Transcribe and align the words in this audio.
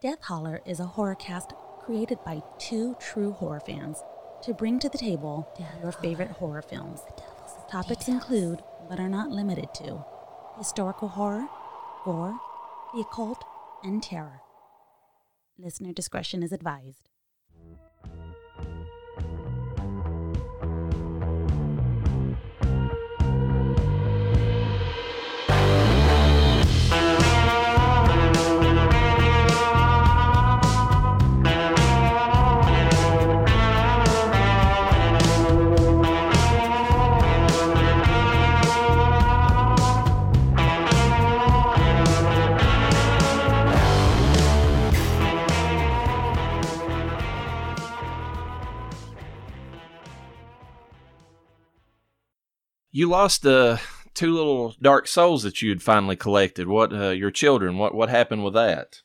Death 0.00 0.22
Holler 0.22 0.62
is 0.64 0.80
a 0.80 0.86
horror 0.86 1.14
cast 1.14 1.52
created 1.78 2.16
by 2.24 2.40
two 2.56 2.96
true 2.98 3.32
horror 3.32 3.60
fans 3.60 4.02
to 4.40 4.54
bring 4.54 4.78
to 4.78 4.88
the 4.88 4.96
table 4.96 5.46
your 5.82 5.92
favorite 5.92 6.30
horror 6.30 6.62
films. 6.62 7.00
Topics 7.70 8.08
include, 8.08 8.62
but 8.88 8.98
are 8.98 9.10
not 9.10 9.30
limited 9.30 9.74
to, 9.74 10.02
historical 10.56 11.08
horror, 11.08 11.46
gore, 12.02 12.34
the 12.94 13.00
occult, 13.00 13.44
and 13.84 14.02
terror. 14.02 14.40
Listener 15.58 15.92
discretion 15.92 16.42
is 16.42 16.50
advised. 16.50 17.09
You 53.00 53.08
lost 53.08 53.46
uh, 53.46 53.78
two 54.12 54.34
little 54.34 54.74
dark 54.82 55.08
souls 55.08 55.42
that 55.44 55.62
you 55.62 55.70
had 55.70 55.82
finally 55.82 56.16
collected. 56.16 56.68
What 56.68 56.92
uh, 56.92 57.08
your 57.08 57.30
children? 57.30 57.78
What 57.78 57.94
what 57.94 58.10
happened 58.10 58.44
with 58.44 58.52
that? 58.52 59.00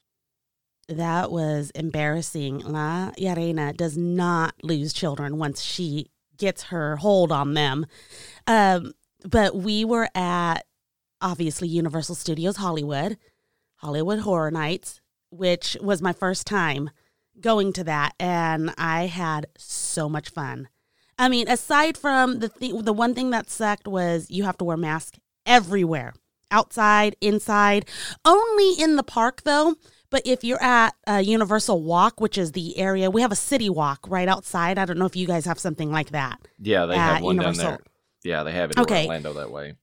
That 0.90 1.32
was 1.32 1.70
embarrassing. 1.70 2.58
La 2.60 3.12
Yarena 3.12 3.74
does 3.74 3.96
not 3.98 4.54
lose 4.62 4.92
children 4.92 5.38
once 5.38 5.62
she 5.62 6.12
gets 6.36 6.64
her 6.64 6.98
hold 6.98 7.32
on 7.32 7.54
them. 7.54 7.86
Um, 8.46 8.92
but 9.24 9.56
we 9.56 9.86
were 9.86 10.10
at 10.14 10.66
obviously 11.22 11.70
Universal 11.70 12.16
Studios 12.16 12.58
Hollywood, 12.58 13.18
Halloween 13.78 14.20
Horror 14.20 14.52
Nights, 14.52 15.00
which 15.30 15.78
was 15.80 16.02
my 16.02 16.12
first 16.12 16.46
time 16.46 16.90
going 17.40 17.72
to 17.72 17.86
that, 17.86 18.14
and 18.20 18.74
I 18.78 19.06
had 19.06 19.46
so 19.58 20.10
much 20.10 20.28
fun. 20.28 20.68
I 21.18 21.30
mean, 21.30 21.48
aside 21.48 21.98
from 21.98 22.40
the 22.40 22.50
th- 22.50 22.84
the 22.84 22.94
one 22.94 23.14
thing 23.14 23.30
that 23.30 23.50
sucked 23.50 23.88
was 23.88 24.30
you 24.30 24.44
have 24.44 24.58
to 24.58 24.66
wear 24.66 24.78
masks 24.78 25.18
everywhere, 25.46 26.14
outside, 26.52 27.16
inside. 27.22 27.86
Only 28.26 28.74
in 28.82 28.96
the 28.98 29.04
park 29.04 29.44
though. 29.44 29.76
But 30.12 30.22
if 30.26 30.44
you're 30.44 30.62
at 30.62 30.94
uh, 31.08 31.22
Universal 31.24 31.82
Walk, 31.84 32.22
which 32.22 32.38
is 32.38 32.52
the 32.54 32.78
area, 32.78 33.10
we 33.10 33.22
have 33.22 33.32
a 33.32 33.36
city 33.36 33.70
walk 33.70 34.00
right 34.08 34.28
outside. 34.28 34.78
I 34.78 34.86
don't 34.86 34.98
know 35.00 35.06
if 35.08 35.16
you 35.16 35.26
guys 35.28 35.46
have 35.46 35.60
something 35.60 35.92
like 35.92 36.12
that. 36.12 36.40
Yeah, 36.60 36.86
they 36.86 36.96
have 36.98 37.22
one 37.22 37.36
Universal. 37.36 37.64
down 37.64 37.72
there. 37.72 37.80
Yeah, 38.24 38.44
they 38.44 38.52
have 38.54 38.72
it 38.72 38.80
Okay. 38.80 39.02
in 39.04 39.08
Orlando 39.08 39.34
that 39.34 39.52
way. 39.52 39.74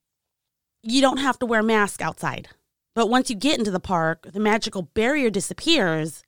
You 0.83 1.01
don't 1.01 1.19
have 1.19 1.39
to 1.41 1.47
wear 1.47 1.63
mask 1.63 2.01
outside. 2.01 2.49
But 2.95 3.09
once 3.09 3.31
you 3.31 3.37
get 3.37 3.59
into 3.59 3.71
the 3.71 3.81
park, 3.81 4.29
the 4.33 4.41
magical 4.41 4.83
barrier 4.83 5.29
disappears 5.31 6.23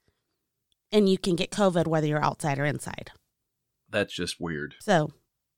and 0.93 1.09
you 1.09 1.19
can 1.19 1.35
get 1.37 1.51
COVID 1.51 1.87
whether 1.87 2.07
you're 2.07 2.25
outside 2.25 2.59
or 2.59 2.65
inside. 2.65 3.11
That's 3.95 4.13
just 4.13 4.41
weird. 4.41 4.75
So, 4.81 5.13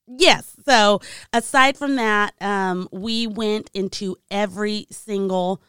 yes. 0.07 0.55
So, 0.67 1.01
aside 1.33 1.79
from 1.79 1.97
that, 1.97 2.35
um, 2.39 2.87
we 2.93 3.27
went 3.27 3.71
into 3.73 4.17
every 4.31 4.87
single, 4.91 5.63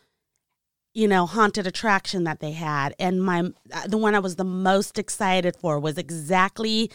you 0.94 1.08
know, 1.08 1.26
haunted 1.26 1.66
attraction 1.66 2.26
that 2.26 2.42
they 2.42 2.52
had, 2.52 2.94
and 3.00 3.24
my 3.24 3.52
uh, 3.74 3.88
the 3.88 3.98
one 3.98 4.16
I 4.16 4.20
was 4.20 4.36
the 4.36 4.44
most 4.44 5.00
excited 5.00 5.56
for 5.56 5.80
was 5.80 5.98
exactly. 5.98 6.92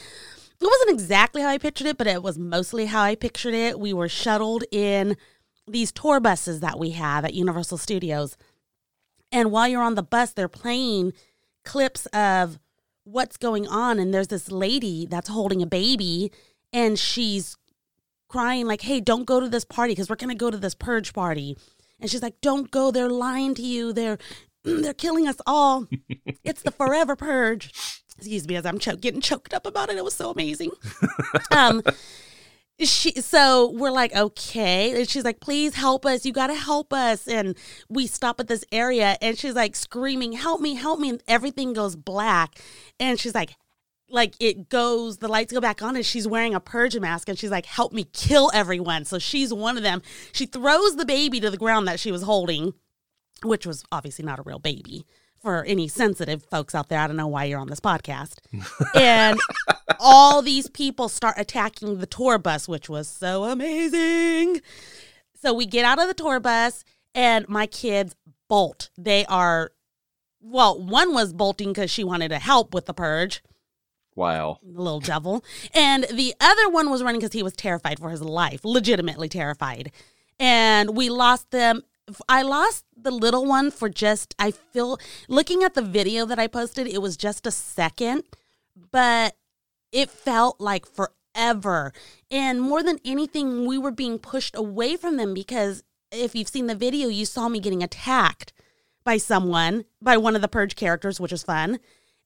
It 0.61 0.67
wasn't 0.67 0.91
exactly 0.91 1.41
how 1.41 1.49
I 1.49 1.59
pictured 1.59 1.87
it, 1.89 1.99
but 1.99 2.07
it 2.07 2.23
was 2.23 2.39
mostly 2.39 2.87
how 2.87 3.03
I 3.03 3.17
pictured 3.17 3.55
it. 3.55 3.81
We 3.81 3.95
were 3.95 4.09
shuttled 4.09 4.63
in 4.71 5.17
these 5.67 5.91
tour 5.91 6.21
buses 6.21 6.61
that 6.61 6.79
we 6.79 6.91
have 6.91 7.25
at 7.25 7.35
Universal 7.35 7.79
Studios. 7.79 8.37
And 9.33 9.51
while 9.51 9.67
you're 9.67 9.83
on 9.83 9.97
the 9.97 10.05
bus, 10.05 10.33
they're 10.33 10.47
playing 10.47 11.15
clips 11.65 12.07
of 12.07 12.61
what's 13.05 13.37
going 13.37 13.67
on. 13.67 13.99
And 13.99 14.13
there's 14.13 14.29
this 14.29 14.51
lady 14.51 15.07
that's 15.07 15.29
holding 15.29 15.63
a 15.63 15.67
baby 15.67 16.33
and 16.73 16.99
she's 16.99 17.57
crying, 18.29 18.67
like, 18.67 18.81
hey, 18.83 19.01
don't 19.01 19.27
go 19.27 19.41
to 19.41 19.49
this 19.49 19.65
party 19.65 19.93
because 19.93 20.09
we're 20.09 20.17
going 20.17 20.31
to 20.31 20.35
go 20.35 20.51
to 20.51 20.57
this 20.57 20.75
purge 20.75 21.13
party. 21.13 21.57
And 22.01 22.11
she's 22.11 22.23
like, 22.23 22.41
don't 22.41 22.71
go. 22.71 22.91
They're 22.91 23.09
lying 23.09 23.55
to 23.55 23.63
you. 23.63 23.93
They're. 23.93 24.19
They're 24.65 24.95
killing 24.95 25.27
us 25.27 25.39
all. 25.45 25.89
it's 26.45 26.63
the 26.63 26.71
forever 26.71 27.17
purge. 27.17 27.73
Excuse 28.17 28.47
me, 28.47 28.55
as 28.55 28.65
I'm 28.65 28.79
cho- 28.79 28.95
getting 28.95 29.21
choked 29.21 29.53
up 29.53 29.67
about 29.67 29.91
it. 29.91 29.97
It 29.97 30.05
was 30.05 30.15
so 30.15 30.31
amazing. 30.31 30.71
um, 31.51 31.83
she 32.81 33.13
so 33.21 33.71
we're 33.71 33.91
like 33.91 34.15
okay. 34.15 34.99
And 34.99 35.09
she's 35.09 35.25
like 35.25 35.41
please 35.41 35.75
help 35.75 36.05
us. 36.07 36.25
You 36.25 36.33
got 36.33 36.49
to 36.49 36.55
help 36.55 36.93
us. 36.93 37.29
And 37.29 37.57
we 37.89 38.07
stop 38.07 38.41
at 38.41 38.49
this 38.49 38.65
area 38.73 39.17
and 39.21 39.39
she's 39.39 39.55
like 39.55 39.77
screaming 39.77 40.33
help 40.33 40.61
me 40.61 40.75
help 40.75 41.01
me 41.01 41.11
and 41.11 41.23
everything 41.29 41.73
goes 41.73 41.97
black. 41.97 42.61
And 42.99 43.19
she's 43.19 43.35
like 43.35 43.57
like 44.09 44.35
it 44.41 44.69
goes 44.69 45.19
the 45.19 45.29
lights 45.29 45.53
go 45.53 45.61
back 45.61 45.83
on 45.83 45.97
and 45.97 46.05
she's 46.05 46.29
wearing 46.29 46.55
a 46.55 46.61
purge 46.61 46.99
mask 46.99 47.29
and 47.29 47.39
she's 47.39 47.51
like 47.51 47.67
help 47.67 47.93
me 47.93 48.05
kill 48.13 48.51
everyone. 48.53 49.05
So 49.05 49.19
she's 49.19 49.53
one 49.53 49.77
of 49.77 49.83
them. 49.83 50.03
She 50.33 50.47
throws 50.47 50.97
the 50.97 51.07
baby 51.07 51.41
to 51.41 51.51
the 51.51 51.57
ground 51.57 51.89
that 51.89 52.01
she 52.01 52.13
was 52.13 52.23
holding 52.23 52.75
which 53.45 53.67
was 53.67 53.85
obviously 53.91 54.25
not 54.25 54.39
a 54.39 54.43
real 54.43 54.59
baby 54.59 55.05
for 55.43 55.65
any 55.65 55.89
sensitive 55.89 56.45
folks 56.45 56.75
out 56.75 56.89
there 56.89 56.99
i 57.01 57.07
don't 57.07 57.17
know 57.17 57.27
why 57.27 57.45
you're 57.45 57.59
on 57.61 57.69
this 57.69 57.81
podcast 57.81 58.35
and 58.95 59.39
all 59.99 60.43
these 60.43 60.69
people 60.71 61.09
start 61.09 61.35
attacking 61.39 61.99
the 61.99 62.07
tour 62.07 62.39
bus, 62.39 62.67
which 62.69 62.89
was 62.89 63.07
so 63.07 63.45
amazing. 63.45 64.61
So 65.41 65.53
we 65.53 65.65
get 65.67 65.85
out 65.85 66.01
of 66.01 66.09
the 66.09 66.15
tour 66.15 66.41
bus, 66.41 66.83
and 67.15 67.49
my 67.49 67.67
kids 67.67 68.17
bolt. 68.49 68.91
They 68.99 69.25
are, 69.27 69.71
well, 70.41 70.81
one 70.83 71.13
was 71.15 71.33
bolting 71.33 71.69
because 71.73 71.91
she 71.91 72.03
wanted 72.05 72.29
to 72.31 72.39
help 72.39 72.75
with 72.75 72.87
the 72.87 72.95
purge, 72.95 73.43
Wow. 74.17 74.59
the 74.63 74.81
little 74.81 75.01
devil. 75.01 75.45
And 75.73 76.05
the 76.05 76.35
other 76.41 76.69
one 76.69 76.91
was 76.91 77.03
running 77.03 77.21
because 77.21 77.33
he 77.35 77.43
was 77.43 77.55
terrified 77.55 77.99
for 78.01 78.11
his 78.11 78.23
life, 78.23 78.65
legitimately 78.65 79.29
terrified. 79.29 79.93
And 80.41 80.97
we 80.97 81.11
lost 81.11 81.51
them. 81.53 81.83
I 82.29 82.43
lost 82.43 82.85
the 82.97 83.11
little 83.11 83.47
one 83.47 83.71
for 83.71 83.89
just, 83.89 84.35
I 84.39 84.51
feel, 84.51 84.99
looking 85.29 85.63
at 85.63 85.75
the 85.75 85.83
video 85.83 86.27
that 86.27 86.39
I 86.39 86.47
posted, 86.47 86.87
it 86.87 87.03
was 87.03 87.17
just 87.17 87.47
a 87.47 87.51
second, 87.51 88.25
but 88.91 89.37
it 89.93 90.11
felt 90.11 90.61
like 90.61 90.87
forever. 90.87 91.93
And 92.31 92.61
more 92.61 92.83
than 92.83 92.99
anything, 93.05 93.67
we 93.67 93.79
were 93.79 93.91
being 93.91 94.19
pushed 94.19 94.57
away 94.57 94.97
from 94.97 95.17
them 95.17 95.35
because 95.35 95.83
if 96.11 96.35
you've 96.35 96.49
seen 96.49 96.67
the 96.67 96.75
video, 96.75 97.09
you 97.09 97.25
saw 97.25 97.49
me 97.49 97.61
getting 97.61 97.83
attacked 97.83 98.53
by 99.05 99.17
someone, 99.17 99.85
by 100.01 100.17
one 100.17 100.37
of 100.37 100.43
the 100.43 100.49
Purge 100.49 100.77
characters, 100.77 101.21
which 101.21 101.33
is 101.33 101.43
fun. 101.43 101.79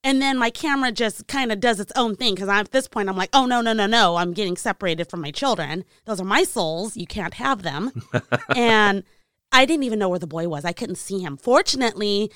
And 0.04 0.22
then 0.22 0.38
my 0.38 0.50
camera 0.50 0.92
just 0.92 1.26
kind 1.26 1.50
of 1.50 1.58
does 1.58 1.80
its 1.80 1.92
own 1.96 2.14
thing 2.14 2.34
because 2.34 2.48
at 2.48 2.70
this 2.70 2.86
point 2.86 3.08
I'm 3.08 3.16
like, 3.16 3.30
oh, 3.32 3.46
no, 3.46 3.60
no, 3.60 3.72
no, 3.72 3.86
no. 3.86 4.16
I'm 4.16 4.32
getting 4.32 4.56
separated 4.56 5.10
from 5.10 5.20
my 5.20 5.32
children. 5.32 5.84
Those 6.04 6.20
are 6.20 6.24
my 6.24 6.44
souls. 6.44 6.96
You 6.96 7.06
can't 7.06 7.34
have 7.34 7.62
them. 7.62 7.90
and 8.54 9.02
I 9.56 9.64
didn't 9.64 9.84
even 9.84 9.98
know 9.98 10.10
where 10.10 10.18
the 10.18 10.26
boy 10.26 10.48
was. 10.48 10.66
I 10.66 10.74
couldn't 10.74 10.96
see 10.96 11.20
him. 11.20 11.38
Fortunately, 11.38 12.30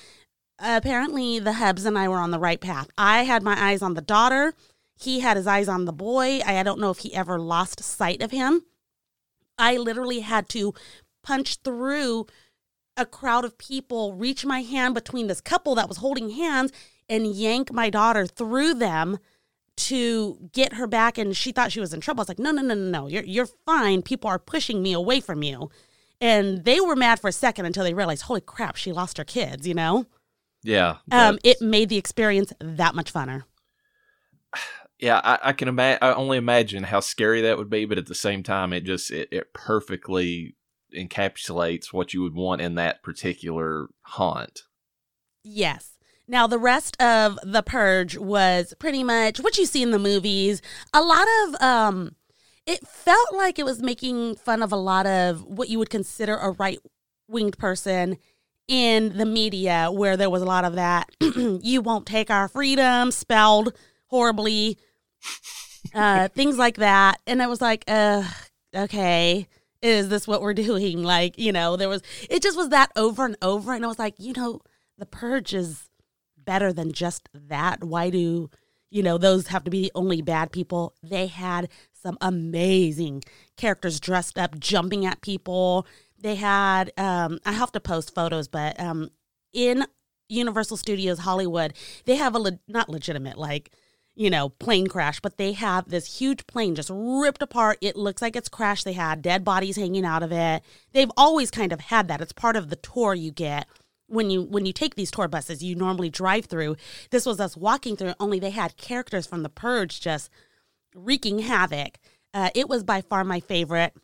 apparently 0.59 1.39
the 1.39 1.53
Hubs 1.53 1.85
and 1.85 1.99
I 1.99 2.09
were 2.09 2.17
on 2.17 2.31
the 2.31 2.39
right 2.39 2.59
path. 2.59 2.89
I 2.97 3.25
had 3.25 3.43
my 3.43 3.63
eyes 3.63 3.83
on 3.83 3.93
the 3.93 4.01
daughter. 4.01 4.55
He 4.99 5.21
had 5.21 5.37
his 5.37 5.47
eyes 5.47 5.69
on 5.69 5.85
the 5.85 5.93
boy. 5.93 6.41
I 6.47 6.63
don't 6.63 6.81
know 6.81 6.91
if 6.91 7.01
he 7.01 7.15
ever 7.15 7.39
lost 7.39 7.83
sight 7.83 8.23
of 8.23 8.31
him. 8.31 8.63
I 9.59 9.77
literally 9.77 10.21
had 10.21 10.49
to 10.51 10.73
punch 11.23 11.57
through 11.63 12.27
a 12.97 13.05
crowd 13.05 13.45
of 13.45 13.59
people, 13.59 14.15
reach 14.15 14.47
my 14.47 14.63
hand 14.63 14.95
between 14.95 15.27
this 15.27 15.43
couple 15.43 15.75
that 15.75 15.89
was 15.89 15.99
holding 15.99 16.31
hands, 16.31 16.73
and 17.07 17.27
yank 17.27 17.71
my 17.71 17.91
daughter 17.91 18.27
through 18.27 18.73
them 18.75 19.19
to 19.77 20.49
get 20.53 20.73
her 20.75 20.87
back. 20.87 21.19
And 21.19 21.37
she 21.37 21.53
thought 21.53 21.71
she 21.71 21.81
was 21.81 21.93
in 21.93 22.01
trouble. 22.01 22.21
I 22.21 22.23
was 22.23 22.29
like, 22.29 22.39
no, 22.39 22.51
no, 22.51 22.63
no, 22.63 22.75
no, 22.75 23.01
no. 23.03 23.09
You're 23.09 23.25
you're 23.25 23.49
fine. 23.67 24.01
People 24.01 24.31
are 24.31 24.39
pushing 24.39 24.83
me 24.83 24.95
away 24.95 25.21
from 25.21 25.43
you. 25.43 25.71
And 26.21 26.65
they 26.65 26.81
were 26.81 26.97
mad 26.97 27.19
for 27.19 27.29
a 27.29 27.33
second 27.33 27.67
until 27.67 27.85
they 27.85 27.95
realized, 27.95 28.23
holy 28.23 28.43
crap, 28.43 28.77
she 28.77 28.93
lost 28.93 29.17
her 29.19 29.25
kids, 29.25 29.67
you 29.67 29.75
know? 29.75 30.07
Yeah. 30.63 30.97
Um, 31.11 31.39
it 31.43 31.63
made 31.63 31.89
the 31.89 31.97
experience 31.97 32.53
that 32.61 32.95
much 32.95 33.13
funner. 33.13 33.45
yeah, 34.99 35.21
I, 35.25 35.39
I 35.45 35.53
can 35.53 35.69
imagine. 35.69 35.99
I 36.03 36.13
only 36.13 36.37
imagine 36.37 36.85
how 36.85 37.01
scary 37.01 37.41
that 37.43 37.57
would 37.57 37.71
be, 37.71 37.87
but 37.87 37.99
at 37.99 38.07
the 38.07 38.15
same 38.15 38.43
time, 38.43 38.73
it 38.73 38.85
just 38.85 39.11
it, 39.11 39.29
it 39.33 39.55
perfectly 39.55 40.57
encapsulates 40.95 41.93
what 41.93 42.13
you 42.13 42.23
would 42.23 42.35
want 42.35 42.61
in 42.61 42.75
that 42.75 43.03
particular 43.03 43.89
haunt. 44.03 44.63
Yes. 45.43 45.93
Now, 46.29 46.47
the 46.47 46.59
rest 46.59 47.01
of 47.03 47.39
The 47.43 47.63
Purge 47.63 48.17
was 48.17 48.75
pretty 48.79 49.03
much 49.03 49.41
what 49.41 49.59
you 49.59 49.67
see 49.67 49.83
in 49.83 49.91
the 49.91 49.99
movies. 49.99 50.63
A 50.93 51.03
lot 51.03 51.27
of, 51.43 51.63
um, 51.63 52.15
it 52.67 52.87
felt 52.87 53.35
like 53.35 53.59
it 53.59 53.65
was 53.65 53.83
making 53.83 54.37
fun 54.37 54.63
of 54.63 54.73
a 54.73 54.77
lot 54.77 55.07
of 55.07 55.43
what 55.43 55.69
you 55.69 55.79
would 55.79 55.91
consider 55.91 56.37
a 56.37 56.51
right 56.53 56.79
winged 57.29 57.59
person 57.59 58.19
in 58.69 59.17
the 59.17 59.27
media 59.27 59.91
where 59.93 60.17
there 60.17 60.31
was 60.31 60.43
a 60.43 60.47
lot 60.47 60.65
of 60.65 60.75
that. 60.75 61.11
you 61.21 61.81
won't 61.81 62.07
take 62.07 62.31
our 62.31 62.49
freedom, 62.49 63.11
spelled 63.11 63.73
horribly, 64.07 64.79
uh, 65.95 66.29
things 66.35 66.57
like 66.57 66.77
that. 66.77 67.21
And 67.27 67.43
I 67.43 67.49
was 67.49 67.61
like, 67.61 67.85
uh, 67.89 68.23
okay, 68.75 69.49
is 69.83 70.09
this 70.09 70.29
what 70.29 70.41
we're 70.41 70.55
doing? 70.69 71.03
Like, 71.03 71.39
you 71.39 71.53
know, 71.53 71.77
there 71.77 71.89
was, 71.89 72.03
it 72.29 72.43
just 72.43 72.57
was 72.57 72.69
that 72.69 72.93
over 72.97 73.25
and 73.25 73.37
over. 73.43 73.73
And 73.73 73.85
I 73.85 73.89
was 73.89 73.99
like, 73.99 74.15
you 74.19 74.33
know, 74.37 74.61
the 74.99 75.07
purge 75.07 75.53
is 75.53 75.89
better 76.37 76.73
than 76.73 76.93
just 76.93 77.29
that. 77.35 77.83
Why 77.83 78.11
do, 78.11 78.51
you 78.91 79.03
know, 79.03 79.19
those 79.19 79.49
have 79.49 79.65
to 79.65 79.71
be 79.71 79.83
the 79.83 79.93
only 79.95 80.23
bad 80.23 80.53
people? 80.53 80.95
They 81.03 81.27
had 81.27 81.69
some 82.03 82.19
amazing 82.21 83.23
characters 83.57 84.01
dressed 84.01 84.39
up, 84.39 84.59
jumping 84.59 85.07
at 85.07 85.21
people. 85.21 85.87
They 86.19 86.35
had, 86.37 86.93
um, 86.97 87.39
I 87.45 87.53
have 87.53 87.73
to 87.73 87.81
post 87.81 88.15
photos, 88.15 88.49
but 88.49 88.79
um, 88.81 89.11
in 89.53 89.87
Universal 90.29 90.79
Studios 90.79 91.21
Hollywood, 91.21 91.75
they 92.05 92.17
have 92.17 92.35
a 92.35 92.39
le- 92.39 92.61
not 92.69 92.89
legitimate 92.89 93.37
like 93.37 93.73
you 94.15 94.31
know 94.31 94.49
plane 94.49 94.87
crash, 94.87 95.21
but 95.21 95.39
they 95.39 95.53
have 95.53 95.89
this 95.89 96.19
huge 96.19 96.47
plane 96.47 96.75
just 96.75 96.91
ripped 96.93 97.43
apart. 97.43 97.79
It 97.81 97.97
looks 97.97 98.23
like 98.23 98.37
it's 98.37 98.49
crashed. 98.49 98.85
They 98.85 98.93
had 98.93 99.23
dead 99.23 99.45
bodies 99.45 99.77
hanging 99.77 100.05
out 100.05 100.23
of 100.23 100.33
it. 100.33 100.63
They've 100.93 101.11
always 101.17 101.51
kind 101.51 101.73
of 101.73 101.81
had 101.81 102.09
that. 102.09 102.21
It's 102.21 102.33
part 102.33 102.57
of 102.57 102.69
the 102.69 102.77
tour 102.77 103.15
you 103.15 103.31
get 103.31 103.67
when 104.11 104.29
you 104.29 104.43
when 104.43 104.67
you 104.67 104.73
take 104.73 104.97
these 104.97 105.11
tour 105.11 105.29
buses 105.29 105.63
you 105.63 105.75
normally 105.75 106.11
drive 106.11 106.47
through 106.47 106.77
this 107.11 107.25
was 107.25 107.39
us 107.39 107.57
walking 107.57 107.97
through 107.97 108.13
only 108.19 108.41
they 108.41 108.51
had 108.51 108.77
characters 108.77 109.25
from 109.25 109.43
the 109.43 109.49
purge 109.49 110.01
just 110.01 110.29
wreaking 110.95 111.41
havoc. 111.41 111.99
Uh, 112.33 112.51
it 112.55 112.69
was 112.69 112.85
by 112.85 113.01
far 113.01 113.25
my 113.25 113.41
favorite. 113.41 113.95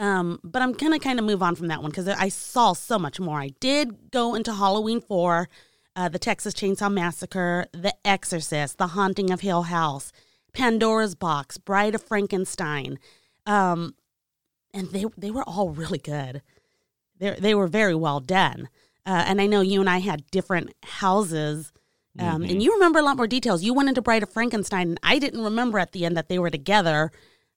Um, 0.00 0.40
but 0.42 0.60
i'm 0.60 0.72
gonna 0.72 0.98
kind 0.98 1.20
of 1.20 1.24
move 1.24 1.40
on 1.40 1.54
from 1.54 1.68
that 1.68 1.80
one 1.80 1.92
because 1.92 2.08
i 2.08 2.28
saw 2.28 2.72
so 2.72 2.98
much 2.98 3.20
more. 3.20 3.38
I 3.38 3.50
did 3.60 4.10
go 4.10 4.34
into 4.34 4.52
halloween 4.52 5.00
4 5.00 5.48
uh, 5.94 6.08
the 6.08 6.18
texas 6.18 6.52
chainsaw 6.52 6.92
massacre 6.92 7.66
the 7.72 7.94
exorcist 8.04 8.78
the 8.78 8.88
haunting 8.88 9.30
of 9.30 9.42
hill 9.42 9.62
house 9.62 10.10
pandora's 10.52 11.14
box 11.14 11.58
bride 11.58 11.94
of 11.94 12.02
frankenstein. 12.02 12.98
Um, 13.46 13.94
and 14.74 14.88
they 14.88 15.06
they 15.16 15.30
were 15.30 15.44
all 15.44 15.70
really 15.70 15.98
good. 15.98 16.42
They 17.18 17.30
they 17.38 17.54
were 17.54 17.68
very 17.68 17.94
well 17.94 18.20
done. 18.20 18.68
Uh, 19.06 19.22
and 19.26 19.40
I 19.40 19.46
know 19.46 19.60
you 19.60 19.80
and 19.80 19.88
I 19.88 19.98
had 19.98 20.26
different 20.30 20.72
houses. 20.82 21.72
Um, 22.18 22.42
Mhm. 22.42 22.50
And 22.50 22.62
you 22.62 22.72
remember 22.72 22.98
a 22.98 23.02
lot 23.02 23.16
more 23.16 23.26
details. 23.26 23.62
You 23.64 23.74
went 23.74 23.88
into 23.88 24.00
Bride 24.02 24.22
of 24.22 24.32
Frankenstein, 24.32 24.88
and 24.90 25.00
I 25.02 25.18
didn't 25.18 25.42
remember 25.42 25.78
at 25.78 25.92
the 25.92 26.04
end 26.04 26.16
that 26.16 26.28
they 26.28 26.38
were 26.38 26.50
together. 26.50 27.10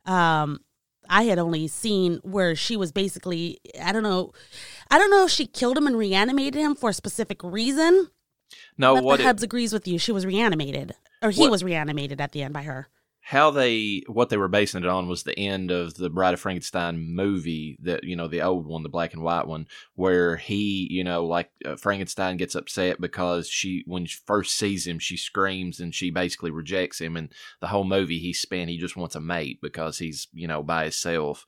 Um, 0.05 0.61
I 1.09 1.23
had 1.23 1.37
only 1.39 1.67
seen 1.67 2.19
where 2.23 2.55
she 2.55 2.75
was 2.75 2.91
basically, 2.91 3.59
I 3.81 3.91
don't 3.93 4.03
know, 4.03 4.33
I 4.89 4.97
don't 4.97 5.11
know 5.11 5.25
if 5.25 5.31
she 5.31 5.45
killed 5.45 5.77
him 5.77 5.87
and 5.87 5.97
reanimated 5.97 6.55
him 6.59 6.75
for 6.75 6.89
a 6.89 6.93
specific 6.93 7.43
reason. 7.43 8.09
No, 8.77 8.95
but 8.95 9.03
what 9.03 9.17
the 9.17 9.23
it, 9.23 9.27
Hubs 9.27 9.43
agrees 9.43 9.71
with 9.73 9.87
you. 9.87 9.97
She 9.99 10.11
was 10.11 10.25
reanimated, 10.25 10.95
or 11.21 11.31
he 11.31 11.41
What- 11.41 11.51
was 11.51 11.63
reanimated 11.63 12.19
at 12.19 12.31
the 12.31 12.41
end 12.43 12.53
by 12.53 12.63
her. 12.63 12.87
How 13.29 13.51
they 13.51 14.01
what 14.07 14.29
they 14.29 14.37
were 14.37 14.47
basing 14.47 14.81
it 14.81 14.89
on 14.89 15.05
was 15.09 15.23
the 15.23 15.37
end 15.37 15.69
of 15.69 15.95
the 15.95 16.09
Bride 16.09 16.33
of 16.33 16.39
Frankenstein 16.39 17.13
movie 17.13 17.77
that 17.81 18.05
you 18.05 18.15
know 18.15 18.29
the 18.29 18.41
old 18.41 18.65
one 18.65 18.83
the 18.83 18.89
black 18.89 19.13
and 19.13 19.21
white 19.21 19.45
one 19.45 19.67
where 19.95 20.37
he 20.37 20.87
you 20.89 21.03
know 21.03 21.25
like 21.25 21.49
uh, 21.65 21.75
Frankenstein 21.75 22.37
gets 22.37 22.55
upset 22.55 23.01
because 23.01 23.49
she 23.49 23.83
when 23.85 24.05
she 24.05 24.17
first 24.25 24.57
sees 24.57 24.87
him 24.87 24.97
she 24.97 25.17
screams 25.17 25.81
and 25.81 25.93
she 25.93 26.09
basically 26.09 26.51
rejects 26.51 27.01
him 27.01 27.17
and 27.17 27.33
the 27.59 27.67
whole 27.67 27.83
movie 27.83 28.19
he 28.19 28.31
spent 28.31 28.69
he 28.69 28.77
just 28.77 28.95
wants 28.95 29.13
a 29.15 29.19
mate 29.19 29.59
because 29.61 29.97
he's 29.97 30.27
you 30.33 30.47
know 30.47 30.63
by 30.63 30.83
himself 30.83 31.45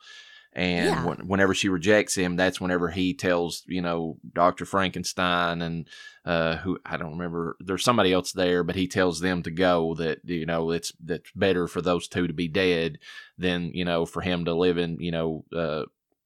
and 0.52 0.86
Yeah. 0.88 1.06
when, 1.06 1.18
whenever 1.30 1.54
she 1.54 1.70
rejects 1.70 2.16
him 2.16 2.36
that's 2.36 2.60
whenever 2.60 2.90
he 2.90 3.14
tells 3.14 3.64
you 3.68 3.82
know 3.82 4.18
Dr. 4.34 4.66
Frankenstein 4.66 5.62
and 5.62 5.88
uh, 6.30 6.58
who 6.58 6.78
I 6.86 6.96
don't 6.96 7.14
remember. 7.14 7.58
There's 7.60 7.84
somebody 7.84 8.14
else 8.14 8.34
there, 8.34 8.64
but 8.64 8.76
he 8.76 8.88
tells 8.88 9.20
them 9.20 9.42
to 9.42 9.50
go. 9.50 9.96
That 9.96 10.20
you 10.26 10.46
know 10.46 10.70
it's 10.70 10.94
that's 11.04 11.32
better 11.36 11.68
for 11.68 11.82
those 11.82 12.08
two 12.08 12.28
to 12.28 12.34
be 12.34 12.48
dead 12.48 13.00
than 13.36 13.72
you 13.74 13.84
know 13.84 14.06
for 14.06 14.22
him 14.22 14.46
to 14.46 14.54
live 14.54 14.78
in 14.78 15.00
you 15.00 15.10
know 15.10 15.44
uh, 15.52 15.86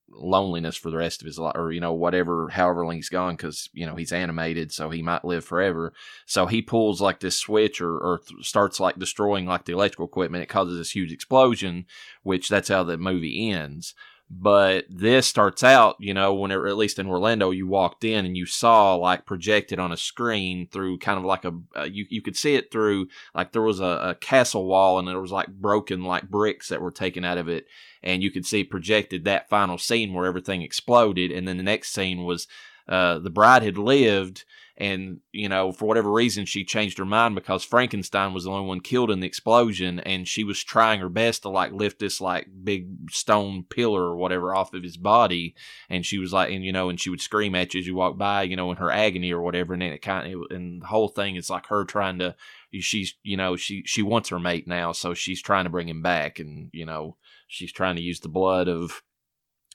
loneliness 0.10 0.76
for 0.76 0.90
the 0.90 0.98
rest 0.98 1.22
of 1.22 1.26
his 1.26 1.40
life, 1.40 1.56
or 1.56 1.72
you 1.72 1.80
know 1.80 1.94
whatever, 1.94 2.50
however 2.50 2.86
long 2.86 2.98
he's 2.98 3.08
gone, 3.08 3.38
because 3.38 3.70
you 3.72 3.86
know 3.86 3.96
he's 3.96 4.12
animated, 4.12 4.74
so 4.74 4.90
he 4.90 5.02
might 5.02 5.24
live 5.24 5.46
forever. 5.46 5.94
So 6.26 6.48
he 6.48 6.62
pulls 6.62 7.00
like 7.00 7.22
this 7.22 7.38
switch, 7.38 7.80
or, 7.80 7.98
or 7.98 8.20
starts 8.42 8.82
like 8.82 9.00
destroying 9.00 9.46
like 9.46 9.64
the 9.64 9.72
electrical 9.72 10.08
equipment. 10.08 10.44
It 10.44 10.50
causes 10.50 10.78
this 10.78 10.92
huge 10.92 11.14
explosion, 11.14 11.86
which 12.24 12.50
that's 12.50 12.68
how 12.68 12.84
the 12.84 12.98
movie 12.98 13.52
ends. 13.52 13.96
But 14.30 14.86
this 14.90 15.28
starts 15.28 15.64
out, 15.64 15.96
you 16.00 16.14
know, 16.14 16.34
whenever 16.34 16.68
at 16.68 16.78
least 16.78 16.98
in 16.98 17.08
Orlando, 17.08 17.52
you 17.52 17.68
walked 17.68 18.04
in 18.04 18.26
and 18.26 18.36
you 18.36 18.46
saw 18.46 18.96
like 18.96 19.26
projected 19.26 19.80
on 19.80 19.92
a 19.92 19.98
screen 19.98 20.68
through 20.68 20.98
kind 20.98 21.20
of 21.20 21.26
like 21.26 21.46
a 21.46 21.54
uh, 21.76 21.84
you 21.84 22.06
you 22.10 22.22
could 22.22 22.36
see 22.36 22.56
it 22.56 22.72
through 22.72 23.08
like 23.36 23.52
there 23.52 23.62
was 23.62 23.80
a, 23.80 23.84
a 23.84 24.16
castle 24.16 24.66
wall 24.66 24.98
and 24.98 25.08
there 25.08 25.22
was 25.22 25.32
like 25.32 25.50
broken 25.50 26.04
like 26.04 26.30
bricks 26.30 26.70
that 26.70 26.82
were 26.82 26.92
taken 26.92 27.24
out 27.24 27.38
of 27.38 27.48
it, 27.48 27.68
and 28.02 28.24
you 28.24 28.32
could 28.32 28.46
see 28.46 28.64
projected 28.64 29.24
that 29.26 29.50
final 29.50 29.78
scene 29.78 30.14
where 30.14 30.26
everything 30.26 30.62
exploded, 30.64 31.32
and 31.32 31.48
then 31.48 31.58
the 31.58 31.64
next 31.64 31.94
scene 31.94 32.24
was 32.24 32.48
uh, 32.88 33.20
the 33.20 33.30
bride 33.30 33.62
had 33.62 33.78
lived 33.78 34.46
and 34.76 35.20
you 35.32 35.48
know 35.48 35.72
for 35.72 35.86
whatever 35.86 36.12
reason 36.12 36.46
she 36.46 36.66
changed 36.66 36.98
her 36.98 37.06
mind 37.06 37.36
because 37.36 37.64
frankenstein 37.64 38.34
was 38.34 38.46
the 38.46 38.50
only 38.50 38.68
one 38.68 38.80
killed 38.80 39.12
in 39.12 39.20
the 39.20 39.28
explosion 39.28 40.00
and 40.00 40.28
she 40.28 40.44
was 40.44 40.64
trying 40.64 41.00
her 41.00 41.10
best 41.10 41.44
to 41.44 41.50
like 41.50 41.72
lift 41.72 42.00
this 42.00 42.20
like 42.20 42.48
big 42.64 42.88
stone 43.12 43.64
pillar 43.70 44.02
or 44.02 44.16
whatever 44.16 44.56
off 44.56 44.74
of 44.74 44.82
his 44.82 44.98
body 44.98 45.54
and 45.90 46.06
she 46.06 46.18
was 46.18 46.34
like 46.34 46.52
and 46.52 46.66
you 46.66 46.72
know 46.72 46.90
and 46.90 47.00
she 47.00 47.12
would 47.12 47.22
scream 47.22 47.54
at 47.54 47.74
you 47.74 47.80
as 47.80 47.86
you 47.86 47.94
walk 47.94 48.18
by 48.18 48.42
you 48.42 48.56
know 48.56 48.72
in 48.72 48.78
her 48.78 48.90
agony 48.90 49.32
or 49.32 49.42
whatever 49.42 49.74
and 49.74 49.82
then 49.84 49.94
it 49.94 50.02
kind 50.02 50.34
of 50.34 50.42
and 50.50 50.82
the 50.82 50.88
whole 50.88 51.08
thing 51.08 51.36
is 51.36 51.52
like 51.52 51.68
her 51.68 51.86
trying 51.86 52.18
to 52.18 52.36
she's 52.74 53.14
you 53.22 53.38
know 53.38 53.56
she 53.56 53.84
she 53.86 54.02
wants 54.02 54.30
her 54.30 54.40
mate 54.40 54.68
now 54.68 54.92
so 54.92 55.14
she's 55.14 55.42
trying 55.42 55.66
to 55.66 55.70
bring 55.70 55.88
him 55.88 56.02
back 56.02 56.40
and 56.40 56.70
you 56.74 56.86
know 56.86 57.16
she's 57.48 57.72
trying 57.72 57.96
to 57.96 58.02
use 58.02 58.22
the 58.22 58.30
blood 58.30 58.68
of 58.68 59.04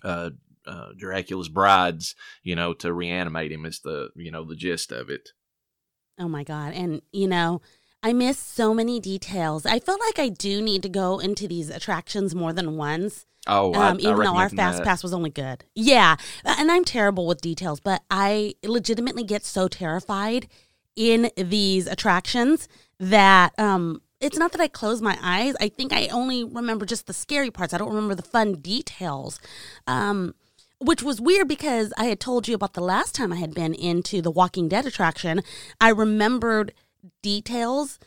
uh 0.02 0.30
uh, 0.68 0.88
Dracula's 0.96 1.48
brides, 1.48 2.14
you 2.42 2.54
know, 2.54 2.74
to 2.74 2.92
reanimate 2.92 3.50
him 3.50 3.64
is 3.64 3.80
the, 3.80 4.10
you 4.14 4.30
know, 4.30 4.44
the 4.44 4.56
gist 4.56 4.92
of 4.92 5.10
it. 5.10 5.30
Oh 6.18 6.28
my 6.28 6.44
God. 6.44 6.72
And, 6.74 7.02
you 7.12 7.26
know, 7.26 7.60
I 8.02 8.12
miss 8.12 8.38
so 8.38 8.74
many 8.74 9.00
details. 9.00 9.66
I 9.66 9.78
feel 9.78 9.98
like 10.06 10.18
I 10.18 10.28
do 10.28 10.62
need 10.62 10.82
to 10.82 10.88
go 10.88 11.18
into 11.18 11.48
these 11.48 11.70
attractions 11.70 12.34
more 12.34 12.52
than 12.52 12.76
once. 12.76 13.26
Oh, 13.46 13.74
um, 13.74 13.96
I 13.96 14.00
even 14.00 14.18
though 14.18 14.36
our 14.36 14.50
fast 14.50 14.78
that. 14.78 14.84
pass 14.86 15.02
was 15.02 15.14
only 15.14 15.30
good. 15.30 15.64
Yeah, 15.74 16.16
and 16.44 16.70
I'm 16.70 16.84
terrible 16.84 17.26
with 17.26 17.40
details, 17.40 17.80
but 17.80 18.02
I 18.10 18.54
legitimately 18.62 19.24
get 19.24 19.44
so 19.44 19.68
terrified 19.68 20.48
in 20.96 21.30
these 21.36 21.86
attractions 21.86 22.68
that 23.00 23.58
um, 23.58 24.02
it's 24.20 24.36
not 24.36 24.52
that 24.52 24.60
I 24.60 24.68
close 24.68 25.00
my 25.00 25.16
eyes. 25.22 25.54
I 25.60 25.68
think 25.68 25.92
I 25.92 26.08
only 26.08 26.44
remember 26.44 26.84
just 26.84 27.06
the 27.06 27.14
scary 27.14 27.50
parts. 27.50 27.72
I 27.72 27.78
don't 27.78 27.88
remember 27.88 28.14
the 28.14 28.22
fun 28.22 28.54
details. 28.54 29.40
Um, 29.86 30.34
which 30.80 31.02
was 31.02 31.20
weird 31.20 31.48
because 31.48 31.92
I 31.98 32.04
had 32.04 32.20
told 32.20 32.46
you 32.46 32.54
about 32.54 32.74
the 32.74 32.80
last 32.80 33.14
time 33.14 33.32
I 33.32 33.36
had 33.36 33.54
been 33.54 33.74
into 33.74 34.22
the 34.22 34.30
Walking 34.30 34.68
Dead 34.68 34.86
attraction. 34.86 35.42
I 35.80 35.90
remembered 35.90 36.72
details, 37.22 37.98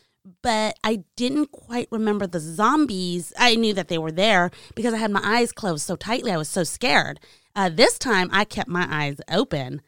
but 0.42 0.78
I 0.84 1.04
didn't 1.16 1.52
quite 1.52 1.90
remember 1.92 2.28
the 2.28 2.40
zombies. 2.40 3.34
I 3.38 3.56
knew 3.56 3.74
that 3.74 3.88
they 3.88 3.98
were 3.98 4.12
there 4.12 4.52
because 4.76 4.94
I 4.94 4.98
had 4.98 5.12
my 5.12 5.22
eyes 5.24 5.52
closed 5.52 5.86
so 5.86 5.96
tightly. 5.96 6.32
I 6.32 6.38
was 6.38 6.50
so 6.50 6.64
scared. 6.64 7.20
Uh, 7.56 7.70
this 7.70 8.00
time 8.00 8.30
I 8.32 8.46
kept 8.46 8.70
my 8.70 8.88
eyes 8.90 9.20
open. 9.30 9.82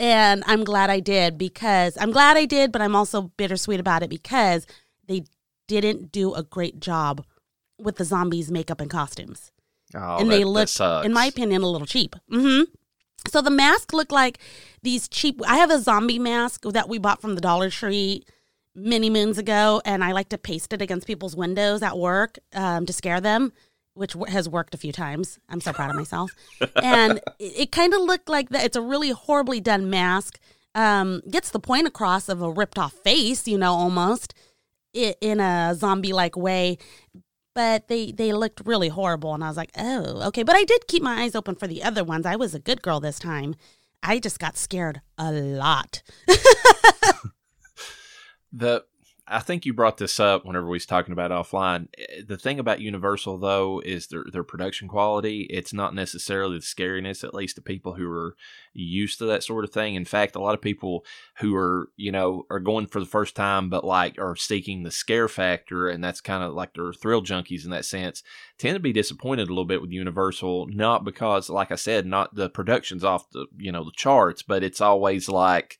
And 0.00 0.44
I'm 0.46 0.62
glad 0.62 0.90
I 0.90 1.00
did 1.00 1.38
because 1.38 1.98
I'm 2.00 2.12
glad 2.12 2.36
I 2.36 2.44
did, 2.44 2.70
but 2.70 2.80
I'm 2.80 2.94
also 2.94 3.32
bittersweet 3.36 3.80
about 3.80 4.04
it 4.04 4.10
because 4.10 4.64
they 5.08 5.24
didn't 5.66 6.12
do 6.12 6.34
a 6.34 6.44
great 6.44 6.78
job 6.78 7.24
with 7.80 7.96
the 7.96 8.04
zombies' 8.04 8.48
makeup 8.50 8.80
and 8.80 8.88
costumes 8.88 9.50
Oh, 9.94 10.18
and 10.18 10.30
that- 10.30 10.52
they 10.54 10.66
sucks. 10.66 11.06
in 11.06 11.12
my 11.12 11.26
opinion, 11.26 11.62
a 11.62 11.68
little 11.68 11.86
cheap. 11.86 12.14
hmm 12.30 12.62
So 13.28 13.40
the 13.42 13.50
mask 13.50 13.92
looked 13.92 14.12
like 14.12 14.38
these 14.82 15.08
cheap. 15.08 15.40
I 15.46 15.56
have 15.58 15.70
a 15.70 15.80
zombie 15.80 16.18
mask 16.18 16.62
that 16.64 16.88
we 16.88 16.98
bought 16.98 17.20
from 17.20 17.34
the 17.34 17.40
Dollar 17.40 17.70
Tree 17.70 18.24
many 18.74 19.10
moons 19.10 19.38
ago, 19.38 19.82
and 19.84 20.04
I 20.04 20.12
like 20.12 20.28
to 20.30 20.38
paste 20.38 20.72
it 20.72 20.80
against 20.82 21.06
people's 21.06 21.34
windows 21.34 21.82
at 21.82 21.98
work 21.98 22.38
um, 22.54 22.86
to 22.86 22.92
scare 22.92 23.20
them, 23.20 23.52
which 23.94 24.12
w- 24.12 24.30
has 24.32 24.48
worked 24.48 24.72
a 24.74 24.78
few 24.78 24.92
times. 24.92 25.38
I'm 25.48 25.60
so 25.60 25.72
proud 25.72 25.90
of 25.90 25.96
myself. 25.96 26.30
and 26.82 27.18
it, 27.40 27.52
it 27.62 27.72
kind 27.72 27.92
of 27.92 28.02
looked 28.02 28.28
like 28.28 28.50
that. 28.50 28.64
It's 28.64 28.76
a 28.76 28.82
really 28.82 29.10
horribly 29.10 29.60
done 29.60 29.90
mask. 29.90 30.38
Um, 30.74 31.22
gets 31.28 31.50
the 31.50 31.58
point 31.58 31.88
across 31.88 32.28
of 32.28 32.40
a 32.40 32.50
ripped 32.52 32.78
off 32.78 32.92
face, 32.92 33.48
you 33.48 33.58
know, 33.58 33.72
almost 33.74 34.32
in 34.94 35.40
a 35.40 35.74
zombie 35.74 36.12
like 36.12 36.36
way 36.36 36.78
but 37.58 37.88
they 37.88 38.12
they 38.12 38.32
looked 38.32 38.62
really 38.64 38.88
horrible 38.88 39.34
and 39.34 39.42
i 39.42 39.48
was 39.48 39.56
like 39.56 39.72
oh 39.76 40.28
okay. 40.28 40.44
But 40.44 40.54
i 40.54 40.62
did 40.62 40.86
keep 40.86 41.02
my 41.02 41.22
eyes 41.22 41.34
open 41.34 41.56
for 41.56 41.66
the 41.66 41.82
other 41.82 42.04
ones. 42.04 42.24
I 42.24 42.36
was 42.36 42.54
a 42.54 42.60
good 42.60 42.82
girl 42.82 43.00
this 43.00 43.18
time. 43.18 43.56
I 44.00 44.20
just 44.20 44.38
got 44.38 44.56
scared 44.56 45.00
a 45.18 45.32
lot. 45.32 46.02
The 48.50 48.84
I 49.30 49.40
think 49.40 49.66
you 49.66 49.74
brought 49.74 49.98
this 49.98 50.18
up 50.18 50.44
whenever 50.44 50.66
we 50.66 50.76
was 50.76 50.86
talking 50.86 51.12
about 51.12 51.30
offline. 51.30 51.88
Eh, 51.98 52.22
the 52.26 52.38
thing 52.38 52.58
about 52.58 52.80
Universal 52.80 53.38
though 53.38 53.80
is 53.84 54.06
their 54.06 54.24
their 54.32 54.42
production 54.42 54.88
quality. 54.88 55.42
It's 55.50 55.72
not 55.72 55.94
necessarily 55.94 56.58
the 56.58 56.62
scariness, 56.62 57.22
at 57.22 57.34
least 57.34 57.56
to 57.56 57.62
people 57.62 57.94
who 57.94 58.10
are 58.10 58.36
used 58.72 59.18
to 59.18 59.26
that 59.26 59.44
sort 59.44 59.64
of 59.64 59.70
thing. 59.70 59.94
In 59.94 60.04
fact, 60.04 60.36
a 60.36 60.40
lot 60.40 60.54
of 60.54 60.62
people 60.62 61.04
who 61.38 61.54
are 61.54 61.90
you 61.96 62.10
know 62.10 62.46
are 62.50 62.60
going 62.60 62.86
for 62.86 63.00
the 63.00 63.06
first 63.06 63.36
time, 63.36 63.68
but 63.68 63.84
like 63.84 64.18
are 64.18 64.36
seeking 64.36 64.82
the 64.82 64.90
scare 64.90 65.28
factor, 65.28 65.88
and 65.88 66.02
that's 66.02 66.20
kind 66.20 66.42
of 66.42 66.54
like 66.54 66.74
they're 66.74 66.92
thrill 66.92 67.22
junkies 67.22 67.64
in 67.64 67.70
that 67.70 67.84
sense. 67.84 68.22
Tend 68.58 68.74
to 68.74 68.80
be 68.80 68.92
disappointed 68.92 69.48
a 69.48 69.52
little 69.52 69.64
bit 69.64 69.82
with 69.82 69.92
Universal, 69.92 70.68
not 70.68 71.04
because, 71.04 71.50
like 71.50 71.70
I 71.70 71.76
said, 71.76 72.06
not 72.06 72.34
the 72.34 72.48
production's 72.48 73.04
off 73.04 73.30
the 73.30 73.46
you 73.58 73.72
know 73.72 73.84
the 73.84 73.92
charts, 73.94 74.42
but 74.42 74.62
it's 74.62 74.80
always 74.80 75.28
like 75.28 75.78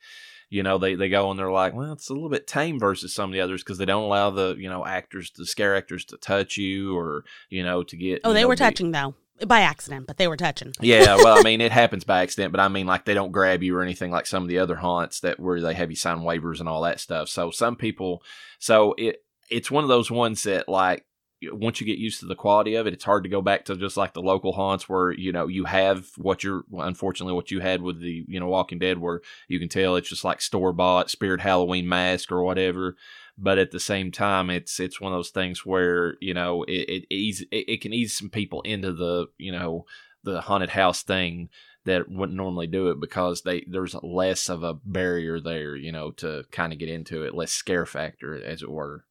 you 0.50 0.62
know 0.62 0.78
they, 0.78 0.94
they 0.94 1.08
go 1.08 1.30
and 1.30 1.38
they're 1.38 1.50
like 1.50 1.74
well 1.74 1.92
it's 1.92 2.08
a 2.08 2.14
little 2.14 2.28
bit 2.28 2.46
tame 2.46 2.78
versus 2.78 3.14
some 3.14 3.30
of 3.30 3.34
the 3.34 3.40
others 3.40 3.62
because 3.62 3.78
they 3.78 3.84
don't 3.84 4.04
allow 4.04 4.30
the 4.30 4.56
you 4.58 4.68
know 4.68 4.84
actors 4.84 5.30
the 5.36 5.46
scare 5.46 5.76
actors 5.76 6.04
to 6.04 6.16
touch 6.16 6.56
you 6.56 6.96
or 6.96 7.24
you 7.50 7.62
know 7.62 7.82
to 7.82 7.96
get 7.96 8.20
oh 8.24 8.32
they 8.32 8.42
know, 8.42 8.48
were 8.48 8.56
touching 8.56 8.92
though 8.92 9.14
by 9.46 9.60
accident 9.60 10.06
but 10.06 10.16
they 10.16 10.26
were 10.26 10.36
touching. 10.36 10.72
Yeah 10.80 11.16
well 11.16 11.38
i 11.38 11.42
mean 11.42 11.60
it 11.60 11.72
happens 11.82 12.04
by 12.04 12.22
accident 12.22 12.52
but 12.52 12.60
i 12.60 12.68
mean 12.68 12.86
like 12.86 13.04
they 13.04 13.14
don't 13.14 13.32
grab 13.32 13.62
you 13.62 13.76
or 13.76 13.82
anything 13.82 14.10
like 14.10 14.26
some 14.26 14.42
of 14.42 14.48
the 14.48 14.58
other 14.58 14.76
haunts 14.76 15.20
that 15.20 15.38
where 15.38 15.60
they 15.60 15.74
have 15.74 15.90
you 15.90 15.96
sign 15.96 16.18
waivers 16.18 16.60
and 16.60 16.68
all 16.68 16.82
that 16.82 17.00
stuff. 17.00 17.28
So 17.28 17.50
some 17.50 17.76
people 17.76 18.22
so 18.58 18.94
it 18.98 19.22
it's 19.50 19.70
one 19.70 19.84
of 19.84 19.88
those 19.88 20.10
ones 20.10 20.42
that 20.42 20.68
like 20.68 21.04
once 21.42 21.80
you 21.80 21.86
get 21.86 21.98
used 21.98 22.20
to 22.20 22.26
the 22.26 22.34
quality 22.34 22.74
of 22.74 22.86
it, 22.86 22.92
it's 22.92 23.04
hard 23.04 23.22
to 23.22 23.28
go 23.28 23.40
back 23.40 23.64
to 23.64 23.76
just 23.76 23.96
like 23.96 24.12
the 24.12 24.22
local 24.22 24.52
haunts 24.52 24.88
where 24.88 25.12
you 25.12 25.32
know 25.32 25.46
you 25.46 25.64
have 25.64 26.10
what 26.16 26.42
you're 26.42 26.64
unfortunately 26.72 27.34
what 27.34 27.50
you 27.50 27.60
had 27.60 27.82
with 27.82 28.00
the 28.00 28.24
you 28.26 28.40
know 28.40 28.48
Walking 28.48 28.78
Dead, 28.78 28.98
where 28.98 29.20
you 29.46 29.58
can 29.58 29.68
tell 29.68 29.96
it's 29.96 30.08
just 30.08 30.24
like 30.24 30.40
store 30.40 30.72
bought 30.72 31.10
Spirit 31.10 31.40
Halloween 31.40 31.88
mask 31.88 32.32
or 32.32 32.42
whatever. 32.42 32.96
But 33.36 33.58
at 33.58 33.70
the 33.70 33.80
same 33.80 34.10
time, 34.10 34.50
it's 34.50 34.80
it's 34.80 35.00
one 35.00 35.12
of 35.12 35.18
those 35.18 35.30
things 35.30 35.64
where 35.64 36.16
you 36.20 36.34
know 36.34 36.64
it 36.64 36.88
it, 36.88 37.14
ease, 37.14 37.42
it, 37.52 37.68
it 37.68 37.80
can 37.80 37.92
ease 37.92 38.16
some 38.16 38.30
people 38.30 38.62
into 38.62 38.92
the 38.92 39.26
you 39.38 39.52
know 39.52 39.86
the 40.24 40.40
haunted 40.40 40.70
house 40.70 41.02
thing 41.02 41.48
that 41.84 42.10
wouldn't 42.10 42.36
normally 42.36 42.66
do 42.66 42.90
it 42.90 43.00
because 43.00 43.42
they 43.42 43.64
there's 43.66 43.94
less 44.02 44.48
of 44.48 44.62
a 44.62 44.74
barrier 44.74 45.40
there, 45.40 45.76
you 45.76 45.92
know, 45.92 46.10
to 46.10 46.44
kind 46.50 46.72
of 46.72 46.78
get 46.78 46.88
into 46.88 47.22
it, 47.22 47.34
less 47.34 47.52
scare 47.52 47.86
factor, 47.86 48.34
as 48.34 48.62
it 48.62 48.70
were. 48.70 49.04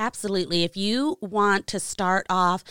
Absolutely. 0.00 0.64
If 0.64 0.78
you 0.78 1.18
want 1.20 1.66
to 1.68 1.78
start 1.78 2.26
off, 2.30 2.64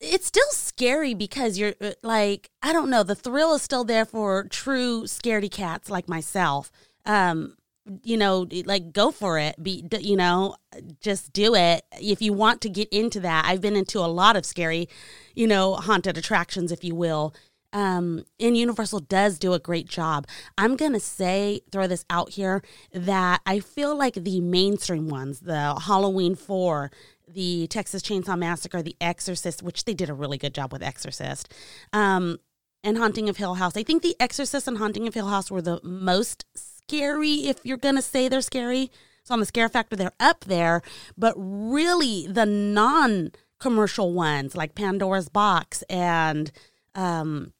it's 0.00 0.26
still 0.26 0.50
scary 0.50 1.14
because 1.14 1.56
you're 1.56 1.74
uh, 1.80 1.92
like, 2.02 2.50
I 2.64 2.72
don't 2.72 2.90
know, 2.90 3.04
the 3.04 3.14
thrill 3.14 3.54
is 3.54 3.62
still 3.62 3.84
there 3.84 4.04
for 4.04 4.42
true 4.44 5.04
scaredy 5.04 5.50
cats 5.50 5.88
like 5.88 6.08
myself. 6.08 6.72
Um, 7.06 7.56
you 8.02 8.16
know, 8.16 8.48
like 8.64 8.92
go 8.92 9.12
for 9.12 9.38
it. 9.38 9.62
Be, 9.62 9.86
you 10.00 10.16
know, 10.16 10.56
just 11.00 11.32
do 11.32 11.54
it. 11.54 11.84
If 11.92 12.20
you 12.20 12.32
want 12.32 12.60
to 12.62 12.68
get 12.68 12.88
into 12.88 13.20
that, 13.20 13.44
I've 13.46 13.60
been 13.60 13.76
into 13.76 14.00
a 14.00 14.10
lot 14.10 14.34
of 14.34 14.44
scary, 14.44 14.88
you 15.36 15.46
know, 15.46 15.74
haunted 15.76 16.18
attractions, 16.18 16.72
if 16.72 16.82
you 16.82 16.96
will 16.96 17.34
um, 17.74 18.24
and 18.38 18.56
Universal 18.56 19.00
does 19.00 19.38
do 19.38 19.52
a 19.52 19.58
great 19.58 19.88
job. 19.88 20.26
I'm 20.56 20.76
to 20.76 21.00
say, 21.00 21.60
throw 21.72 21.88
this 21.88 22.04
out 22.08 22.30
here, 22.30 22.62
that 22.92 23.40
I 23.44 23.58
feel 23.58 23.96
like 23.96 24.14
the 24.14 24.40
mainstream 24.40 25.08
ones, 25.08 25.40
the 25.40 25.74
Halloween 25.84 26.36
4, 26.36 26.90
the 27.26 27.66
Texas 27.66 28.00
Chainsaw 28.02 28.38
Massacre, 28.38 28.80
The 28.80 28.96
Exorcist, 29.00 29.62
which 29.62 29.84
they 29.84 29.92
did 29.92 30.08
a 30.08 30.14
really 30.14 30.38
good 30.38 30.54
job 30.54 30.72
with 30.72 30.82
Exorcist, 30.82 31.52
um, 31.92 32.38
and 32.84 32.96
Haunting 32.96 33.28
of 33.28 33.38
Hill 33.38 33.54
House. 33.54 33.76
I 33.76 33.82
think 33.82 34.02
The 34.02 34.16
Exorcist 34.20 34.68
and 34.68 34.78
Haunting 34.78 35.08
of 35.08 35.14
Hill 35.14 35.28
House 35.28 35.50
were 35.50 35.62
the 35.62 35.80
most 35.82 36.44
scary, 36.54 37.48
if 37.48 37.64
you're 37.64 37.76
going 37.76 37.96
to 37.96 38.02
say 38.02 38.28
they're 38.28 38.40
scary. 38.40 38.90
So 39.24 39.32
on 39.32 39.40
the 39.40 39.46
scare 39.46 39.68
factor, 39.68 39.96
they're 39.96 40.12
up 40.20 40.44
there. 40.44 40.82
But 41.16 41.34
really, 41.36 42.26
the 42.28 42.46
non 42.46 43.32
commercial 43.58 44.12
ones 44.12 44.54
like 44.54 44.74
Pandora's 44.74 45.30
Box 45.30 45.82
and 45.88 46.52
um, 46.94 47.52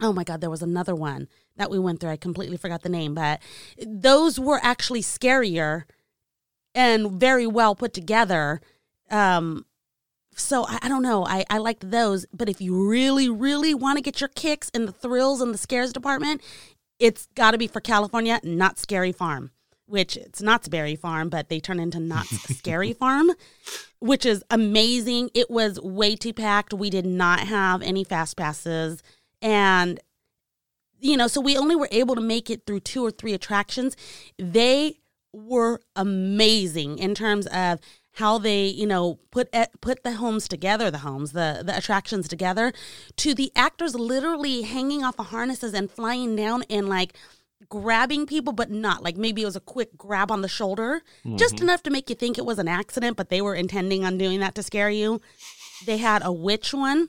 oh 0.00 0.12
my 0.12 0.24
god 0.24 0.40
there 0.40 0.50
was 0.50 0.62
another 0.62 0.94
one 0.94 1.28
that 1.56 1.70
we 1.70 1.78
went 1.78 2.00
through 2.00 2.10
i 2.10 2.16
completely 2.16 2.56
forgot 2.56 2.82
the 2.82 2.88
name 2.88 3.14
but 3.14 3.40
those 3.86 4.38
were 4.38 4.60
actually 4.62 5.02
scarier 5.02 5.84
and 6.74 7.12
very 7.12 7.46
well 7.46 7.74
put 7.74 7.92
together 7.92 8.60
um 9.10 9.64
so 10.34 10.64
I, 10.66 10.78
I 10.82 10.88
don't 10.88 11.02
know 11.02 11.24
i 11.26 11.44
i 11.50 11.58
liked 11.58 11.90
those 11.90 12.26
but 12.32 12.48
if 12.48 12.60
you 12.60 12.88
really 12.88 13.28
really 13.28 13.74
want 13.74 13.96
to 13.98 14.02
get 14.02 14.20
your 14.20 14.28
kicks 14.28 14.70
in 14.70 14.86
the 14.86 14.92
thrills 14.92 15.40
and 15.40 15.52
the 15.52 15.58
scares 15.58 15.92
department 15.92 16.42
it's 16.98 17.26
got 17.34 17.52
to 17.52 17.58
be 17.58 17.66
for 17.66 17.80
california 17.80 18.40
Knott's 18.42 18.82
Scary 18.82 19.12
Farm 19.12 19.52
which 19.88 20.16
it's 20.16 20.42
not 20.42 20.68
Berry 20.70 20.94
Farm, 20.94 21.28
but 21.28 21.48
they 21.48 21.60
turn 21.60 21.80
into 21.80 21.98
not 21.98 22.26
Scary 22.26 22.92
Farm, 22.92 23.30
which 23.98 24.24
is 24.24 24.44
amazing. 24.50 25.30
It 25.34 25.50
was 25.50 25.80
way 25.80 26.14
too 26.14 26.32
packed. 26.32 26.74
We 26.74 26.90
did 26.90 27.06
not 27.06 27.40
have 27.40 27.82
any 27.82 28.04
fast 28.04 28.36
passes. 28.36 29.02
And, 29.40 30.00
you 31.00 31.16
know, 31.16 31.28
so 31.28 31.40
we 31.40 31.56
only 31.56 31.76
were 31.76 31.88
able 31.90 32.14
to 32.14 32.20
make 32.20 32.50
it 32.50 32.66
through 32.66 32.80
two 32.80 33.04
or 33.04 33.10
three 33.10 33.34
attractions. 33.34 33.96
They 34.38 34.98
were 35.32 35.80
amazing 35.94 36.98
in 36.98 37.14
terms 37.14 37.46
of 37.48 37.80
how 38.18 38.36
they 38.36 38.66
you 38.66 38.86
know 38.86 39.18
put 39.30 39.54
put 39.80 40.02
the 40.02 40.12
homes 40.14 40.48
together 40.48 40.90
the 40.90 40.98
homes 40.98 41.32
the 41.32 41.62
the 41.64 41.76
attractions 41.76 42.26
together 42.26 42.72
to 43.16 43.34
the 43.34 43.52
actors 43.54 43.94
literally 43.94 44.62
hanging 44.62 45.04
off 45.04 45.18
of 45.18 45.26
harnesses 45.26 45.72
and 45.72 45.90
flying 45.90 46.34
down 46.34 46.64
and 46.68 46.88
like 46.88 47.14
grabbing 47.68 48.26
people 48.26 48.52
but 48.52 48.70
not 48.70 49.02
like 49.02 49.16
maybe 49.16 49.42
it 49.42 49.44
was 49.44 49.56
a 49.56 49.60
quick 49.60 49.96
grab 49.96 50.30
on 50.30 50.42
the 50.42 50.48
shoulder 50.48 51.02
mm-hmm. 51.24 51.36
just 51.36 51.60
enough 51.60 51.82
to 51.82 51.90
make 51.90 52.08
you 52.08 52.16
think 52.16 52.38
it 52.38 52.46
was 52.46 52.58
an 52.58 52.68
accident 52.68 53.16
but 53.16 53.28
they 53.28 53.40
were 53.40 53.54
intending 53.54 54.04
on 54.04 54.18
doing 54.18 54.40
that 54.40 54.54
to 54.54 54.62
scare 54.62 54.90
you 54.90 55.20
they 55.86 55.98
had 55.98 56.22
a 56.24 56.32
witch 56.32 56.74
one 56.74 57.08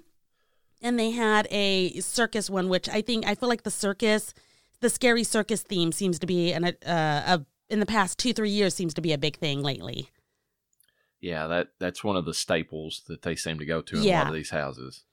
and 0.81 0.99
they 0.99 1.11
had 1.11 1.47
a 1.51 1.99
circus 1.99 2.49
one, 2.49 2.69
which 2.69 2.87
I 2.89 3.01
think 3.01 3.25
I 3.25 3.35
feel 3.35 3.49
like 3.49 3.63
the 3.63 3.71
circus, 3.71 4.33
the 4.81 4.89
scary 4.89 5.23
circus 5.23 5.61
theme 5.61 5.91
seems 5.91 6.19
to 6.19 6.27
be 6.27 6.51
an 6.51 6.65
uh, 6.65 6.73
a 6.85 7.45
in 7.69 7.79
the 7.79 7.85
past 7.85 8.17
two 8.17 8.33
three 8.33 8.49
years 8.49 8.73
seems 8.73 8.93
to 8.95 9.01
be 9.01 9.13
a 9.13 9.17
big 9.17 9.37
thing 9.37 9.61
lately. 9.61 10.09
Yeah, 11.21 11.47
that 11.47 11.69
that's 11.79 12.03
one 12.03 12.15
of 12.15 12.25
the 12.25 12.33
staples 12.33 13.03
that 13.07 13.21
they 13.23 13.35
seem 13.35 13.59
to 13.59 13.65
go 13.65 13.81
to 13.81 13.97
in 13.97 14.03
yeah. 14.03 14.19
a 14.19 14.23
lot 14.23 14.27
of 14.29 14.33
these 14.33 14.51
houses. 14.51 15.03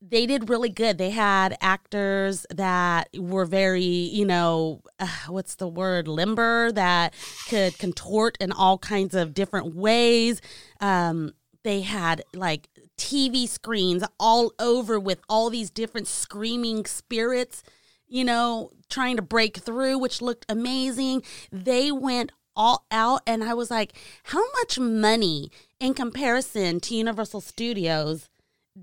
They 0.00 0.26
did 0.26 0.48
really 0.48 0.68
good. 0.68 0.96
They 0.96 1.10
had 1.10 1.56
actors 1.60 2.46
that 2.50 3.08
were 3.18 3.44
very, 3.44 3.82
you 3.82 4.24
know, 4.24 4.82
uh, 5.00 5.08
what's 5.26 5.56
the 5.56 5.66
word, 5.66 6.06
limber, 6.06 6.70
that 6.70 7.14
could 7.48 7.76
contort 7.78 8.36
in 8.40 8.52
all 8.52 8.78
kinds 8.78 9.16
of 9.16 9.34
different 9.34 9.74
ways. 9.74 10.40
Um, 10.80 11.32
they 11.64 11.80
had 11.80 12.22
like 12.32 12.68
TV 12.98 13.48
screens 13.48 14.04
all 14.20 14.52
over 14.58 15.00
with 15.00 15.20
all 15.28 15.48
these 15.48 15.70
different 15.70 16.06
screaming 16.06 16.84
spirits, 16.84 17.62
you 18.06 18.24
know, 18.24 18.70
trying 18.90 19.16
to 19.16 19.22
break 19.22 19.58
through, 19.58 19.98
which 19.98 20.20
looked 20.20 20.44
amazing. 20.48 21.22
They 21.50 21.90
went 21.90 22.32
all 22.54 22.84
out, 22.90 23.22
and 23.26 23.44
I 23.44 23.54
was 23.54 23.70
like, 23.70 23.96
how 24.24 24.44
much 24.52 24.78
money 24.78 25.50
in 25.78 25.94
comparison 25.94 26.80
to 26.80 26.94
Universal 26.96 27.40
Studios 27.42 28.28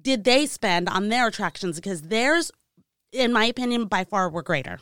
did 0.02 0.24
they 0.24 0.46
spend 0.46 0.90
on 0.90 1.10
their 1.10 1.28
attractions? 1.28 1.76
Because 1.76 2.04
theirs, 2.04 2.52
in 3.12 3.34
my 3.34 3.46
opinion, 3.46 3.86
by 3.86 4.04
far 4.04 4.30
were 4.30 4.42
greater. 4.42 4.80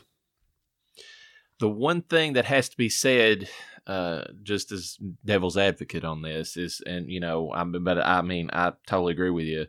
The 1.60 1.68
one 1.68 2.02
thing 2.02 2.34
that 2.34 2.46
has 2.46 2.68
to 2.68 2.76
be 2.76 2.88
said 2.88 3.48
uh, 3.86 4.24
just 4.42 4.72
as 4.72 4.98
devil's 5.24 5.56
advocate 5.56 6.04
on 6.04 6.22
this 6.22 6.56
is, 6.56 6.80
and 6.86 7.10
you 7.10 7.20
know, 7.20 7.52
I'm, 7.54 7.72
but 7.84 7.98
I 7.98 8.22
mean, 8.22 8.50
I 8.52 8.72
totally 8.86 9.12
agree 9.12 9.30
with 9.30 9.46
you 9.46 9.66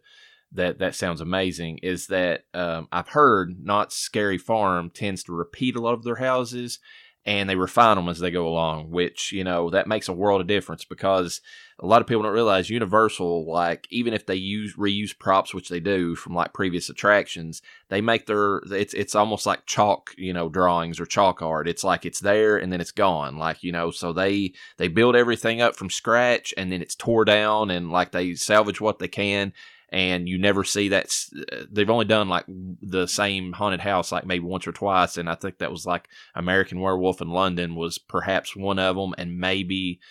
that 0.53 0.79
that 0.79 0.95
sounds 0.95 1.21
amazing. 1.21 1.79
Is 1.83 2.07
that 2.07 2.45
um, 2.53 2.87
I've 2.91 3.09
heard 3.09 3.55
Knott's 3.61 3.95
Scary 3.95 4.37
Farm 4.37 4.89
tends 4.89 5.23
to 5.23 5.33
repeat 5.33 5.75
a 5.75 5.81
lot 5.81 5.93
of 5.93 6.03
their 6.03 6.15
houses, 6.15 6.79
and 7.25 7.49
they 7.49 7.55
refine 7.55 7.95
them 7.95 8.07
as 8.07 8.19
they 8.19 8.29
go 8.29 8.47
along, 8.47 8.91
which, 8.91 9.31
you 9.31 9.43
know, 9.43 9.71
that 9.71 9.87
makes 9.87 10.07
a 10.07 10.13
world 10.13 10.41
of 10.41 10.47
difference 10.47 10.85
because 10.85 11.41
a 11.79 11.85
lot 11.87 11.99
of 11.99 12.07
people 12.07 12.21
don't 12.21 12.31
realize 12.31 12.69
Universal, 12.69 13.51
like, 13.51 13.87
even 13.89 14.13
if 14.13 14.27
they 14.27 14.35
use 14.35 14.75
reuse 14.75 15.17
props, 15.17 15.51
which 15.51 15.67
they 15.67 15.79
do 15.79 16.15
from 16.15 16.35
like 16.35 16.53
previous 16.53 16.87
attractions, 16.87 17.63
they 17.89 17.99
make 17.99 18.27
their, 18.27 18.57
it's, 18.71 18.93
it's 18.93 19.15
almost 19.15 19.47
like 19.47 19.65
chalk, 19.65 20.11
you 20.17 20.33
know, 20.33 20.49
drawings 20.49 20.99
or 20.99 21.05
chalk 21.07 21.41
art. 21.41 21.67
It's 21.67 21.83
like 21.83 22.05
it's 22.05 22.19
there 22.19 22.57
and 22.57 22.71
then 22.71 22.79
it's 22.79 22.91
gone. 22.91 23.37
Like, 23.37 23.63
you 23.63 23.71
know, 23.71 23.89
so 23.89 24.13
they, 24.13 24.53
they 24.77 24.87
build 24.87 25.15
everything 25.15 25.61
up 25.61 25.75
from 25.75 25.89
scratch 25.89 26.53
and 26.55 26.71
then 26.71 26.83
it's 26.83 26.95
tore 26.95 27.25
down 27.25 27.71
and 27.71 27.91
like 27.91 28.11
they 28.11 28.35
salvage 28.35 28.79
what 28.79 28.99
they 28.99 29.07
can 29.07 29.51
and 29.95 30.27
you 30.27 30.37
never 30.37 30.65
see 30.65 30.89
that. 30.89 31.07
Uh, 31.53 31.63
they've 31.71 31.89
only 31.89 32.03
done 32.03 32.27
like 32.27 32.43
the 32.47 33.07
same 33.07 33.53
haunted 33.53 33.79
house 33.79 34.11
like 34.11 34.25
maybe 34.25 34.43
once 34.43 34.67
or 34.67 34.73
twice, 34.73 35.15
and 35.15 35.29
I 35.29 35.35
think 35.35 35.59
that 35.59 35.71
was 35.71 35.85
like 35.85 36.09
American 36.35 36.81
Werewolf 36.81 37.21
in 37.21 37.29
London 37.29 37.75
was 37.75 37.97
perhaps 37.97 38.57
one 38.57 38.77
of 38.77 38.97
them, 38.97 39.15
and 39.17 39.39
maybe 39.39 40.01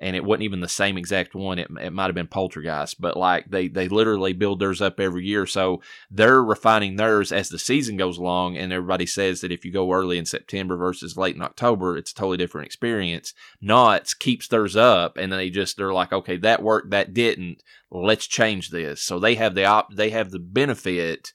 and 0.00 0.14
it 0.14 0.24
wasn't 0.24 0.44
even 0.44 0.60
the 0.60 0.68
same 0.68 0.96
exact 0.96 1.34
one. 1.34 1.58
It, 1.58 1.68
it 1.80 1.92
might 1.92 2.06
have 2.06 2.14
been 2.14 2.28
Poltergeist, 2.28 3.00
but 3.00 3.16
like 3.16 3.50
they 3.50 3.68
they 3.68 3.88
literally 3.88 4.32
build 4.32 4.60
theirs 4.60 4.80
up 4.80 5.00
every 5.00 5.24
year, 5.24 5.46
so 5.46 5.82
they're 6.10 6.42
refining 6.42 6.96
theirs 6.96 7.32
as 7.32 7.48
the 7.48 7.58
season 7.58 7.96
goes 7.96 8.18
along. 8.18 8.56
And 8.56 8.72
everybody 8.72 9.06
says 9.06 9.40
that 9.40 9.52
if 9.52 9.64
you 9.64 9.72
go 9.72 9.92
early 9.92 10.18
in 10.18 10.26
September 10.26 10.76
versus 10.76 11.16
late 11.16 11.36
in 11.36 11.42
October, 11.42 11.96
it's 11.96 12.12
a 12.12 12.14
totally 12.14 12.36
different 12.36 12.66
experience. 12.66 13.34
Knott's 13.60 14.14
keeps 14.14 14.46
theirs 14.48 14.76
up, 14.76 15.16
and 15.16 15.32
they 15.32 15.50
just 15.50 15.76
they're 15.76 15.92
like, 15.92 16.12
okay, 16.12 16.36
that 16.38 16.62
worked, 16.62 16.90
that 16.90 17.12
didn't. 17.12 17.62
Let's 17.90 18.26
change 18.26 18.70
this. 18.70 19.02
So 19.02 19.18
they 19.18 19.34
have 19.34 19.54
the 19.54 19.64
op, 19.64 19.94
they 19.94 20.10
have 20.10 20.30
the 20.30 20.38
benefit 20.38 21.32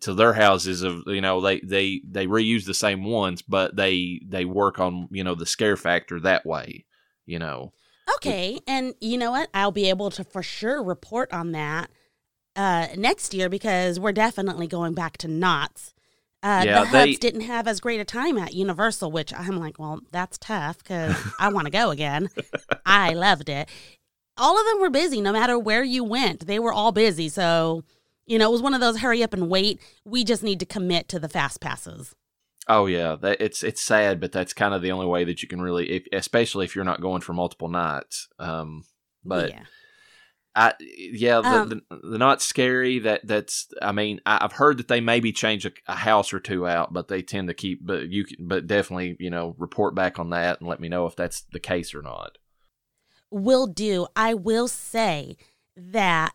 to 0.00 0.14
their 0.14 0.32
houses 0.32 0.82
of 0.82 1.02
you 1.06 1.20
know 1.20 1.40
they 1.40 1.60
they 1.60 2.00
they 2.08 2.26
reuse 2.26 2.64
the 2.64 2.72
same 2.72 3.04
ones 3.04 3.42
but 3.42 3.76
they 3.76 4.20
they 4.26 4.44
work 4.44 4.78
on 4.78 5.06
you 5.10 5.22
know 5.22 5.34
the 5.34 5.44
scare 5.44 5.76
factor 5.76 6.18
that 6.18 6.46
way 6.46 6.86
you 7.26 7.38
know 7.38 7.72
Okay, 8.16 8.60
and 8.66 8.94
you 9.00 9.16
know 9.18 9.30
what? 9.30 9.48
I'll 9.54 9.72
be 9.72 9.88
able 9.88 10.10
to 10.12 10.24
for 10.24 10.42
sure 10.42 10.82
report 10.82 11.32
on 11.32 11.52
that 11.52 11.90
uh, 12.56 12.88
next 12.96 13.34
year 13.34 13.48
because 13.48 13.98
we're 14.00 14.12
definitely 14.12 14.66
going 14.66 14.94
back 14.94 15.16
to 15.18 15.28
Knott's. 15.28 15.94
Uh, 16.42 16.62
Yeah, 16.66 16.80
the 16.80 16.86
Hubs 16.86 16.92
they- 16.92 17.12
didn't 17.14 17.42
have 17.42 17.68
as 17.68 17.80
great 17.80 18.00
a 18.00 18.04
time 18.04 18.36
at 18.38 18.54
Universal, 18.54 19.12
which 19.12 19.32
I'm 19.32 19.58
like, 19.58 19.78
well, 19.78 20.00
that's 20.10 20.38
tough 20.38 20.78
because 20.78 21.16
I 21.38 21.52
want 21.52 21.66
to 21.66 21.70
go 21.70 21.90
again. 21.90 22.28
I 22.84 23.12
loved 23.14 23.48
it. 23.48 23.68
All 24.36 24.58
of 24.58 24.66
them 24.66 24.80
were 24.80 24.90
busy, 24.90 25.20
no 25.20 25.32
matter 25.32 25.58
where 25.58 25.84
you 25.84 26.02
went. 26.02 26.46
They 26.46 26.58
were 26.58 26.72
all 26.72 26.90
busy, 26.90 27.28
so 27.28 27.84
you 28.26 28.38
know 28.38 28.48
it 28.48 28.52
was 28.52 28.62
one 28.62 28.74
of 28.74 28.80
those 28.80 28.98
hurry 29.00 29.22
up 29.22 29.34
and 29.34 29.48
wait. 29.50 29.80
We 30.04 30.24
just 30.24 30.42
need 30.42 30.58
to 30.60 30.66
commit 30.66 31.08
to 31.10 31.18
the 31.20 31.28
fast 31.28 31.60
passes. 31.60 32.14
Oh 32.68 32.86
yeah, 32.86 33.16
that, 33.20 33.40
it's 33.40 33.62
it's 33.62 33.82
sad, 33.82 34.20
but 34.20 34.32
that's 34.32 34.52
kind 34.52 34.72
of 34.74 34.82
the 34.82 34.92
only 34.92 35.06
way 35.06 35.24
that 35.24 35.42
you 35.42 35.48
can 35.48 35.60
really, 35.60 35.90
if, 35.90 36.06
especially 36.12 36.64
if 36.64 36.76
you're 36.76 36.84
not 36.84 37.00
going 37.00 37.20
for 37.20 37.32
multiple 37.32 37.68
nights. 37.68 38.28
Um, 38.38 38.84
but 39.24 39.50
yeah. 39.50 39.64
I 40.54 40.74
yeah, 40.80 41.40
the, 41.40 41.48
Um, 41.48 41.68
the, 41.68 41.82
the 42.10 42.18
not 42.18 42.42
scary. 42.42 43.00
That 43.00 43.26
that's 43.26 43.68
I 43.80 43.92
mean 43.92 44.20
I, 44.26 44.38
I've 44.42 44.52
heard 44.52 44.78
that 44.78 44.88
they 44.88 45.00
maybe 45.00 45.32
change 45.32 45.66
a, 45.66 45.72
a 45.86 45.96
house 45.96 46.32
or 46.32 46.40
two 46.40 46.66
out, 46.66 46.92
but 46.92 47.08
they 47.08 47.22
tend 47.22 47.48
to 47.48 47.54
keep. 47.54 47.84
But 47.84 48.10
you 48.10 48.26
but 48.38 48.66
definitely 48.66 49.16
you 49.18 49.30
know 49.30 49.54
report 49.58 49.94
back 49.94 50.18
on 50.18 50.30
that 50.30 50.60
and 50.60 50.68
let 50.68 50.80
me 50.80 50.88
know 50.88 51.06
if 51.06 51.16
that's 51.16 51.42
the 51.52 51.60
case 51.60 51.94
or 51.94 52.02
not. 52.02 52.38
will 53.30 53.66
do. 53.66 54.06
I 54.14 54.34
will 54.34 54.68
say 54.68 55.36
that 55.76 56.34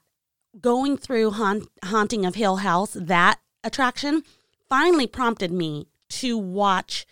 going 0.60 0.98
through 0.98 1.32
haunt, 1.32 1.70
Haunting 1.86 2.26
of 2.26 2.36
Hill 2.36 2.58
House, 2.58 2.98
that 3.00 3.40
attraction 3.64 4.24
finally 4.68 5.08
prompted 5.08 5.52
me 5.52 5.88
to 6.10 6.38
watch 6.38 7.06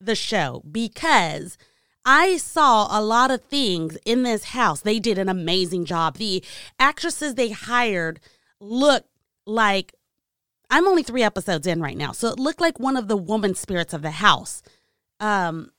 the 0.00 0.14
show 0.14 0.62
because 0.70 1.58
I 2.04 2.38
saw 2.38 2.88
a 2.90 3.02
lot 3.02 3.30
of 3.30 3.42
things 3.42 3.98
in 4.04 4.22
this 4.22 4.44
house. 4.44 4.80
They 4.80 4.98
did 4.98 5.18
an 5.18 5.28
amazing 5.28 5.84
job. 5.84 6.16
The 6.16 6.42
actresses 6.78 7.34
they 7.34 7.50
hired 7.50 8.20
look 8.60 9.04
like 9.46 9.94
I'm 10.70 10.86
only 10.86 11.02
three 11.02 11.22
episodes 11.22 11.66
in 11.66 11.80
right 11.80 11.96
now, 11.96 12.12
so 12.12 12.28
it 12.28 12.38
looked 12.38 12.60
like 12.60 12.78
one 12.78 12.96
of 12.96 13.08
the 13.08 13.16
woman 13.16 13.54
spirits 13.54 13.92
of 13.92 14.02
the 14.02 14.12
house. 14.12 14.62
Um, 15.18 15.72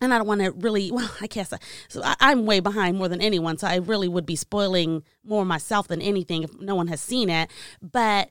and 0.00 0.12
I 0.12 0.18
don't 0.18 0.26
want 0.26 0.42
to 0.42 0.52
really. 0.52 0.90
Well, 0.92 1.10
I 1.20 1.26
guess 1.26 1.52
I, 1.52 1.58
so. 1.88 2.02
I, 2.02 2.14
I'm 2.20 2.44
way 2.44 2.60
behind 2.60 2.98
more 2.98 3.08
than 3.08 3.20
anyone, 3.20 3.56
so 3.56 3.66
I 3.66 3.76
really 3.76 4.08
would 4.08 4.26
be 4.26 4.36
spoiling 4.36 5.02
more 5.24 5.44
myself 5.44 5.88
than 5.88 6.02
anything 6.02 6.42
if 6.42 6.58
no 6.60 6.74
one 6.74 6.88
has 6.88 7.00
seen 7.00 7.30
it. 7.30 7.50
But 7.80 8.30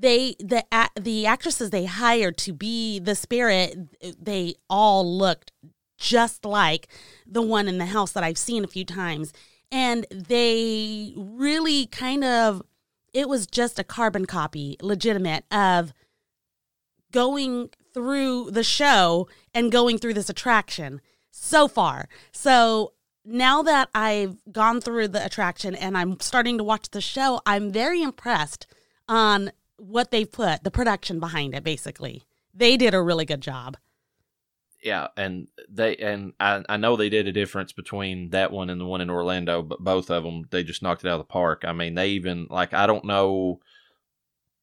they, 0.00 0.34
the 0.38 0.64
the 0.98 1.26
actresses 1.26 1.70
they 1.70 1.84
hired 1.84 2.36
to 2.38 2.52
be 2.52 2.98
the 2.98 3.14
spirit, 3.14 3.76
they 4.22 4.54
all 4.68 5.18
looked 5.18 5.52
just 5.98 6.44
like 6.44 6.88
the 7.26 7.42
one 7.42 7.68
in 7.68 7.78
the 7.78 7.86
house 7.86 8.12
that 8.12 8.24
I've 8.24 8.38
seen 8.38 8.64
a 8.64 8.68
few 8.68 8.84
times, 8.84 9.32
and 9.70 10.06
they 10.10 11.12
really 11.16 11.86
kind 11.86 12.24
of. 12.24 12.62
It 13.12 13.28
was 13.28 13.48
just 13.48 13.80
a 13.80 13.84
carbon 13.84 14.24
copy, 14.24 14.76
legitimate 14.80 15.44
of 15.50 15.92
going 17.10 17.70
through 17.92 18.52
the 18.52 18.62
show 18.62 19.28
and 19.52 19.72
going 19.72 19.98
through 19.98 20.14
this 20.14 20.30
attraction 20.30 21.00
so 21.32 21.66
far. 21.66 22.08
So 22.32 22.92
now 23.24 23.62
that 23.62 23.88
I've 23.94 24.36
gone 24.52 24.80
through 24.80 25.08
the 25.08 25.24
attraction 25.24 25.74
and 25.74 25.98
I'm 25.98 26.20
starting 26.20 26.58
to 26.58 26.64
watch 26.64 26.90
the 26.90 27.00
show, 27.00 27.40
I'm 27.44 27.72
very 27.72 28.00
impressed 28.00 28.66
on 29.08 29.50
what 29.80 30.10
they've 30.10 30.30
put, 30.30 30.64
the 30.64 30.70
production 30.70 31.20
behind 31.20 31.54
it, 31.54 31.64
basically. 31.64 32.24
They 32.54 32.76
did 32.76 32.94
a 32.94 33.02
really 33.02 33.24
good 33.24 33.40
job. 33.40 33.76
Yeah, 34.82 35.08
and 35.16 35.48
they 35.68 35.96
and 35.96 36.32
I, 36.40 36.62
I 36.68 36.76
know 36.78 36.96
they 36.96 37.10
did 37.10 37.28
a 37.28 37.32
difference 37.32 37.72
between 37.72 38.30
that 38.30 38.50
one 38.50 38.70
and 38.70 38.80
the 38.80 38.86
one 38.86 39.02
in 39.02 39.10
Orlando, 39.10 39.62
but 39.62 39.80
both 39.80 40.10
of 40.10 40.24
them 40.24 40.44
they 40.50 40.62
just 40.62 40.82
knocked 40.82 41.04
it 41.04 41.08
out 41.08 41.20
of 41.20 41.20
the 41.20 41.24
park. 41.24 41.64
I 41.66 41.72
mean, 41.72 41.94
they 41.94 42.08
even 42.10 42.46
like 42.48 42.72
I 42.72 42.86
don't 42.86 43.04
know 43.04 43.60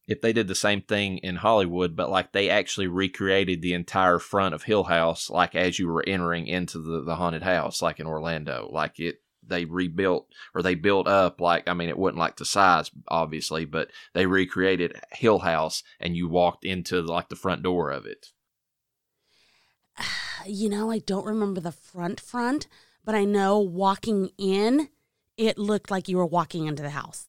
if 0.07 0.21
they 0.21 0.33
did 0.33 0.47
the 0.47 0.55
same 0.55 0.81
thing 0.81 1.19
in 1.19 1.35
Hollywood, 1.35 1.95
but 1.95 2.09
like 2.09 2.31
they 2.31 2.49
actually 2.49 2.87
recreated 2.87 3.61
the 3.61 3.73
entire 3.73 4.17
front 4.17 4.55
of 4.55 4.63
Hill 4.63 4.85
House, 4.85 5.29
like 5.29 5.53
as 5.53 5.77
you 5.77 5.87
were 5.87 6.03
entering 6.07 6.47
into 6.47 6.79
the 6.79 7.01
the 7.03 7.15
haunted 7.15 7.43
house, 7.43 7.81
like 7.81 7.99
in 7.99 8.07
Orlando, 8.07 8.69
like 8.71 8.99
it. 8.99 9.21
They 9.47 9.65
rebuilt 9.65 10.27
or 10.53 10.61
they 10.61 10.75
built 10.75 11.07
up 11.07 11.41
like 11.41 11.67
I 11.67 11.73
mean 11.73 11.89
it 11.89 11.97
wasn't 11.97 12.19
like 12.19 12.37
the 12.37 12.45
size 12.45 12.91
obviously, 13.07 13.65
but 13.65 13.89
they 14.13 14.25
recreated 14.25 14.99
Hill 15.11 15.39
House 15.39 15.83
and 15.99 16.15
you 16.15 16.27
walked 16.27 16.65
into 16.65 17.01
like 17.01 17.29
the 17.29 17.35
front 17.35 17.63
door 17.63 17.89
of 17.91 18.05
it. 18.05 18.27
You 20.45 20.69
know, 20.69 20.89
I 20.89 20.99
don't 20.99 21.25
remember 21.25 21.59
the 21.59 21.73
front 21.73 22.21
front, 22.21 22.67
but 23.03 23.13
I 23.15 23.25
know 23.25 23.59
walking 23.59 24.29
in, 24.37 24.87
it 25.35 25.57
looked 25.57 25.91
like 25.91 26.07
you 26.07 26.15
were 26.15 26.25
walking 26.25 26.67
into 26.67 26.83
the 26.83 26.91
house. 26.91 27.27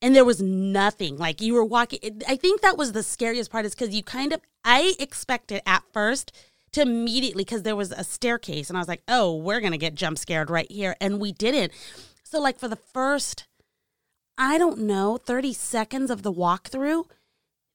And 0.00 0.14
there 0.16 0.24
was 0.24 0.40
nothing. 0.40 1.18
Like 1.18 1.42
you 1.42 1.52
were 1.52 1.64
walking. 1.64 2.22
I 2.26 2.36
think 2.36 2.60
that 2.60 2.78
was 2.78 2.92
the 2.92 3.02
scariest 3.02 3.50
part, 3.50 3.66
is 3.66 3.74
because 3.74 3.94
you 3.94 4.02
kind 4.02 4.32
of, 4.32 4.40
I 4.64 4.94
expected 4.98 5.60
at 5.66 5.82
first 5.92 6.32
to 6.76 6.82
immediately, 6.82 7.44
because 7.44 7.62
there 7.62 7.76
was 7.76 7.92
a 7.92 8.04
staircase, 8.04 8.68
and 8.70 8.76
I 8.76 8.80
was 8.80 8.88
like, 8.88 9.02
oh, 9.08 9.34
we're 9.36 9.60
to 9.60 9.78
get 9.78 9.94
jump 9.94 10.18
scared 10.18 10.50
right 10.50 10.70
here. 10.70 10.96
And 11.00 11.20
we 11.20 11.32
didn't. 11.32 11.72
So, 12.22 12.40
like, 12.40 12.58
for 12.58 12.68
the 12.68 12.76
first, 12.76 13.46
I 14.38 14.58
don't 14.58 14.80
know, 14.80 15.16
30 15.16 15.52
seconds 15.52 16.10
of 16.10 16.22
the 16.22 16.32
walkthrough, 16.32 17.04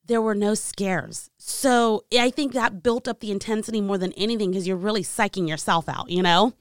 there 0.05 0.21
were 0.21 0.35
no 0.35 0.53
scares. 0.53 1.29
So 1.37 2.03
I 2.17 2.29
think 2.29 2.53
that 2.53 2.83
built 2.83 3.07
up 3.07 3.19
the 3.19 3.31
intensity 3.31 3.81
more 3.81 3.97
than 3.97 4.13
anything 4.13 4.51
because 4.51 4.67
you're 4.67 4.77
really 4.77 5.03
psyching 5.03 5.47
yourself 5.47 5.87
out, 5.87 6.09
you 6.09 6.21
know? 6.21 6.53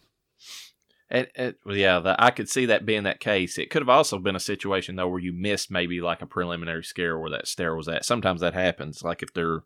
It, 1.11 1.33
it, 1.35 1.57
yeah, 1.67 1.99
the, 1.99 2.23
I 2.23 2.31
could 2.31 2.49
see 2.49 2.67
that 2.67 2.87
being 2.87 3.03
that 3.03 3.19
case. 3.19 3.59
It 3.59 3.71
could 3.71 3.83
have 3.83 3.89
also 3.89 4.19
been 4.19 4.37
a 4.37 4.41
situation 4.41 4.95
though 4.95 5.09
where 5.09 5.21
you 5.21 5.33
missed 5.33 5.71
maybe 5.71 6.01
like 6.01 6.23
a 6.23 6.27
preliminary 6.27 6.85
scare 6.85 7.19
where 7.19 7.31
that 7.31 7.49
stair 7.49 7.75
was 7.75 7.89
at. 7.89 8.05
Sometimes 8.05 8.41
that 8.41 8.55
happens. 8.55 9.03
Like 9.03 9.23
if 9.23 9.33
they're, 9.33 9.63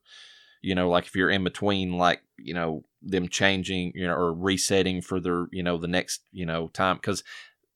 you 0.65 0.75
know, 0.75 0.89
like 0.89 1.07
if 1.07 1.15
you're 1.15 1.31
in 1.31 1.45
between, 1.45 1.93
like 1.99 2.23
you 2.39 2.55
know, 2.55 2.85
them 3.03 3.29
changing, 3.29 3.93
you 3.95 4.07
know, 4.07 4.15
or 4.15 4.33
resetting 4.33 5.03
for 5.03 5.21
their, 5.21 5.47
you 5.53 5.63
know, 5.63 5.79
the 5.79 5.87
next, 5.89 6.23
you 6.33 6.47
know, 6.47 6.69
time 6.69 6.97
because 6.97 7.23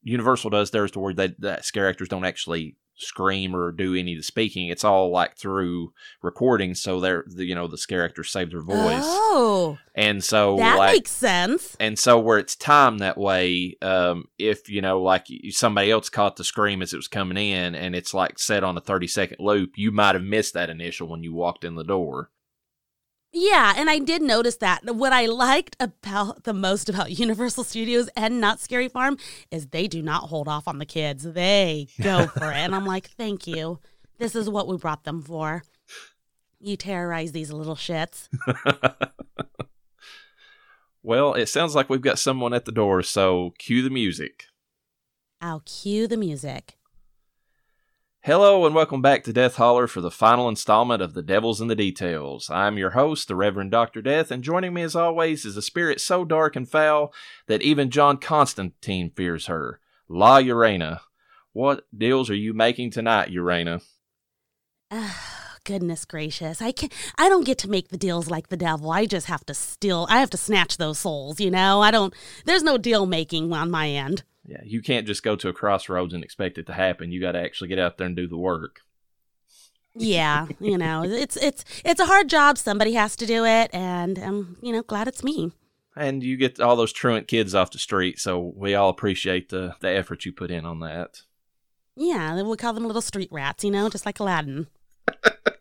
Universal 0.02 0.50
does 0.50 0.70
theirs 0.70 0.90
to 0.92 0.98
where 1.00 1.14
they, 1.14 1.28
that 1.38 1.64
scare 1.64 1.88
actors 1.88 2.08
don't 2.08 2.24
actually 2.24 2.76
scream 3.00 3.54
or 3.54 3.70
do 3.70 3.94
any 3.94 4.12
of 4.14 4.18
the 4.18 4.22
speaking. 4.24 4.68
It's 4.68 4.82
all 4.82 5.10
like 5.10 5.36
through 5.36 5.92
recording, 6.22 6.74
so 6.74 6.98
they're 6.98 7.24
the, 7.28 7.44
you 7.44 7.54
know 7.54 7.68
the 7.68 7.78
scare 7.78 8.04
actors 8.04 8.30
save 8.30 8.50
their 8.50 8.62
voice, 8.62 9.04
Oh, 9.04 9.78
and 9.94 10.22
so 10.24 10.56
that 10.56 10.78
like 10.78 10.94
makes 10.94 11.10
sense. 11.12 11.76
and 11.78 11.96
so 11.98 12.18
where 12.18 12.38
it's 12.38 12.56
timed 12.56 13.00
that 13.00 13.16
way, 13.18 13.76
um, 13.82 14.24
if 14.38 14.68
you 14.68 14.80
know, 14.80 15.00
like 15.02 15.26
somebody 15.50 15.90
else 15.90 16.08
caught 16.08 16.36
the 16.36 16.44
scream 16.44 16.82
as 16.82 16.92
it 16.92 16.96
was 16.96 17.06
coming 17.08 17.36
in, 17.38 17.74
and 17.76 17.94
it's 17.94 18.14
like 18.14 18.38
set 18.38 18.64
on 18.64 18.76
a 18.76 18.80
thirty 18.80 19.06
second 19.06 19.36
loop, 19.38 19.72
you 19.76 19.92
might 19.92 20.14
have 20.16 20.24
missed 20.24 20.54
that 20.54 20.70
initial 20.70 21.06
when 21.08 21.22
you 21.22 21.32
walked 21.32 21.64
in 21.64 21.76
the 21.76 21.84
door. 21.84 22.30
Yeah, 23.32 23.74
and 23.76 23.90
I 23.90 23.98
did 23.98 24.22
notice 24.22 24.56
that. 24.56 24.84
What 24.94 25.12
I 25.12 25.26
liked 25.26 25.76
about 25.80 26.44
the 26.44 26.54
most 26.54 26.88
about 26.88 27.10
Universal 27.18 27.64
Studios 27.64 28.08
and 28.16 28.40
Knott's 28.40 28.62
Scary 28.62 28.88
Farm 28.88 29.18
is 29.50 29.66
they 29.66 29.86
do 29.86 30.02
not 30.02 30.24
hold 30.24 30.48
off 30.48 30.66
on 30.66 30.78
the 30.78 30.86
kids. 30.86 31.24
They 31.24 31.88
go 32.00 32.26
for 32.38 32.50
it. 32.50 32.56
And 32.56 32.74
I'm 32.74 32.86
like, 32.86 33.08
thank 33.10 33.46
you. 33.46 33.80
This 34.18 34.34
is 34.34 34.48
what 34.48 34.66
we 34.66 34.76
brought 34.76 35.04
them 35.04 35.22
for. 35.22 35.62
You 36.58 36.76
terrorize 36.76 37.32
these 37.32 37.52
little 37.52 37.76
shits. 37.76 38.28
well, 41.02 41.34
it 41.34 41.46
sounds 41.46 41.74
like 41.74 41.88
we've 41.88 42.00
got 42.00 42.18
someone 42.18 42.52
at 42.52 42.64
the 42.64 42.72
door, 42.72 43.02
so 43.02 43.54
cue 43.58 43.82
the 43.82 43.90
music. 43.90 44.46
I'll 45.40 45.62
cue 45.64 46.08
the 46.08 46.16
music. 46.16 46.77
Hello 48.28 48.66
and 48.66 48.74
welcome 48.74 49.00
back 49.00 49.24
to 49.24 49.32
Death 49.32 49.56
Holler 49.56 49.86
for 49.86 50.02
the 50.02 50.10
final 50.10 50.50
installment 50.50 51.00
of 51.00 51.14
The 51.14 51.22
Devils 51.22 51.62
in 51.62 51.68
the 51.68 51.74
Details. 51.74 52.50
I'm 52.50 52.76
your 52.76 52.90
host, 52.90 53.26
the 53.26 53.34
Reverend 53.34 53.70
Dr. 53.70 54.02
Death, 54.02 54.30
and 54.30 54.44
joining 54.44 54.74
me 54.74 54.82
as 54.82 54.94
always 54.94 55.46
is 55.46 55.56
a 55.56 55.62
spirit 55.62 55.98
so 55.98 56.26
dark 56.26 56.54
and 56.54 56.68
foul 56.68 57.10
that 57.46 57.62
even 57.62 57.88
John 57.88 58.18
Constantine 58.18 59.10
fears 59.16 59.46
her, 59.46 59.80
La 60.10 60.36
Urana. 60.40 61.00
What 61.54 61.86
deals 61.96 62.28
are 62.28 62.34
you 62.34 62.52
making 62.52 62.90
tonight, 62.90 63.30
Urana? 63.30 63.80
Oh, 64.90 65.16
goodness 65.64 66.04
gracious. 66.04 66.60
I 66.60 66.72
can 66.72 66.90
I 67.16 67.30
don't 67.30 67.46
get 67.46 67.56
to 67.60 67.70
make 67.70 67.88
the 67.88 67.96
deals 67.96 68.28
like 68.28 68.48
the 68.50 68.58
devil. 68.58 68.90
I 68.90 69.06
just 69.06 69.28
have 69.28 69.46
to 69.46 69.54
steal 69.54 70.06
I 70.10 70.20
have 70.20 70.30
to 70.30 70.36
snatch 70.36 70.76
those 70.76 70.98
souls, 70.98 71.40
you 71.40 71.50
know? 71.50 71.80
I 71.80 71.90
don't 71.90 72.12
there's 72.44 72.62
no 72.62 72.76
deal 72.76 73.06
making 73.06 73.54
on 73.54 73.70
my 73.70 73.88
end. 73.88 74.22
Yeah, 74.48 74.62
you 74.64 74.80
can't 74.80 75.06
just 75.06 75.22
go 75.22 75.36
to 75.36 75.50
a 75.50 75.52
crossroads 75.52 76.14
and 76.14 76.24
expect 76.24 76.56
it 76.56 76.66
to 76.68 76.72
happen. 76.72 77.12
You 77.12 77.20
got 77.20 77.32
to 77.32 77.40
actually 77.40 77.68
get 77.68 77.78
out 77.78 77.98
there 77.98 78.06
and 78.06 78.16
do 78.16 78.26
the 78.26 78.38
work. 78.38 78.80
yeah, 79.94 80.46
you 80.58 80.78
know, 80.78 81.02
it's 81.04 81.36
it's 81.36 81.64
it's 81.84 82.00
a 82.00 82.06
hard 82.06 82.28
job. 82.30 82.56
Somebody 82.56 82.94
has 82.94 83.14
to 83.16 83.26
do 83.26 83.44
it, 83.44 83.68
and 83.74 84.16
I'm 84.18 84.56
you 84.62 84.72
know 84.72 84.82
glad 84.82 85.06
it's 85.06 85.22
me. 85.22 85.52
And 85.94 86.22
you 86.22 86.36
get 86.38 86.60
all 86.60 86.76
those 86.76 86.92
truant 86.92 87.28
kids 87.28 87.54
off 87.54 87.72
the 87.72 87.78
street, 87.78 88.18
so 88.18 88.52
we 88.56 88.74
all 88.74 88.88
appreciate 88.88 89.50
the 89.50 89.74
the 89.80 89.90
effort 89.90 90.24
you 90.24 90.32
put 90.32 90.50
in 90.50 90.64
on 90.64 90.80
that. 90.80 91.22
Yeah, 91.94 92.40
we 92.42 92.56
call 92.56 92.72
them 92.72 92.86
little 92.86 93.02
street 93.02 93.28
rats, 93.30 93.64
you 93.64 93.70
know, 93.70 93.90
just 93.90 94.06
like 94.06 94.18
Aladdin. 94.18 94.68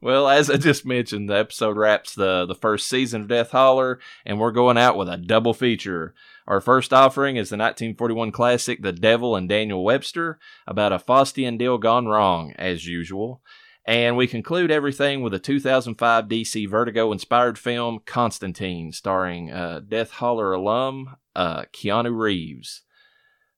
well, 0.00 0.28
as 0.28 0.50
I 0.50 0.56
just 0.56 0.86
mentioned, 0.86 1.28
the 1.28 1.38
episode 1.38 1.76
wraps 1.76 2.14
the 2.14 2.46
the 2.46 2.54
first 2.54 2.88
season 2.88 3.22
of 3.22 3.28
Death 3.28 3.50
Holler, 3.50 3.98
and 4.24 4.38
we're 4.38 4.52
going 4.52 4.78
out 4.78 4.96
with 4.96 5.08
a 5.08 5.16
double 5.16 5.54
feature. 5.54 6.14
Our 6.46 6.60
first 6.60 6.92
offering 6.92 7.36
is 7.36 7.50
the 7.50 7.56
1941 7.56 8.32
classic 8.32 8.82
The 8.82 8.92
Devil 8.92 9.36
and 9.36 9.48
Daniel 9.48 9.84
Webster, 9.84 10.38
about 10.66 10.92
a 10.92 10.98
Faustian 10.98 11.58
deal 11.58 11.78
gone 11.78 12.06
wrong, 12.06 12.54
as 12.58 12.86
usual. 12.86 13.42
And 13.86 14.16
we 14.16 14.26
conclude 14.26 14.70
everything 14.70 15.22
with 15.22 15.34
a 15.34 15.38
2005 15.38 16.26
DC 16.26 16.68
Vertigo 16.68 17.12
inspired 17.12 17.58
film, 17.58 18.00
Constantine, 18.04 18.92
starring 18.92 19.50
uh, 19.50 19.80
Death 19.86 20.12
Holler 20.12 20.52
alum 20.52 21.16
uh, 21.34 21.64
Keanu 21.72 22.16
Reeves. 22.16 22.82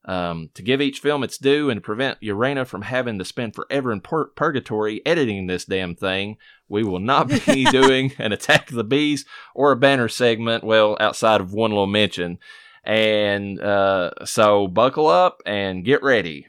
Um, 0.05 0.51
to 0.55 0.63
give 0.63 0.81
each 0.81 0.99
film 0.99 1.23
its 1.23 1.39
due 1.39 1.71
and 1.71 1.83
prevent 1.83 2.21
Urena 2.21 2.67
from 2.67 2.83
having 2.83 3.19
to 3.21 3.25
spend 3.25 3.55
forever 3.55 3.93
in 3.93 4.01
pur- 4.01 4.31
purgatory 4.31 5.01
editing 5.07 5.47
this 5.47 5.65
damn 5.65 5.95
thing, 5.95 6.39
we 6.69 6.83
will 6.83 6.99
not 6.99 7.29
be 7.29 7.65
doing 7.71 8.13
an 8.19 8.33
Attack 8.33 8.71
of 8.71 8.77
the 8.77 8.83
Bees 8.83 9.25
or 9.55 9.71
a 9.71 9.77
banner 9.77 10.09
segment, 10.09 10.65
well, 10.65 10.97
outside 10.99 11.41
of 11.41 11.53
one 11.53 11.71
little 11.71 11.87
mention. 11.87 12.39
And 12.83 13.61
uh, 13.61 14.25
so 14.25 14.67
buckle 14.67 15.07
up 15.07 15.41
and 15.47 15.85
get 15.85 16.03
ready. 16.03 16.49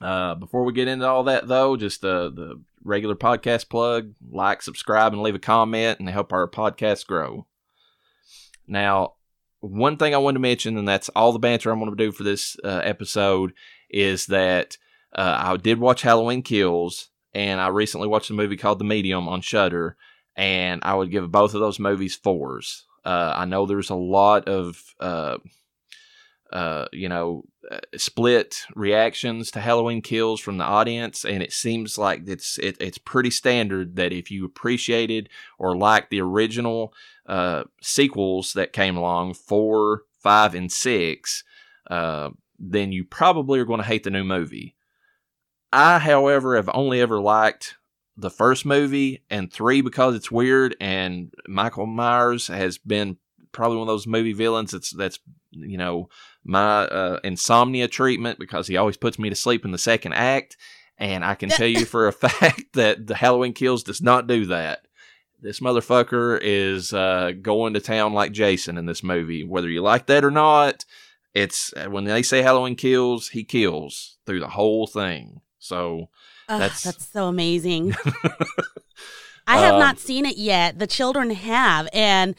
Uh, 0.00 0.34
before 0.34 0.64
we 0.64 0.72
get 0.72 0.88
into 0.88 1.06
all 1.06 1.24
that, 1.24 1.48
though, 1.48 1.76
just 1.76 2.02
the, 2.02 2.30
the 2.30 2.60
regular 2.84 3.16
podcast 3.16 3.68
plug 3.68 4.12
like, 4.30 4.60
subscribe, 4.60 5.12
and 5.12 5.22
leave 5.22 5.34
a 5.34 5.40
comment 5.40 6.00
and 6.00 6.08
help 6.08 6.32
our 6.32 6.48
podcast 6.48 7.06
grow. 7.06 7.46
Now, 8.66 9.14
one 9.60 9.96
thing 9.96 10.14
I 10.14 10.18
wanted 10.18 10.34
to 10.34 10.40
mention, 10.40 10.76
and 10.76 10.86
that's 10.86 11.08
all 11.10 11.32
the 11.32 11.38
banter 11.38 11.70
I'm 11.70 11.78
going 11.78 11.90
to 11.90 11.96
do 11.96 12.12
for 12.12 12.22
this 12.22 12.56
uh, 12.64 12.80
episode, 12.84 13.52
is 13.90 14.26
that 14.26 14.76
uh, 15.14 15.36
I 15.38 15.56
did 15.56 15.80
watch 15.80 16.02
Halloween 16.02 16.42
Kills, 16.42 17.10
and 17.34 17.60
I 17.60 17.68
recently 17.68 18.08
watched 18.08 18.30
a 18.30 18.34
movie 18.34 18.56
called 18.56 18.78
The 18.78 18.84
Medium 18.84 19.28
on 19.28 19.40
Shudder, 19.40 19.96
and 20.36 20.80
I 20.84 20.94
would 20.94 21.10
give 21.10 21.30
both 21.32 21.54
of 21.54 21.60
those 21.60 21.78
movies 21.78 22.14
fours. 22.14 22.86
Uh, 23.04 23.32
I 23.34 23.44
know 23.44 23.66
there's 23.66 23.90
a 23.90 23.94
lot 23.94 24.48
of 24.48 24.82
uh, 26.52 26.86
you 26.92 27.08
know 27.08 27.44
uh, 27.70 27.78
split 27.96 28.62
reactions 28.74 29.50
to 29.50 29.60
Halloween 29.60 30.02
Kills 30.02 30.40
from 30.40 30.58
the 30.58 30.64
audience, 30.64 31.24
and 31.24 31.42
it 31.42 31.52
seems 31.52 31.98
like 31.98 32.22
it's 32.26 32.58
it, 32.58 32.76
it's 32.80 32.98
pretty 32.98 33.30
standard 33.30 33.96
that 33.96 34.12
if 34.12 34.30
you 34.30 34.44
appreciated 34.44 35.28
or 35.58 35.76
liked 35.76 36.10
the 36.10 36.20
original 36.20 36.92
uh, 37.26 37.64
sequels 37.82 38.52
that 38.54 38.72
came 38.72 38.96
along, 38.96 39.34
four, 39.34 40.02
five, 40.22 40.54
and 40.54 40.72
six, 40.72 41.44
uh, 41.90 42.30
then 42.58 42.92
you 42.92 43.04
probably 43.04 43.60
are 43.60 43.66
going 43.66 43.80
to 43.80 43.86
hate 43.86 44.04
the 44.04 44.10
new 44.10 44.24
movie. 44.24 44.74
I, 45.72 45.98
however, 45.98 46.56
have 46.56 46.70
only 46.72 47.00
ever 47.00 47.20
liked 47.20 47.76
the 48.18 48.30
first 48.30 48.66
movie 48.66 49.22
and 49.30 49.52
three 49.52 49.80
because 49.80 50.16
it's 50.16 50.30
weird 50.30 50.74
and 50.80 51.32
Michael 51.46 51.86
Myers 51.86 52.48
has 52.48 52.76
been 52.76 53.16
probably 53.52 53.76
one 53.78 53.86
of 53.86 53.92
those 53.92 54.08
movie 54.08 54.32
villains 54.32 54.72
that's 54.72 54.90
that's 54.90 55.20
you 55.52 55.78
know 55.78 56.08
my 56.48 56.82
uh, 56.86 57.20
insomnia 57.22 57.86
treatment 57.86 58.38
because 58.38 58.66
he 58.66 58.76
always 58.76 58.96
puts 58.96 59.18
me 59.18 59.28
to 59.28 59.36
sleep 59.36 59.64
in 59.64 59.70
the 59.70 59.78
second 59.78 60.14
act 60.14 60.56
and 60.98 61.24
I 61.24 61.34
can 61.34 61.48
tell 61.48 61.68
you 61.68 61.84
for 61.84 62.08
a 62.08 62.12
fact 62.12 62.72
that 62.74 63.06
the 63.06 63.14
Halloween 63.14 63.52
Kills 63.52 63.82
does 63.82 64.02
not 64.02 64.26
do 64.26 64.46
that. 64.46 64.86
This 65.40 65.60
motherfucker 65.60 66.38
is 66.42 66.92
uh, 66.92 67.32
going 67.40 67.74
to 67.74 67.80
town 67.80 68.12
like 68.12 68.32
Jason 68.32 68.76
in 68.76 68.86
this 68.86 69.04
movie, 69.04 69.44
whether 69.44 69.68
you 69.68 69.80
like 69.80 70.06
that 70.06 70.24
or 70.24 70.32
not. 70.32 70.84
It's 71.32 71.72
when 71.88 72.04
they 72.04 72.22
say 72.22 72.42
Halloween 72.42 72.74
Kills, 72.74 73.28
he 73.28 73.44
kills 73.44 74.16
through 74.26 74.40
the 74.40 74.48
whole 74.48 74.88
thing. 74.88 75.40
So 75.60 76.08
that's 76.48 76.82
that's 76.82 77.06
so 77.06 77.28
amazing. 77.28 77.94
I 79.46 79.58
have 79.58 79.74
uh, 79.74 79.78
not 79.78 80.00
seen 80.00 80.26
it 80.26 80.36
yet. 80.36 80.78
The 80.80 80.86
children 80.88 81.30
have, 81.30 81.88
and 81.92 82.34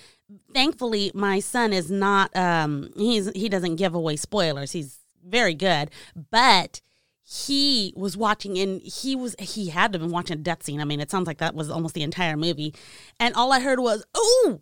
thankfully, 0.54 1.12
my 1.14 1.40
son 1.40 1.74
is 1.74 1.90
not. 1.90 2.36
Um, 2.36 2.92
he's 2.96 3.32
he 3.36 3.50
doesn't 3.50 3.76
give 3.76 3.94
away 3.94 4.16
spoilers. 4.16 4.72
He's 4.72 5.00
very 5.26 5.54
good, 5.54 5.90
but 6.32 6.82
he 7.24 7.94
was 7.96 8.18
watching 8.18 8.58
and 8.58 8.82
he 8.82 9.16
was 9.16 9.36
he 9.40 9.70
had 9.70 9.94
to 9.94 10.00
been 10.00 10.12
watching 10.12 10.38
a 10.38 10.42
death 10.42 10.64
scene. 10.64 10.82
I 10.82 10.86
mean, 10.86 11.00
it 11.00 11.12
sounds 11.12 11.28
like 11.28 11.38
that 11.40 11.54
was 11.54 11.70
almost 11.70 11.94
the 11.94 12.04
entire 12.04 12.38
movie, 12.38 12.74
and 13.20 13.36
all 13.36 13.52
I 13.52 13.60
heard 13.60 13.80
was 13.80 14.06
"oh." 14.16 14.62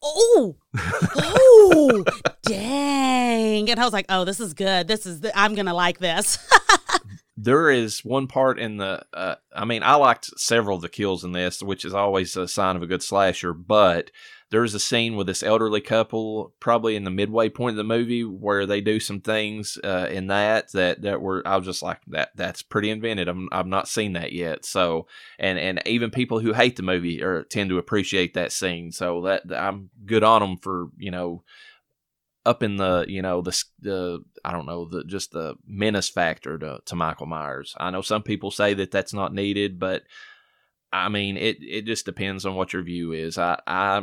Oh, 0.00 0.54
oh, 1.16 2.04
dang. 2.42 3.68
And 3.68 3.80
I 3.80 3.84
was 3.84 3.92
like, 3.92 4.06
oh, 4.10 4.24
this 4.24 4.38
is 4.38 4.54
good. 4.54 4.86
This 4.86 5.06
is, 5.06 5.20
the, 5.20 5.36
I'm 5.36 5.56
to 5.56 5.74
like 5.74 5.98
this. 5.98 6.38
there 7.36 7.70
is 7.70 8.04
one 8.04 8.26
part 8.26 8.58
in 8.58 8.76
the 8.76 9.02
uh, 9.14 9.36
i 9.54 9.64
mean 9.64 9.82
i 9.82 9.94
liked 9.94 10.26
several 10.38 10.76
of 10.76 10.82
the 10.82 10.88
kills 10.88 11.24
in 11.24 11.32
this 11.32 11.62
which 11.62 11.84
is 11.84 11.94
always 11.94 12.36
a 12.36 12.46
sign 12.46 12.76
of 12.76 12.82
a 12.82 12.86
good 12.86 13.02
slasher 13.02 13.52
but 13.52 14.10
there's 14.52 14.74
a 14.74 14.78
scene 14.78 15.16
with 15.16 15.26
this 15.26 15.42
elderly 15.42 15.80
couple 15.80 16.52
probably 16.60 16.94
in 16.94 17.04
the 17.04 17.10
midway 17.10 17.48
point 17.48 17.72
of 17.72 17.78
the 17.78 17.84
movie 17.84 18.22
where 18.22 18.66
they 18.66 18.82
do 18.82 19.00
some 19.00 19.18
things 19.18 19.78
uh, 19.82 20.06
in 20.10 20.26
that 20.26 20.70
that 20.72 21.00
that 21.00 21.22
were 21.22 21.42
I 21.46 21.56
was 21.56 21.64
just 21.64 21.82
like 21.82 22.00
that 22.08 22.32
that's 22.36 22.60
pretty 22.60 22.90
invented. 22.90 23.28
I'm 23.28 23.48
I've 23.50 23.66
not 23.66 23.88
seen 23.88 24.12
that 24.12 24.32
yet. 24.32 24.66
So 24.66 25.06
and 25.38 25.58
and 25.58 25.80
even 25.86 26.10
people 26.10 26.38
who 26.38 26.52
hate 26.52 26.76
the 26.76 26.82
movie 26.82 27.22
or 27.22 27.44
tend 27.44 27.70
to 27.70 27.78
appreciate 27.78 28.34
that 28.34 28.52
scene. 28.52 28.92
So 28.92 29.22
that 29.22 29.44
I'm 29.50 29.88
good 30.04 30.22
on 30.22 30.42
them 30.42 30.58
for 30.58 30.88
you 30.98 31.10
know 31.10 31.44
up 32.44 32.62
in 32.62 32.76
the 32.76 33.04
you 33.08 33.22
know 33.22 33.40
the 33.40 33.64
the 33.80 34.22
I 34.44 34.52
don't 34.52 34.66
know 34.66 34.86
the 34.86 35.04
just 35.04 35.32
the 35.32 35.54
menace 35.66 36.08
factor 36.08 36.58
to 36.58 36.80
to 36.84 36.96
Michael 36.96 37.26
Myers. 37.26 37.74
I 37.78 37.90
know 37.90 38.02
some 38.02 38.22
people 38.22 38.50
say 38.50 38.74
that 38.74 38.90
that's 38.90 39.14
not 39.14 39.34
needed, 39.34 39.78
but 39.78 40.02
I 40.92 41.08
mean 41.08 41.36
it 41.36 41.58
it 41.60 41.84
just 41.84 42.04
depends 42.04 42.44
on 42.44 42.54
what 42.54 42.72
your 42.72 42.82
view 42.82 43.12
is. 43.12 43.38
I 43.38 43.60
I 43.66 44.02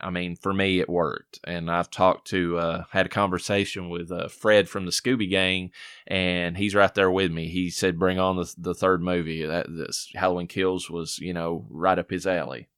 I 0.00 0.10
mean 0.10 0.36
for 0.36 0.54
me 0.54 0.80
it 0.80 0.88
worked, 0.88 1.38
and 1.44 1.70
I've 1.70 1.90
talked 1.90 2.28
to 2.28 2.58
uh, 2.58 2.84
had 2.92 3.06
a 3.06 3.10
conversation 3.10 3.90
with 3.90 4.10
uh, 4.10 4.28
Fred 4.28 4.68
from 4.68 4.86
the 4.86 4.90
Scooby 4.90 5.28
Gang, 5.28 5.70
and 6.06 6.56
he's 6.56 6.74
right 6.74 6.94
there 6.94 7.10
with 7.10 7.30
me. 7.30 7.48
He 7.48 7.68
said 7.68 7.98
bring 7.98 8.18
on 8.18 8.36
the 8.36 8.54
the 8.56 8.74
third 8.74 9.02
movie. 9.02 9.44
That 9.44 9.66
this 9.68 10.10
Halloween 10.14 10.46
Kills 10.48 10.88
was 10.88 11.18
you 11.18 11.34
know 11.34 11.66
right 11.68 11.98
up 11.98 12.10
his 12.10 12.26
alley. 12.26 12.68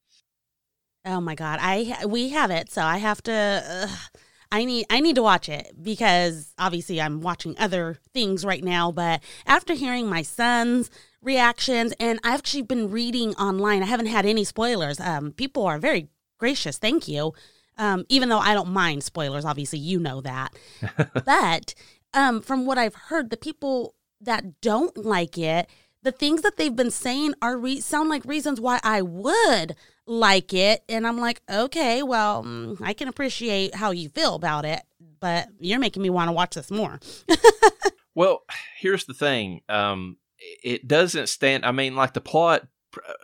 Oh 1.05 1.21
my 1.21 1.35
god, 1.35 1.59
I 1.61 2.05
we 2.05 2.29
have 2.29 2.51
it, 2.51 2.69
so 2.69 2.81
I 2.81 2.97
have 2.97 3.23
to. 3.23 3.89
I 4.51 4.65
need 4.65 4.85
I 4.89 4.99
need 4.99 5.15
to 5.15 5.21
watch 5.21 5.47
it 5.47 5.73
because 5.81 6.53
obviously 6.57 6.99
I'm 6.99 7.21
watching 7.21 7.55
other 7.59 7.97
things 8.13 8.43
right 8.43 8.63
now, 8.63 8.91
but 8.91 9.21
after 9.45 9.73
hearing 9.73 10.07
my 10.07 10.23
son's 10.23 10.89
reactions 11.21 11.93
and 11.99 12.19
I've 12.23 12.39
actually 12.39 12.63
been 12.63 12.89
reading 12.89 13.35
online, 13.35 13.83
I 13.83 13.85
haven't 13.85 14.07
had 14.07 14.25
any 14.25 14.43
spoilers. 14.43 14.99
Um, 14.99 15.31
people 15.33 15.65
are 15.65 15.77
very 15.77 16.09
gracious, 16.39 16.77
thank 16.77 17.07
you. 17.07 17.33
Um, 17.77 18.05
even 18.09 18.29
though 18.29 18.39
I 18.39 18.53
don't 18.53 18.71
mind 18.71 19.03
spoilers, 19.03 19.45
obviously 19.45 19.79
you 19.79 19.99
know 19.99 20.21
that. 20.21 20.53
but 21.25 21.73
um, 22.13 22.41
from 22.41 22.65
what 22.65 22.77
I've 22.77 22.95
heard, 22.95 23.29
the 23.29 23.37
people 23.37 23.95
that 24.21 24.61
don't 24.61 24.97
like 24.97 25.37
it, 25.37 25.69
the 26.01 26.11
things 26.11 26.41
that 26.41 26.57
they've 26.57 26.75
been 26.75 26.91
saying 26.91 27.33
are 27.41 27.57
re- 27.57 27.81
sound 27.81 28.09
like 28.09 28.23
reasons 28.25 28.61
why 28.61 28.79
I 28.83 29.01
would 29.01 29.75
like 30.05 30.53
it. 30.53 30.83
And 30.89 31.05
I'm 31.05 31.19
like, 31.19 31.41
okay, 31.49 32.03
well, 32.03 32.43
mm, 32.43 32.77
I 32.81 32.93
can 32.93 33.07
appreciate 33.07 33.75
how 33.75 33.91
you 33.91 34.09
feel 34.09 34.35
about 34.35 34.65
it, 34.65 34.81
but 35.19 35.49
you're 35.59 35.79
making 35.79 36.01
me 36.01 36.09
want 36.09 36.29
to 36.29 36.33
watch 36.33 36.55
this 36.55 36.71
more. 36.71 36.99
well, 38.15 38.43
here's 38.77 39.05
the 39.05 39.13
thing. 39.13 39.61
Um, 39.67 40.17
it 40.63 40.87
doesn't 40.87 41.27
stand, 41.27 41.65
I 41.65 41.71
mean, 41.71 41.95
like 41.95 42.13
the 42.13 42.21
plot, 42.21 42.67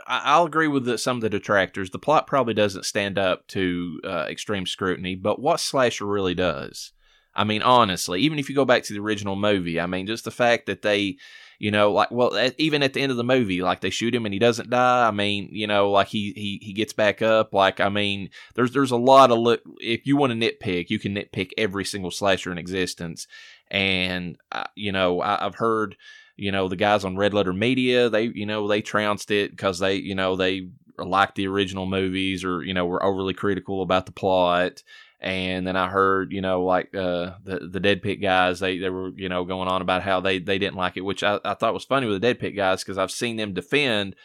I'll 0.05 0.45
agree 0.45 0.67
with 0.67 0.85
the, 0.85 0.97
some 0.97 1.17
of 1.17 1.21
the 1.21 1.29
detractors. 1.29 1.89
The 1.89 1.97
plot 1.99 2.27
probably 2.27 2.53
doesn't 2.53 2.85
stand 2.85 3.17
up 3.17 3.47
to 3.47 3.99
uh, 4.03 4.25
extreme 4.29 4.65
scrutiny, 4.65 5.15
but 5.15 5.41
what 5.41 5.59
Slasher 5.59 6.05
really 6.05 6.35
does, 6.35 6.91
I 7.33 7.45
mean, 7.45 7.61
honestly, 7.63 8.21
even 8.21 8.37
if 8.37 8.47
you 8.47 8.55
go 8.55 8.65
back 8.65 8.83
to 8.83 8.93
the 8.93 8.99
original 8.99 9.35
movie, 9.35 9.79
I 9.79 9.87
mean, 9.87 10.07
just 10.07 10.23
the 10.23 10.31
fact 10.31 10.67
that 10.67 10.83
they 10.83 11.17
you 11.59 11.71
know, 11.71 11.91
like 11.91 12.11
well, 12.11 12.51
even 12.57 12.83
at 12.83 12.93
the 12.93 13.01
end 13.01 13.11
of 13.11 13.17
the 13.17 13.23
movie, 13.23 13.61
like 13.61 13.81
they 13.81 13.89
shoot 13.89 14.13
him 14.13 14.25
and 14.25 14.33
he 14.33 14.39
doesn't 14.39 14.69
die. 14.69 15.07
I 15.07 15.11
mean, 15.11 15.49
you 15.51 15.67
know, 15.67 15.91
like 15.91 16.07
he 16.07 16.33
he 16.35 16.59
he 16.61 16.73
gets 16.73 16.93
back 16.93 17.21
up. 17.21 17.53
Like 17.53 17.79
I 17.79 17.89
mean, 17.89 18.29
there's 18.55 18.71
there's 18.71 18.91
a 18.91 18.97
lot 18.97 19.31
of 19.31 19.39
look. 19.39 19.61
If 19.79 20.05
you 20.05 20.17
want 20.17 20.33
to 20.33 20.39
nitpick, 20.39 20.89
you 20.89 20.99
can 20.99 21.15
nitpick 21.15 21.51
every 21.57 21.85
single 21.85 22.11
slasher 22.11 22.51
in 22.51 22.57
existence. 22.57 23.27
And 23.69 24.37
uh, 24.51 24.65
you 24.75 24.91
know, 24.91 25.21
I, 25.21 25.43
have 25.43 25.55
heard 25.55 25.95
you 26.37 26.51
know, 26.51 26.67
the 26.67 26.75
guys 26.75 27.05
on 27.05 27.17
Red 27.17 27.33
Letter 27.33 27.53
Media, 27.53 28.09
they, 28.09 28.23
you 28.23 28.45
know, 28.45 28.67
they 28.67 28.81
trounced 28.81 29.31
it 29.31 29.51
because 29.51 29.79
they, 29.79 29.95
you 29.95 30.15
know, 30.15 30.35
they 30.35 30.69
liked 30.97 31.35
the 31.35 31.47
original 31.47 31.85
movies 31.85 32.43
or, 32.43 32.63
you 32.63 32.73
know, 32.73 32.85
were 32.85 33.03
overly 33.03 33.33
critical 33.33 33.81
about 33.81 34.05
the 34.05 34.11
plot. 34.11 34.83
And 35.21 35.65
then 35.65 35.75
I 35.75 35.87
heard, 35.87 36.31
you 36.31 36.41
know, 36.41 36.63
like 36.63 36.93
uh, 36.93 37.31
the 37.43 37.67
the 37.71 37.79
Dead 37.79 38.01
Pit 38.03 38.21
guys, 38.21 38.59
they, 38.59 38.77
they 38.77 38.89
were, 38.89 39.09
you 39.15 39.29
know, 39.29 39.43
going 39.43 39.67
on 39.67 39.81
about 39.81 40.03
how 40.03 40.19
they, 40.19 40.39
they 40.39 40.59
didn't 40.59 40.75
like 40.75 40.97
it, 40.97 41.01
which 41.01 41.23
I, 41.23 41.39
I 41.43 41.53
thought 41.53 41.73
was 41.73 41.85
funny 41.85 42.05
with 42.05 42.15
the 42.15 42.27
Dead 42.27 42.39
Pit 42.39 42.55
guys 42.55 42.83
because 42.83 42.97
I've 42.97 43.11
seen 43.11 43.37
them 43.37 43.53
defend 43.53 44.15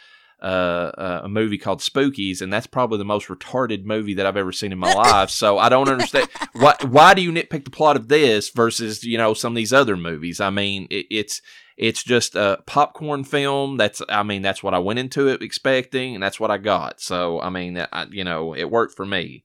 uh, 0.43 0.91
uh, 0.97 1.21
a 1.25 1.29
movie 1.29 1.59
called 1.59 1.81
Spookies, 1.81 2.41
and 2.41 2.53
that's 2.53 2.67
probably 2.67 2.99
the 2.99 3.05
most 3.05 3.29
retarded 3.29 3.85
movie 3.85 4.15
that 4.15 4.25
I've 4.25 4.37
ever 4.37 4.53
seen 4.53 4.73
in 4.73 4.79
my 4.79 4.93
life. 4.95 5.31
So 5.31 5.59
I 5.59 5.69
don't 5.69 5.89
understand 5.89 6.29
why 6.53 6.77
why 6.89 7.15
do 7.15 7.23
you 7.23 7.31
nitpick 7.31 7.65
the 7.65 7.71
plot 7.71 7.97
of 7.97 8.09
this 8.09 8.49
versus 8.51 9.05
you 9.05 9.19
know 9.19 9.35
some 9.35 9.53
of 9.53 9.57
these 9.57 9.73
other 9.73 9.97
movies? 9.97 10.41
I 10.41 10.51
mean, 10.51 10.87
it, 10.91 11.07
it's 11.11 11.43
it's 11.77 12.03
just 12.03 12.37
a 12.37 12.63
popcorn 12.67 13.25
film. 13.25 13.77
That's 13.77 14.01
I 14.09 14.23
mean 14.23 14.43
that's 14.43 14.63
what 14.63 14.75
I 14.75 14.79
went 14.79 14.99
into 14.99 15.29
it 15.29 15.43
expecting, 15.43 16.15
and 16.15 16.23
that's 16.23 16.41
what 16.41 16.51
I 16.51 16.59
got. 16.59 17.01
So 17.01 17.41
I 17.41 17.51
mean, 17.51 17.77
I, 17.93 18.07
you 18.11 18.25
know, 18.25 18.55
it 18.55 18.71
worked 18.71 18.97
for 18.97 19.05
me. 19.05 19.45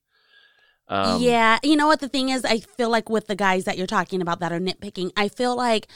Um, 0.88 1.22
yeah, 1.22 1.58
you 1.64 1.76
know 1.76 1.88
what 1.88 2.00
the 2.00 2.10
thing 2.10 2.30
is, 2.30 2.46
I 2.46 2.60
feel 2.60 2.90
like 2.90 3.10
with 3.10 3.28
the 3.28 3.36
guys 3.36 3.64
that 3.66 3.78
you're 3.78 3.88
talking 3.88 4.22
about 4.22 4.40
that 4.40 4.52
are 4.52 4.60
nitpicking, 4.60 5.12
I 5.18 5.30
feel 5.30 5.56
like 5.56 5.88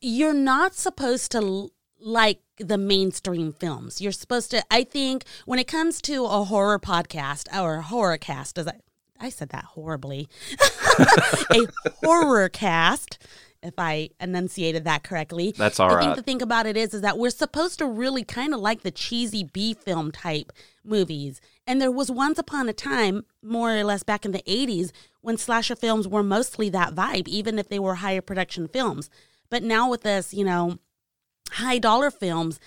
you're 0.00 0.34
not 0.34 0.74
supposed 0.74 1.30
to 1.32 1.70
like 2.00 2.40
the 2.58 2.78
mainstream 2.78 3.52
films. 3.52 4.00
You're 4.00 4.12
supposed 4.12 4.50
to 4.50 4.62
I 4.70 4.84
think 4.84 5.24
when 5.46 5.58
it 5.58 5.66
comes 5.66 6.02
to 6.02 6.24
a 6.24 6.44
horror 6.44 6.78
podcast 6.78 7.48
or 7.56 7.76
a 7.76 7.82
horror 7.82 8.18
cast 8.18 8.58
as 8.58 8.66
I 8.68 8.80
I 9.20 9.30
said 9.30 9.50
that 9.50 9.64
horribly. 9.64 10.28
a 11.50 11.66
horror 12.04 12.48
cast 12.48 13.18
if 13.62 13.74
I 13.78 14.10
enunciated 14.20 14.84
that 14.84 15.02
correctly. 15.02 15.54
That's 15.56 15.80
all 15.80 15.90
I 15.90 15.94
right. 15.94 16.04
think 16.04 16.16
the 16.16 16.22
thing 16.22 16.42
about 16.42 16.66
it 16.66 16.76
is 16.76 16.92
is 16.92 17.00
that 17.00 17.16
we're 17.18 17.30
supposed 17.30 17.78
to 17.78 17.86
really 17.86 18.24
kind 18.24 18.52
of 18.52 18.60
like 18.60 18.82
the 18.82 18.90
cheesy 18.90 19.44
B 19.44 19.74
film 19.74 20.12
type 20.12 20.52
movies. 20.84 21.40
And 21.66 21.80
there 21.80 21.90
was 21.90 22.10
once 22.10 22.38
upon 22.38 22.68
a 22.68 22.72
time, 22.72 23.24
more 23.42 23.74
or 23.74 23.84
less 23.84 24.02
back 24.02 24.24
in 24.24 24.32
the 24.32 24.42
80s, 24.46 24.90
when 25.22 25.38
slasher 25.38 25.74
films 25.74 26.06
were 26.06 26.22
mostly 26.22 26.68
that 26.70 26.94
vibe, 26.94 27.26
even 27.28 27.58
if 27.58 27.68
they 27.68 27.78
were 27.78 27.96
higher 27.96 28.20
production 28.20 28.68
films. 28.68 29.08
But 29.48 29.62
now 29.62 29.88
with 29.88 30.02
this, 30.02 30.34
you 30.34 30.44
know, 30.44 30.78
high 31.50 31.78
dollar 31.78 32.10
films 32.10 32.58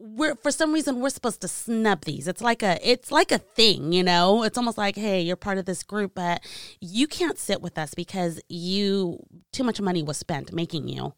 we're 0.00 0.34
for 0.34 0.50
some 0.50 0.72
reason 0.72 1.00
we're 1.00 1.10
supposed 1.10 1.42
to 1.42 1.48
snub 1.48 2.04
these. 2.04 2.26
It's 2.26 2.40
like 2.40 2.62
a 2.62 2.78
it's 2.88 3.12
like 3.12 3.30
a 3.30 3.38
thing 3.38 3.92
you 3.92 4.02
know? 4.02 4.42
It's 4.42 4.56
almost 4.56 4.78
like 4.78 4.96
hey 4.96 5.20
you're 5.20 5.36
part 5.36 5.58
of 5.58 5.66
this 5.66 5.82
group 5.82 6.14
but 6.14 6.42
you 6.80 7.06
can't 7.06 7.38
sit 7.38 7.60
with 7.60 7.76
us 7.78 7.94
because 7.94 8.40
you 8.48 9.18
too 9.52 9.62
much 9.62 9.80
money 9.80 10.02
was 10.02 10.16
spent 10.16 10.52
making 10.52 10.88
you. 10.88 11.12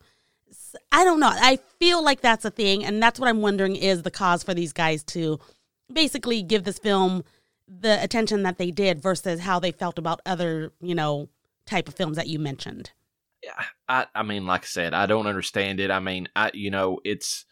I 0.91 1.05
don't 1.05 1.21
know. 1.21 1.31
I 1.33 1.59
feel 1.79 2.03
like 2.03 2.21
that's 2.21 2.45
a 2.45 2.51
thing 2.51 2.85
and 2.85 3.03
that's 3.03 3.21
what 3.21 3.29
i'm 3.29 3.41
wondering 3.41 3.77
is 3.77 4.03
the 4.03 4.11
cause 4.11 4.43
for 4.43 4.55
these 4.55 4.73
guys 4.73 5.05
to 5.05 5.39
basically 5.93 6.43
give 6.43 6.65
this 6.65 6.79
film 6.79 7.25
the 7.69 8.03
attention 8.03 8.43
that 8.43 8.59
they 8.59 8.71
did 8.71 9.01
versus 9.01 9.41
how 9.41 9.59
they 9.59 9.73
felt 9.73 9.99
about 9.99 10.21
other 10.27 10.73
you 10.81 10.95
know 10.95 11.29
type 11.67 11.89
of 11.89 11.95
films 11.95 12.17
that 12.17 12.29
you 12.29 12.39
mentioned 12.39 12.91
Yeah, 13.43 13.65
I, 13.89 14.07
I 14.15 14.23
mean, 14.23 14.47
like 14.47 14.63
I 14.63 14.67
said, 14.67 14.95
I 14.95 15.07
don't 15.07 15.27
understand 15.27 15.81
it. 15.81 15.91
I 15.91 16.01
mean, 16.01 16.29
I, 16.35 16.51
you 16.55 16.71
know, 16.71 17.01
it's 17.05 17.45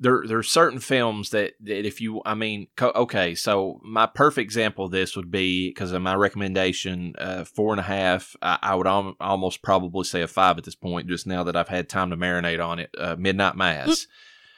there. 0.00 0.22
There 0.26 0.38
are 0.38 0.42
certain 0.42 0.80
films 0.80 1.30
that, 1.30 1.54
that 1.60 1.86
if 1.86 2.00
you, 2.00 2.20
I 2.24 2.34
mean, 2.34 2.68
co- 2.76 2.92
okay. 2.94 3.34
So 3.34 3.80
my 3.82 4.06
perfect 4.06 4.44
example 4.44 4.86
of 4.86 4.90
this 4.90 5.16
would 5.16 5.30
be 5.30 5.70
because 5.70 5.92
of 5.92 6.02
my 6.02 6.14
recommendation, 6.14 7.14
uh, 7.18 7.44
four 7.44 7.72
and 7.72 7.80
a 7.80 7.84
half. 7.84 8.36
I, 8.42 8.58
I 8.60 8.74
would 8.74 8.86
al- 8.86 9.16
almost 9.20 9.62
probably 9.62 10.04
say 10.04 10.22
a 10.22 10.28
five 10.28 10.58
at 10.58 10.64
this 10.64 10.74
point, 10.74 11.08
just 11.08 11.26
now 11.26 11.44
that 11.44 11.56
I've 11.56 11.68
had 11.68 11.88
time 11.88 12.10
to 12.10 12.16
marinate 12.16 12.64
on 12.64 12.78
it. 12.78 12.90
Uh, 12.98 13.16
Midnight 13.18 13.56
Mass, 13.56 14.06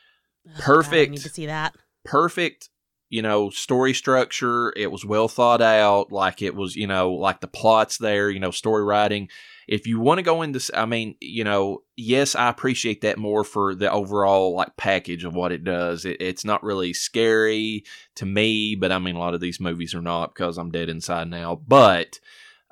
perfect. 0.58 1.10
I 1.10 1.12
need 1.12 1.22
to 1.22 1.28
see 1.28 1.46
that. 1.46 1.74
Perfect 2.04 2.69
you 3.10 3.20
know, 3.20 3.50
story 3.50 3.92
structure. 3.92 4.72
It 4.74 4.90
was 4.90 5.04
well 5.04 5.28
thought 5.28 5.60
out. 5.60 6.10
Like 6.10 6.40
it 6.40 6.54
was, 6.54 6.76
you 6.76 6.86
know, 6.86 7.12
like 7.12 7.40
the 7.40 7.48
plots 7.48 7.98
there, 7.98 8.30
you 8.30 8.40
know, 8.40 8.50
story 8.50 8.82
writing 8.82 9.28
if 9.70 9.86
you 9.86 10.00
want 10.00 10.18
to 10.18 10.22
go 10.22 10.42
into, 10.42 10.60
I 10.74 10.84
mean, 10.84 11.14
you 11.20 11.44
know, 11.44 11.84
yes, 11.96 12.34
I 12.34 12.48
appreciate 12.48 13.02
that 13.02 13.18
more 13.18 13.44
for 13.44 13.76
the 13.76 13.88
overall 13.88 14.52
like 14.52 14.76
package 14.76 15.24
of 15.24 15.36
what 15.36 15.52
it 15.52 15.62
does. 15.62 16.04
It, 16.04 16.20
it's 16.20 16.44
not 16.44 16.64
really 16.64 16.92
scary 16.92 17.84
to 18.16 18.26
me, 18.26 18.74
but 18.74 18.90
I 18.90 18.98
mean, 18.98 19.14
a 19.14 19.20
lot 19.20 19.34
of 19.34 19.40
these 19.40 19.60
movies 19.60 19.94
are 19.94 20.02
not 20.02 20.34
because 20.34 20.58
I'm 20.58 20.72
dead 20.72 20.88
inside 20.88 21.28
now. 21.28 21.54
But 21.54 22.18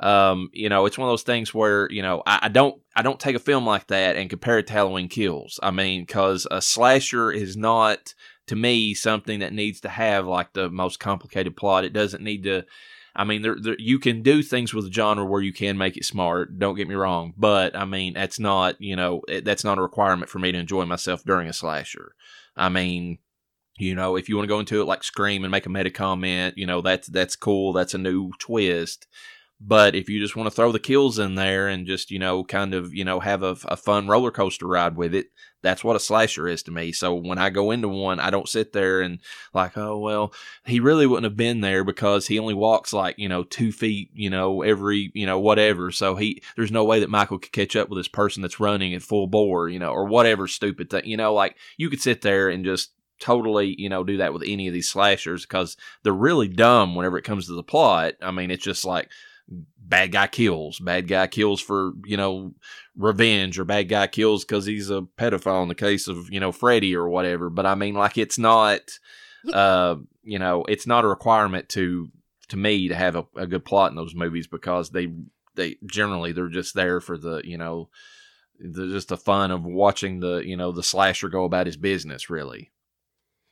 um, 0.01 0.51
you 0.53 0.68
know, 0.68 0.87
it's 0.87 0.98
one 0.98 1.09
of 1.09 1.12
those 1.12 1.22
things 1.22 1.55
where 1.55 1.88
you 1.88 2.03
know 2.03 2.24
I, 2.27 2.40
I, 2.42 2.48
don't 2.48 2.83
I 2.96 3.03
don't 3.03 3.20
take 3.20 3.37
a 3.37 3.40
film 3.40 3.64
like 3.64 3.87
that 3.87 4.16
and 4.16 4.29
compare 4.29 4.59
it 4.59 4.66
to 4.66 4.72
Halloween 4.72 5.09
Kills. 5.09 5.61
I 5.62 5.70
mean, 5.70 6.03
because 6.03 6.48
a 6.51 6.61
slasher 6.61 7.31
is 7.31 7.57
not 7.57 8.12
to 8.48 8.56
me 8.56 8.94
something 8.94 9.40
that 9.40 9.52
needs 9.52 9.80
to 9.80 9.88
have 9.88 10.26
like 10.26 10.52
the 10.52 10.68
most 10.70 11.00
complicated 11.00 11.56
plot. 11.56 11.84
It 11.84 11.92
doesn't 11.92 12.22
need 12.22 12.44
to 12.44 12.64
I 13.18 13.24
mean, 13.24 13.42
there, 13.42 13.56
there, 13.61 13.76
you 13.80 13.98
can 13.98 14.22
do 14.22 14.42
things 14.42 14.72
with 14.72 14.87
a 14.87 14.92
genre 14.92 15.24
where 15.26 15.42
you 15.42 15.52
can 15.52 15.76
make 15.76 15.96
it 15.96 16.04
smart. 16.04 16.56
Don't 16.56 16.76
get 16.76 16.87
me 16.87 16.94
wrong, 16.94 17.34
but 17.37 17.76
I 17.76 17.84
mean, 17.84 18.14
that's 18.14 18.38
not 18.38 18.80
you 18.80 18.94
know 18.94 19.22
eh, 19.28 19.40
that's 19.44 19.64
not 19.64 19.78
a 19.78 19.82
requirement 19.82 20.30
for 20.30 20.38
me 20.38 20.52
to 20.52 20.58
enjoy 20.58 20.84
myself 20.84 21.24
during 21.24 21.48
a 21.48 21.52
slasher. 21.52 22.14
I 22.56 22.68
mean, 22.68 23.18
you 23.76 23.96
know, 23.96 24.16
if 24.16 24.28
you 24.28 24.37
want 24.37 24.44
to 24.44 24.54
go 24.54 24.61
into 24.61 24.80
it 24.80 24.87
like 24.87 25.02
Scream 25.02 25.42
and 25.42 25.50
make 25.50 25.66
a 25.66 25.70
meta 25.70 25.90
comment, 25.90 26.56
you 26.56 26.66
know, 26.66 26.80
that's 26.80 27.08
that's 27.08 27.34
cool. 27.34 27.72
That's 27.72 27.94
a 27.94 27.98
new 27.98 28.30
twist. 28.38 29.08
But 29.61 29.96
if 29.96 30.08
you 30.08 30.20
just 30.20 30.37
want 30.37 30.46
to 30.46 30.54
throw 30.54 30.70
the 30.70 30.78
kills 30.78 31.18
in 31.18 31.34
there 31.34 31.66
and 31.66 31.84
just, 31.87 32.12
you 32.12 32.20
know, 32.20 32.44
kind 32.44 32.74
of, 32.74 32.94
you 32.94 33.04
know, 33.04 33.18
have 33.18 33.42
a, 33.42 33.56
a, 33.64 33.76
fun 33.76 34.06
roller 34.06 34.30
coaster 34.30 34.68
ride 34.68 34.96
with 34.96 35.12
it, 35.12 35.26
that's 35.62 35.82
what 35.82 35.96
a 35.96 36.00
slasher 36.00 36.46
is 36.46 36.62
to 36.64 36.70
me. 36.70 36.92
So 36.92 37.14
when 37.14 37.38
I 37.38 37.50
go 37.50 37.70
into 37.70 37.88
one, 37.88 38.20
I 38.20 38.30
don't 38.30 38.48
sit 38.48 38.72
there 38.72 39.00
and 39.00 39.18
like, 39.52 39.76
oh, 39.76 39.98
well, 39.98 40.32
he 40.64 40.80
really 40.80 41.06
wouldn't 41.06 41.24
have 41.24 41.36
been 41.36 41.60
there 41.60 41.84
because 41.84 42.26
he 42.26 42.38
only 42.38 42.54
walks 42.54 42.92
like, 42.92 43.18
you 43.18 43.28
know, 43.28 43.42
two 43.42 43.72
feet, 43.72 44.10
you 44.14 44.30
know, 44.30 44.62
every, 44.62 45.10
you 45.14 45.26
know, 45.26 45.38
whatever. 45.38 45.90
So 45.90 46.14
he, 46.14 46.42
there's 46.56 46.70
no 46.70 46.84
way 46.84 47.00
that 47.00 47.10
Michael 47.10 47.38
could 47.38 47.52
catch 47.52 47.74
up 47.74 47.88
with 47.88 47.98
this 47.98 48.08
person 48.08 48.42
that's 48.42 48.60
running 48.60 48.94
at 48.94 49.02
full 49.02 49.26
bore, 49.26 49.68
you 49.68 49.78
know, 49.78 49.90
or 49.90 50.04
whatever 50.04 50.46
stupid 50.46 50.90
thing, 50.90 51.06
you 51.06 51.16
know, 51.16 51.34
like 51.34 51.56
you 51.76 51.90
could 51.90 52.00
sit 52.00 52.22
there 52.22 52.48
and 52.48 52.64
just 52.64 52.92
totally, 53.20 53.74
you 53.78 53.88
know, 53.88 54.04
do 54.04 54.18
that 54.18 54.32
with 54.32 54.44
any 54.46 54.68
of 54.68 54.74
these 54.74 54.88
slashers 54.88 55.44
because 55.44 55.76
they're 56.02 56.12
really 56.12 56.48
dumb 56.48 56.94
whenever 56.94 57.18
it 57.18 57.24
comes 57.24 57.46
to 57.46 57.54
the 57.54 57.62
plot. 57.64 58.14
I 58.22 58.30
mean, 58.30 58.50
it's 58.50 58.62
just 58.62 58.84
like, 58.84 59.10
bad 59.78 60.12
guy 60.12 60.26
kills, 60.26 60.78
bad 60.78 61.08
guy 61.08 61.26
kills 61.26 61.61
for, 61.61 61.92
you 62.04 62.16
know, 62.16 62.54
revenge 62.96 63.58
or 63.58 63.64
bad 63.64 63.88
guy 63.88 64.06
kills 64.06 64.44
because 64.44 64.66
he's 64.66 64.90
a 64.90 65.02
pedophile 65.16 65.62
in 65.62 65.68
the 65.68 65.74
case 65.74 66.08
of, 66.08 66.30
you 66.30 66.40
know, 66.40 66.52
Freddy 66.52 66.94
or 66.94 67.08
whatever. 67.08 67.48
But 67.48 67.66
I 67.66 67.74
mean, 67.74 67.94
like, 67.94 68.18
it's 68.18 68.38
not, 68.38 68.80
uh, 69.52 69.96
you 70.22 70.38
know, 70.38 70.64
it's 70.68 70.87
not 70.87 71.04
a 71.04 71.08
requirement 71.08 71.68
to, 71.70 72.11
to 72.48 72.56
me 72.56 72.88
to 72.88 72.94
have 72.94 73.16
a, 73.16 73.26
a 73.37 73.46
good 73.46 73.64
plot 73.64 73.90
in 73.90 73.96
those 73.96 74.14
movies 74.14 74.46
because 74.46 74.90
they, 74.90 75.08
they 75.54 75.76
generally, 75.87 76.32
they're 76.32 76.48
just 76.48 76.74
there 76.74 77.00
for 77.00 77.16
the, 77.16 77.40
you 77.44 77.56
know, 77.56 77.88
the, 78.61 78.88
just 78.88 79.08
the 79.08 79.16
fun 79.16 79.50
of 79.50 79.64
watching 79.64 80.20
the, 80.20 80.38
you 80.38 80.56
know, 80.56 80.72
the 80.72 80.82
slasher 80.82 81.28
go 81.28 81.44
about 81.44 81.66
his 81.66 81.76
business, 81.76 82.28
really. 82.28 82.70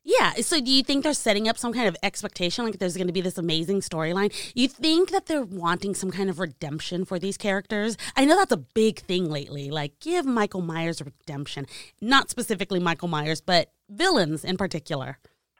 Yeah. 0.06 0.34
So 0.34 0.60
do 0.60 0.70
you 0.70 0.84
think 0.84 1.02
they're 1.02 1.12
setting 1.12 1.48
up 1.48 1.58
some 1.58 1.72
kind 1.72 1.88
of 1.88 1.96
expectation? 2.00 2.64
Like 2.64 2.78
there's 2.78 2.96
going 2.96 3.08
to 3.08 3.12
be 3.12 3.20
this 3.20 3.38
amazing 3.38 3.80
storyline? 3.80 4.32
You 4.54 4.68
think 4.68 5.10
that 5.10 5.26
they're 5.26 5.42
wanting 5.42 5.96
some 5.96 6.12
kind 6.12 6.30
of 6.30 6.38
redemption 6.38 7.04
for 7.04 7.18
these 7.18 7.36
characters? 7.36 7.96
I 8.16 8.24
know 8.24 8.36
that's 8.36 8.52
a 8.52 8.56
big 8.56 9.00
thing 9.00 9.28
lately. 9.28 9.68
Like 9.68 9.98
give 9.98 10.24
Michael 10.24 10.62
Myers 10.62 11.02
redemption. 11.02 11.66
Not 12.00 12.30
specifically 12.30 12.78
Michael 12.78 13.08
Myers, 13.08 13.40
but 13.40 13.72
villains 13.90 14.44
in 14.44 14.56
particular. 14.56 15.18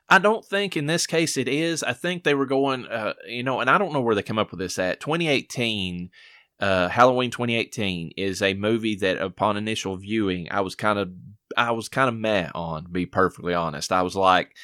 I 0.09 0.20
don't 0.20 0.44
think 0.44 0.76
in 0.76 0.87
this 0.87 1.09
case 1.09 1.37
it 1.37 1.48
is. 1.48 1.82
I 1.82 1.92
think 1.92 2.22
they 2.22 2.35
were 2.35 2.46
going, 2.46 2.87
uh, 2.87 3.14
you 3.26 3.42
know, 3.42 3.59
and 3.59 3.68
I 3.68 3.78
don't 3.78 3.92
know 3.92 4.00
where 4.00 4.14
they 4.14 4.22
come 4.22 4.38
up 4.38 4.52
with 4.52 4.61
this 4.61 4.78
at. 4.78 5.00
2018, 5.00 6.11
uh, 6.61 6.88
Halloween 6.88 7.31
2018 7.31 8.12
is 8.16 8.42
a 8.42 8.55
movie 8.55 8.97
that 8.97 9.19
upon 9.19 9.57
initial 9.57 9.97
viewing, 9.97 10.49
I 10.51 10.61
was 10.61 10.75
kind 10.75 10.99
of 10.99 11.11
I 11.57 11.71
was 11.73 11.88
kind 11.88 12.09
of 12.09 12.14
mad 12.14 12.53
on, 12.55 12.85
to 12.85 12.88
be 12.88 13.07
perfectly 13.07 13.55
honest. 13.55 13.92
I 13.92 14.03
was 14.03 14.16
like, 14.16 14.55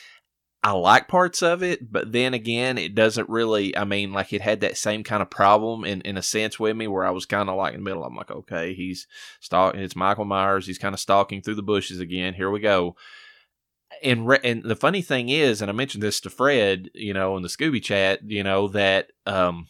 I 0.64 0.72
like 0.72 1.08
parts 1.08 1.42
of 1.42 1.62
it, 1.62 1.90
but 1.90 2.12
then 2.12 2.34
again, 2.34 2.78
it 2.78 2.94
doesn't 2.94 3.28
really. 3.28 3.76
I 3.76 3.84
mean, 3.84 4.12
like 4.12 4.32
it 4.32 4.40
had 4.42 4.60
that 4.60 4.76
same 4.76 5.02
kind 5.02 5.20
of 5.20 5.28
problem 5.28 5.84
in, 5.84 6.00
in 6.02 6.16
a 6.16 6.22
sense 6.22 6.58
with 6.58 6.76
me, 6.76 6.86
where 6.86 7.04
I 7.04 7.10
was 7.10 7.26
kind 7.26 7.48
of 7.48 7.56
like 7.56 7.74
in 7.74 7.80
the 7.80 7.84
middle. 7.84 8.04
I'm 8.04 8.14
like, 8.14 8.30
okay, 8.30 8.72
he's 8.72 9.06
stalking. 9.40 9.80
It's 9.80 9.96
Michael 9.96 10.24
Myers. 10.24 10.66
He's 10.66 10.78
kind 10.78 10.94
of 10.94 11.00
stalking 11.00 11.42
through 11.42 11.56
the 11.56 11.62
bushes 11.62 11.98
again. 11.98 12.34
Here 12.34 12.50
we 12.50 12.60
go. 12.60 12.96
And 14.02 14.26
re- 14.26 14.40
and 14.44 14.62
the 14.62 14.76
funny 14.76 15.02
thing 15.02 15.28
is, 15.28 15.60
and 15.60 15.70
I 15.70 15.74
mentioned 15.74 16.02
this 16.02 16.20
to 16.20 16.30
Fred, 16.30 16.90
you 16.94 17.12
know, 17.12 17.36
in 17.36 17.42
the 17.42 17.48
Scooby 17.48 17.82
chat, 17.82 18.20
you 18.24 18.44
know, 18.44 18.68
that 18.68 19.10
um, 19.26 19.66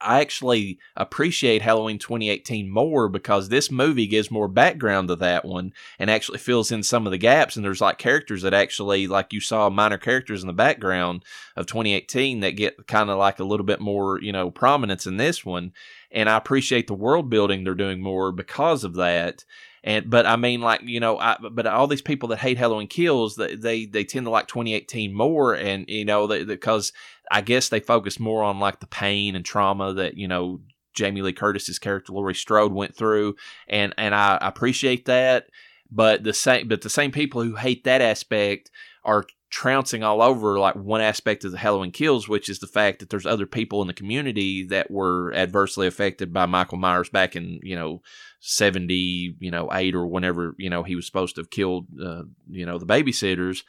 I 0.00 0.20
actually 0.20 0.78
appreciate 0.96 1.62
Halloween 1.62 1.98
2018 1.98 2.70
more 2.70 3.08
because 3.08 3.48
this 3.48 3.70
movie 3.70 4.06
gives 4.06 4.30
more 4.30 4.48
background 4.48 5.08
to 5.08 5.16
that 5.16 5.44
one 5.44 5.72
and 5.98 6.10
actually 6.10 6.38
fills 6.38 6.70
in 6.70 6.82
some 6.82 7.06
of 7.06 7.10
the 7.10 7.18
gaps. 7.18 7.56
And 7.56 7.64
there's 7.64 7.80
like 7.80 7.98
characters 7.98 8.42
that 8.42 8.54
actually, 8.54 9.06
like 9.06 9.32
you 9.32 9.40
saw 9.40 9.68
minor 9.68 9.98
characters 9.98 10.42
in 10.42 10.46
the 10.46 10.52
background 10.52 11.24
of 11.56 11.66
2018 11.66 12.40
that 12.40 12.52
get 12.52 12.86
kind 12.86 13.10
of 13.10 13.18
like 13.18 13.40
a 13.40 13.44
little 13.44 13.66
bit 13.66 13.80
more, 13.80 14.20
you 14.20 14.32
know, 14.32 14.50
prominence 14.50 15.06
in 15.06 15.16
this 15.16 15.44
one. 15.44 15.72
and 16.10 16.28
I 16.28 16.36
appreciate 16.36 16.86
the 16.86 16.94
world 16.94 17.28
building 17.28 17.64
they're 17.64 17.74
doing 17.74 18.00
more 18.00 18.32
because 18.32 18.84
of 18.84 18.94
that. 18.94 19.44
And 19.84 20.10
but 20.10 20.26
I 20.26 20.36
mean, 20.36 20.60
like 20.60 20.82
you 20.82 21.00
know, 21.00 21.18
I, 21.18 21.36
but 21.38 21.66
all 21.66 21.86
these 21.86 22.02
people 22.02 22.28
that 22.30 22.40
hate 22.40 22.58
Halloween 22.58 22.88
Kills, 22.88 23.36
they 23.36 23.54
they, 23.54 23.86
they 23.86 24.04
tend 24.04 24.26
to 24.26 24.30
like 24.30 24.48
2018 24.48 25.14
more, 25.14 25.54
and 25.54 25.88
you 25.88 26.04
know, 26.04 26.26
because 26.26 26.92
I 27.30 27.40
guess 27.40 27.68
they 27.68 27.80
focus 27.80 28.18
more 28.18 28.42
on 28.42 28.58
like 28.58 28.80
the 28.80 28.86
pain 28.86 29.36
and 29.36 29.44
trauma 29.44 29.92
that 29.94 30.16
you 30.16 30.28
know 30.28 30.60
Jamie 30.94 31.22
Lee 31.22 31.32
Curtis's 31.32 31.78
character 31.78 32.12
Laurie 32.12 32.34
Strode 32.34 32.72
went 32.72 32.96
through, 32.96 33.36
and 33.68 33.94
and 33.96 34.14
I 34.14 34.38
appreciate 34.40 35.06
that. 35.06 35.46
But 35.90 36.22
the 36.24 36.34
same, 36.34 36.68
but 36.68 36.82
the 36.82 36.90
same 36.90 37.12
people 37.12 37.42
who 37.42 37.56
hate 37.56 37.84
that 37.84 38.02
aspect 38.02 38.70
are 39.04 39.24
trouncing 39.50 40.02
all 40.02 40.20
over 40.20 40.58
like 40.58 40.74
one 40.74 41.00
aspect 41.00 41.44
of 41.44 41.52
the 41.52 41.58
Halloween 41.58 41.92
Kills, 41.92 42.28
which 42.28 42.48
is 42.48 42.58
the 42.58 42.66
fact 42.66 42.98
that 42.98 43.08
there's 43.08 43.24
other 43.24 43.46
people 43.46 43.80
in 43.80 43.88
the 43.88 43.94
community 43.94 44.66
that 44.66 44.90
were 44.90 45.32
adversely 45.32 45.86
affected 45.86 46.32
by 46.32 46.44
Michael 46.44 46.78
Myers 46.78 47.08
back 47.08 47.36
in 47.36 47.60
you 47.62 47.76
know 47.76 48.02
seventy, 48.40 49.34
you 49.38 49.50
know 49.50 49.70
eight 49.72 49.94
or 49.94 50.06
whenever 50.06 50.54
you 50.58 50.68
know 50.68 50.82
he 50.82 50.96
was 50.96 51.06
supposed 51.06 51.36
to 51.36 51.40
have 51.40 51.50
killed 51.50 51.86
uh, 52.02 52.22
you 52.50 52.66
know 52.66 52.78
the 52.78 52.86
babysitters 52.86 53.62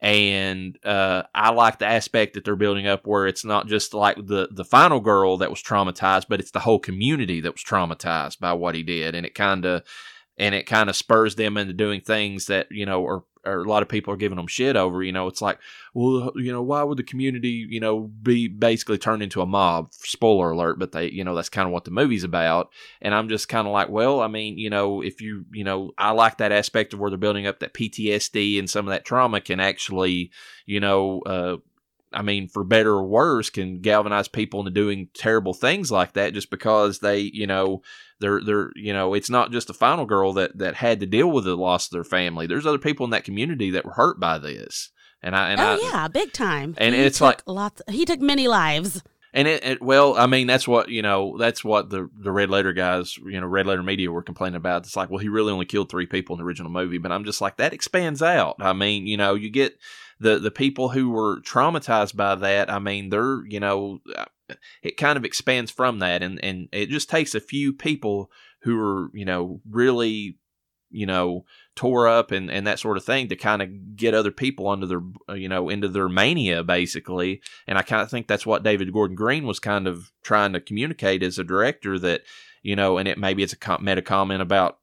and 0.00 0.78
uh, 0.84 1.24
I 1.34 1.50
like 1.50 1.78
the 1.78 1.86
aspect 1.86 2.34
that 2.34 2.44
they're 2.44 2.56
building 2.56 2.86
up 2.86 3.06
where 3.06 3.26
it's 3.26 3.44
not 3.44 3.66
just 3.66 3.94
like 3.94 4.16
the 4.16 4.48
the 4.52 4.64
final 4.64 5.00
girl 5.00 5.36
that 5.38 5.50
was 5.50 5.62
traumatized, 5.62 6.26
but 6.28 6.40
it's 6.40 6.52
the 6.52 6.60
whole 6.60 6.78
community 6.78 7.40
that 7.40 7.52
was 7.52 7.64
traumatized 7.64 8.38
by 8.38 8.52
what 8.52 8.74
he 8.74 8.82
did, 8.82 9.14
and 9.14 9.26
it 9.26 9.34
kind 9.34 9.64
of 9.64 9.82
and 10.38 10.54
it 10.54 10.66
kind 10.66 10.88
of 10.88 10.96
spurs 10.96 11.34
them 11.34 11.56
into 11.56 11.72
doing 11.72 12.00
things 12.00 12.46
that 12.46 12.68
you 12.70 12.86
know 12.86 13.04
are 13.04 13.24
or 13.44 13.60
a 13.60 13.68
lot 13.68 13.82
of 13.82 13.88
people 13.88 14.12
are 14.12 14.18
giving 14.18 14.36
them 14.36 14.46
shit 14.46 14.76
over. 14.76 15.02
You 15.02 15.12
know, 15.12 15.26
it's 15.26 15.42
like, 15.42 15.58
well, 15.94 16.32
you 16.36 16.52
know, 16.52 16.62
why 16.62 16.82
would 16.82 16.98
the 16.98 17.02
community, 17.02 17.66
you 17.68 17.80
know, 17.80 18.00
be 18.00 18.48
basically 18.48 18.98
turned 18.98 19.22
into 19.22 19.42
a 19.42 19.46
mob? 19.46 19.92
Spoiler 19.92 20.50
alert, 20.50 20.78
but 20.78 20.92
they, 20.92 21.10
you 21.10 21.24
know, 21.24 21.34
that's 21.34 21.48
kind 21.48 21.66
of 21.66 21.72
what 21.72 21.84
the 21.84 21.90
movie's 21.90 22.24
about. 22.24 22.70
And 23.00 23.14
I'm 23.14 23.28
just 23.28 23.48
kind 23.48 23.66
of 23.66 23.72
like, 23.72 23.88
well, 23.88 24.20
I 24.20 24.28
mean, 24.28 24.58
you 24.58 24.70
know, 24.70 25.02
if 25.02 25.20
you, 25.20 25.44
you 25.52 25.64
know, 25.64 25.92
I 25.98 26.10
like 26.10 26.38
that 26.38 26.52
aspect 26.52 26.92
of 26.92 27.00
where 27.00 27.10
they're 27.10 27.18
building 27.18 27.46
up 27.46 27.60
that 27.60 27.74
PTSD 27.74 28.58
and 28.58 28.68
some 28.68 28.86
of 28.86 28.92
that 28.92 29.04
trauma 29.04 29.40
can 29.40 29.60
actually, 29.60 30.30
you 30.66 30.80
know, 30.80 31.20
uh, 31.26 31.56
I 32.12 32.22
mean, 32.22 32.48
for 32.48 32.64
better 32.64 32.92
or 32.92 33.06
worse, 33.06 33.50
can 33.50 33.80
galvanize 33.80 34.28
people 34.28 34.60
into 34.60 34.70
doing 34.70 35.08
terrible 35.12 35.52
things 35.52 35.90
like 35.90 36.14
that 36.14 36.32
just 36.32 36.50
because 36.50 37.00
they, 37.00 37.18
you 37.18 37.46
know, 37.46 37.82
they're 38.20 38.40
they're 38.44 38.70
you 38.74 38.92
know 38.92 39.14
it's 39.14 39.30
not 39.30 39.52
just 39.52 39.68
the 39.68 39.74
final 39.74 40.06
girl 40.06 40.32
that 40.34 40.58
that 40.58 40.76
had 40.76 41.00
to 41.00 41.06
deal 41.06 41.30
with 41.30 41.44
the 41.44 41.56
loss 41.56 41.86
of 41.86 41.92
their 41.92 42.04
family. 42.04 42.46
There's 42.46 42.66
other 42.66 42.78
people 42.78 43.04
in 43.04 43.10
that 43.10 43.24
community 43.24 43.70
that 43.70 43.84
were 43.84 43.92
hurt 43.92 44.18
by 44.20 44.38
this, 44.38 44.90
and 45.22 45.36
I 45.36 45.50
and 45.50 45.60
oh 45.60 45.64
I, 45.64 45.78
yeah, 45.82 46.08
big 46.08 46.32
time. 46.32 46.74
And 46.78 46.94
he 46.94 47.00
it's 47.02 47.20
like 47.20 47.42
lots. 47.46 47.82
He 47.88 48.04
took 48.04 48.20
many 48.20 48.48
lives. 48.48 49.02
And 49.34 49.46
it, 49.46 49.62
it, 49.62 49.82
well, 49.82 50.16
I 50.16 50.26
mean, 50.26 50.46
that's 50.46 50.66
what 50.66 50.88
you 50.88 51.02
know. 51.02 51.36
That's 51.38 51.62
what 51.62 51.90
the 51.90 52.08
the 52.18 52.32
Red 52.32 52.48
Letter 52.48 52.72
guys, 52.72 53.16
you 53.18 53.38
know, 53.38 53.46
Red 53.46 53.66
Letter 53.66 53.82
Media 53.82 54.10
were 54.10 54.22
complaining 54.22 54.56
about. 54.56 54.86
It's 54.86 54.96
like, 54.96 55.10
well, 55.10 55.18
he 55.18 55.28
really 55.28 55.52
only 55.52 55.66
killed 55.66 55.90
three 55.90 56.06
people 56.06 56.34
in 56.34 56.38
the 56.38 56.46
original 56.46 56.70
movie, 56.70 56.96
but 56.96 57.12
I'm 57.12 57.24
just 57.24 57.42
like 57.42 57.58
that 57.58 57.74
expands 57.74 58.22
out. 58.22 58.56
I 58.58 58.72
mean, 58.72 59.06
you 59.06 59.18
know, 59.18 59.34
you 59.34 59.50
get 59.50 59.76
the 60.20 60.38
the 60.38 60.50
people 60.50 60.90
who 60.90 61.10
were 61.10 61.40
traumatized 61.40 62.16
by 62.16 62.34
that. 62.34 62.70
I 62.70 62.78
mean, 62.78 63.10
they're 63.10 63.44
you 63.46 63.60
know, 63.60 64.00
it 64.82 64.96
kind 64.96 65.16
of 65.16 65.24
expands 65.24 65.70
from 65.70 65.98
that, 66.00 66.22
and 66.22 66.42
and 66.44 66.68
it 66.72 66.88
just 66.88 67.10
takes 67.10 67.34
a 67.34 67.40
few 67.40 67.72
people 67.72 68.30
who 68.62 68.78
are 68.80 69.10
you 69.12 69.24
know 69.24 69.60
really 69.68 70.38
you 70.90 71.06
know 71.06 71.44
tore 71.76 72.08
up 72.08 72.30
and 72.30 72.50
and 72.50 72.66
that 72.66 72.78
sort 72.78 72.96
of 72.96 73.04
thing 73.04 73.28
to 73.28 73.36
kind 73.36 73.62
of 73.62 73.96
get 73.96 74.14
other 74.14 74.30
people 74.30 74.68
under 74.68 74.86
their 74.86 75.02
uh, 75.28 75.34
you 75.34 75.48
know 75.48 75.68
into 75.68 75.88
their 75.88 76.08
mania 76.08 76.62
basically 76.64 77.40
and 77.66 77.78
i 77.78 77.82
kind 77.82 78.02
of 78.02 78.10
think 78.10 78.26
that's 78.26 78.46
what 78.46 78.62
david 78.62 78.92
gordon 78.92 79.14
green 79.14 79.46
was 79.46 79.60
kind 79.60 79.86
of 79.86 80.10
trying 80.22 80.52
to 80.52 80.60
communicate 80.60 81.22
as 81.22 81.38
a 81.38 81.44
director 81.44 81.98
that 81.98 82.22
you 82.62 82.74
know 82.74 82.96
and 82.96 83.06
it 83.06 83.18
maybe 83.18 83.42
it's 83.42 83.54
a 83.54 83.78
meta 83.80 84.02
comment 84.02 84.40
about 84.40 84.78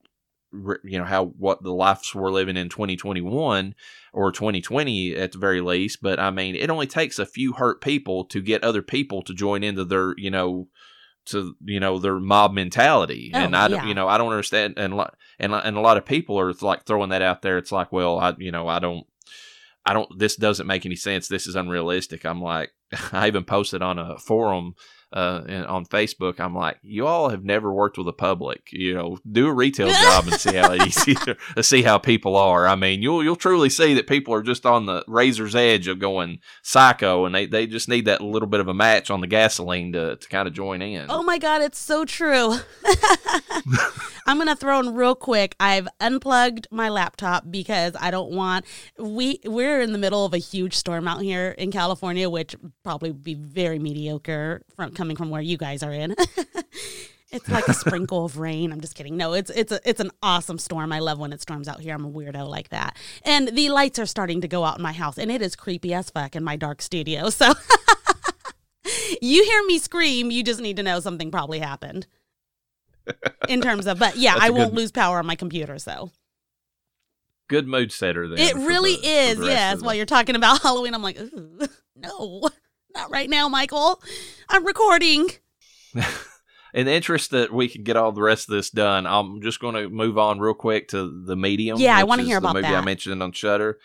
you 0.84 0.98
know 0.98 1.06
how 1.06 1.26
what 1.26 1.62
the 1.64 1.74
lives 1.74 2.14
we're 2.14 2.32
living 2.32 2.58
in 2.58 2.70
2021 2.70 3.76
or 4.14 4.32
2020 4.32 5.16
at 5.16 5.32
the 5.32 5.38
very 5.38 5.62
least 5.62 6.02
but 6.02 6.20
i 6.20 6.30
mean 6.30 6.56
it 6.56 6.70
only 6.70 6.88
takes 6.88 7.20
a 7.20 7.26
few 7.26 7.54
hurt 7.54 7.82
people 7.82 8.26
to 8.26 8.42
get 8.42 8.64
other 8.64 8.82
people 8.82 9.22
to 9.22 9.34
join 9.34 9.64
into 9.64 9.84
their 9.84 10.14
you 10.18 10.32
know 10.32 10.68
to 11.26 11.56
you 11.64 11.80
know 11.80 12.00
their 12.00 12.20
mob 12.20 12.54
mentality. 12.54 13.32
Oh, 13.34 13.40
and 13.40 13.56
i 13.56 13.68
yeah. 13.68 13.86
you 13.86 13.94
know 13.94 14.08
i 14.08 14.18
don't 14.18 14.32
understand 14.32 14.76
and 14.78 14.94
and 15.40 15.54
and 15.54 15.78
a 15.78 15.82
lot 15.82 15.98
of 15.98 16.06
people 16.06 16.40
are 16.40 16.54
like 16.62 16.86
throwing 16.86 17.10
that 17.10 17.22
out 17.22 17.42
there. 17.42 17.58
It's 17.58 17.72
like 17.72 17.92
well 17.92 18.20
i 18.20 18.34
you 18.38 18.52
know 18.52 18.68
i 18.68 18.80
don't 18.80 19.06
i 19.86 19.94
don't 19.94 20.08
this 20.18 20.36
doesn't 20.36 20.68
make 20.68 20.86
any 20.86 20.96
sense. 20.96 21.28
This 21.28 21.48
is 21.48 21.56
unrealistic. 21.56 22.26
I'm 22.26 22.42
like 22.42 22.72
i 23.12 23.28
even 23.28 23.44
posted 23.44 23.82
on 23.82 24.00
a 24.00 24.18
forum 24.18 24.76
uh, 25.16 25.64
on 25.68 25.86
Facebook, 25.86 26.42
I'm 26.42 26.54
like, 26.54 26.78
you 26.84 27.08
all 27.08 27.30
have 27.30 27.46
never 27.46 27.72
worked 27.72 27.98
with 27.98 28.06
the 28.06 28.14
public. 28.14 28.68
You 28.74 28.94
know, 28.94 29.18
do 29.30 29.48
a 29.48 29.54
retail 29.54 29.88
job 30.02 30.28
and 30.28 30.40
see 30.40 30.56
how 30.56 30.74
easy, 30.74 31.16
see 31.62 31.84
how 31.84 31.98
people 31.98 32.36
are. 32.36 32.68
I 32.68 32.76
mean, 32.76 33.02
you'll 33.02 33.24
you'll 33.24 33.38
truly 33.38 33.70
see 33.70 33.94
that 33.94 34.08
people 34.08 34.34
are 34.34 34.42
just 34.42 34.66
on 34.66 34.86
the 34.86 35.06
razor's 35.08 35.56
edge 35.56 35.88
of 35.88 36.00
going 36.00 36.40
psycho, 36.64 37.24
and 37.24 37.34
they, 37.34 37.46
they 37.46 37.66
just 37.66 37.88
need 37.88 38.06
that 38.06 38.20
little 38.20 38.50
bit 38.50 38.60
of 38.60 38.68
a 38.68 38.74
match 38.74 39.10
on 39.10 39.22
the 39.22 39.28
gasoline 39.28 39.94
to, 39.94 40.18
to 40.18 40.28
kind 40.28 40.50
of 40.50 40.54
join 40.54 40.82
in. 40.82 41.06
Oh 41.10 41.24
my 41.24 41.38
god, 41.38 41.62
it's 41.62 41.80
so 41.80 42.04
true. 42.04 42.56
I'm 44.28 44.38
gonna 44.38 44.56
throw 44.56 44.80
in 44.80 44.96
real 44.96 45.16
quick. 45.16 45.56
I've 45.60 45.88
unplugged 46.02 46.68
my 46.72 46.90
laptop 46.90 47.50
because 47.50 47.96
I 48.00 48.12
don't 48.12 48.32
want 48.32 48.66
we 48.98 49.40
we're 49.46 49.80
in 49.82 49.94
the 49.94 49.98
middle 49.98 50.26
of 50.26 50.34
a 50.34 50.40
huge 50.40 50.74
storm 50.74 51.08
out 51.08 51.22
here 51.22 51.52
in 51.52 51.72
California, 51.72 52.30
which 52.30 52.56
probably 52.84 53.14
be 53.14 53.36
very 53.36 53.80
mediocre 53.80 54.64
from 54.76 54.92
coming 55.06 55.16
from 55.16 55.30
where 55.30 55.42
you 55.42 55.56
guys 55.56 55.84
are 55.84 55.92
in. 55.94 56.16
it's 57.32 57.48
like 57.48 57.68
a 57.68 57.74
sprinkle 57.84 58.26
of 58.26 58.40
rain. 58.40 58.72
I'm 58.72 58.82
just 58.82 58.96
kidding. 58.96 59.16
No, 59.18 59.34
it's 59.34 59.52
it's 59.52 59.72
a, 59.72 59.80
it's 59.88 60.00
an 60.00 60.10
awesome 60.24 60.58
storm. 60.58 60.92
I 60.92 60.98
love 60.98 61.20
when 61.20 61.32
it 61.32 61.42
storms 61.42 61.68
out 61.68 61.80
here. 61.80 61.94
I'm 61.94 62.06
a 62.06 62.10
weirdo 62.12 62.50
like 62.50 62.70
that. 62.70 62.98
And 63.24 63.50
the 63.50 63.70
lights 63.70 64.00
are 64.00 64.08
starting 64.08 64.42
to 64.42 64.48
go 64.48 64.64
out 64.64 64.78
in 64.78 64.82
my 64.84 64.94
house, 64.94 65.20
and 65.20 65.32
it 65.32 65.44
is 65.44 65.56
creepy 65.56 65.94
as 65.94 66.10
fuck 66.10 66.36
in 66.36 66.44
my 66.44 66.56
dark 66.56 66.82
studio. 66.82 67.30
So. 67.36 67.54
you 69.22 69.44
hear 69.44 69.64
me 69.66 69.78
scream, 69.80 70.30
you 70.32 70.44
just 70.44 70.60
need 70.62 70.78
to 70.78 70.84
know 70.84 71.00
something 71.00 71.30
probably 71.32 71.60
happened 71.60 72.06
in 73.50 73.62
terms 73.62 73.86
of, 73.88 73.98
but 74.00 74.16
yeah, 74.18 74.36
I 74.40 74.50
won't 74.52 74.72
good- 74.72 74.78
lose 74.78 74.92
power 74.92 75.18
on 75.20 75.26
my 75.26 75.36
computer. 75.36 75.78
So 75.80 76.12
Good 77.48 77.68
mood 77.68 77.92
setter 77.92 78.28
then. 78.28 78.40
it 78.40 78.56
really 78.56 78.96
the- 78.96 79.08
is. 79.08 79.40
Yes. 79.40 79.82
While 79.82 79.94
you're 79.96 80.06
talking 80.06 80.36
about 80.36 80.62
Halloween, 80.62 80.94
I'm 80.96 81.02
like, 81.04 81.20
"Ugh, 81.20 81.70
no, 81.96 82.48
not 82.96 83.12
right 83.12 83.30
now, 83.30 83.48
Michael. 83.50 84.02
I'm 84.50 84.66
recording. 84.66 85.30
in 86.74 86.86
the 86.86 86.94
interest 86.94 87.32
that 87.32 87.54
we 87.54 87.70
can 87.70 87.84
get 87.84 87.98
all 87.98 88.12
the 88.12 88.22
rest 88.22 88.50
of 88.50 88.56
this 88.56 88.70
done, 88.70 89.06
I'm 89.06 89.42
just 89.42 89.60
going 89.60 89.76
to 89.76 89.90
move 89.90 90.18
on 90.18 90.40
real 90.40 90.54
quick 90.54 90.90
to 90.90 91.24
the 91.26 91.36
medium. 91.36 91.80
Yeah, 91.80 91.98
I 91.98 92.04
wanna 92.04 92.24
is 92.24 92.28
hear 92.28 92.40
the 92.40 92.50
about 92.50 92.56
movie 92.56 92.76
I 92.76 92.84
mentioned 92.84 93.22
on 93.22 93.32
Shudder. 93.32 93.80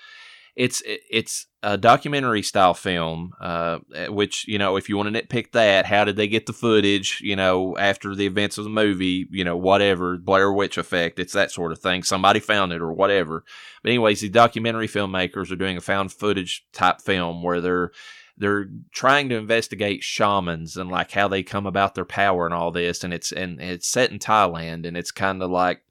It's 0.57 0.83
it's 0.85 1.47
a 1.63 1.79
documentary 1.79 2.43
style 2.43 2.75
film, 2.75 3.33
uh, 3.41 3.79
which 4.09 4.47
you 4.49 4.59
know, 4.59 4.77
if 4.77 4.89
you 4.89 4.97
want 4.97 5.15
to 5.15 5.23
nitpick 5.23 5.53
that, 5.53 5.87
how 5.87 6.05
did 6.05 6.17
they 6.17 6.27
get 6.27 6.47
the 6.47 6.53
footage? 6.53 7.21
You 7.23 7.37
know, 7.37 7.77
after 7.79 8.15
the 8.15 8.27
events 8.27 8.59
of 8.59 8.65
the 8.65 8.71
movie, 8.71 9.29
you 9.31 9.45
know, 9.45 9.57
whatever 9.57 10.19
Blair 10.19 10.53
Witch 10.53 10.77
effect, 10.77 11.21
it's 11.21 11.33
that 11.35 11.53
sort 11.53 11.71
of 11.71 11.79
thing. 11.79 12.03
Somebody 12.03 12.41
found 12.41 12.73
it 12.73 12.83
or 12.83 12.93
whatever. 12.93 13.45
But 13.83 13.91
anyways, 13.91 14.21
the 14.21 14.29
documentary 14.29 14.89
filmmakers 14.89 15.53
are 15.53 15.57
doing 15.57 15.77
a 15.77 15.81
found 15.81 16.13
footage 16.13 16.67
type 16.73 17.01
film 17.01 17.43
where 17.43 17.61
they're 17.61 17.93
they're 18.41 18.69
trying 18.91 19.29
to 19.29 19.37
investigate 19.37 20.03
shamans 20.03 20.77
and 20.77 20.91
like 20.91 21.11
how 21.13 21.29
they 21.29 21.43
come 21.43 21.67
about 21.67 21.95
their 21.95 22.07
power 22.07 22.47
and 22.47 22.55
all 22.55 22.73
this 22.73 23.05
and 23.05 23.13
it's 23.13 23.31
and 23.31 23.61
it's 23.61 23.87
set 23.87 24.11
in 24.11 24.19
Thailand 24.19 24.87
and 24.87 24.97
it's 24.97 25.13
kind 25.13 25.43
of 25.43 25.51
like 25.51 25.83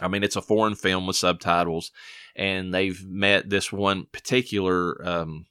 I 0.00 0.08
mean 0.08 0.24
it's 0.24 0.36
a 0.36 0.42
foreign 0.42 0.74
film 0.74 1.06
with 1.06 1.16
subtitles 1.16 1.92
and 2.34 2.72
they've 2.72 3.04
met 3.06 3.50
this 3.50 3.70
one 3.70 4.06
particular 4.10 5.06
um, 5.06 5.46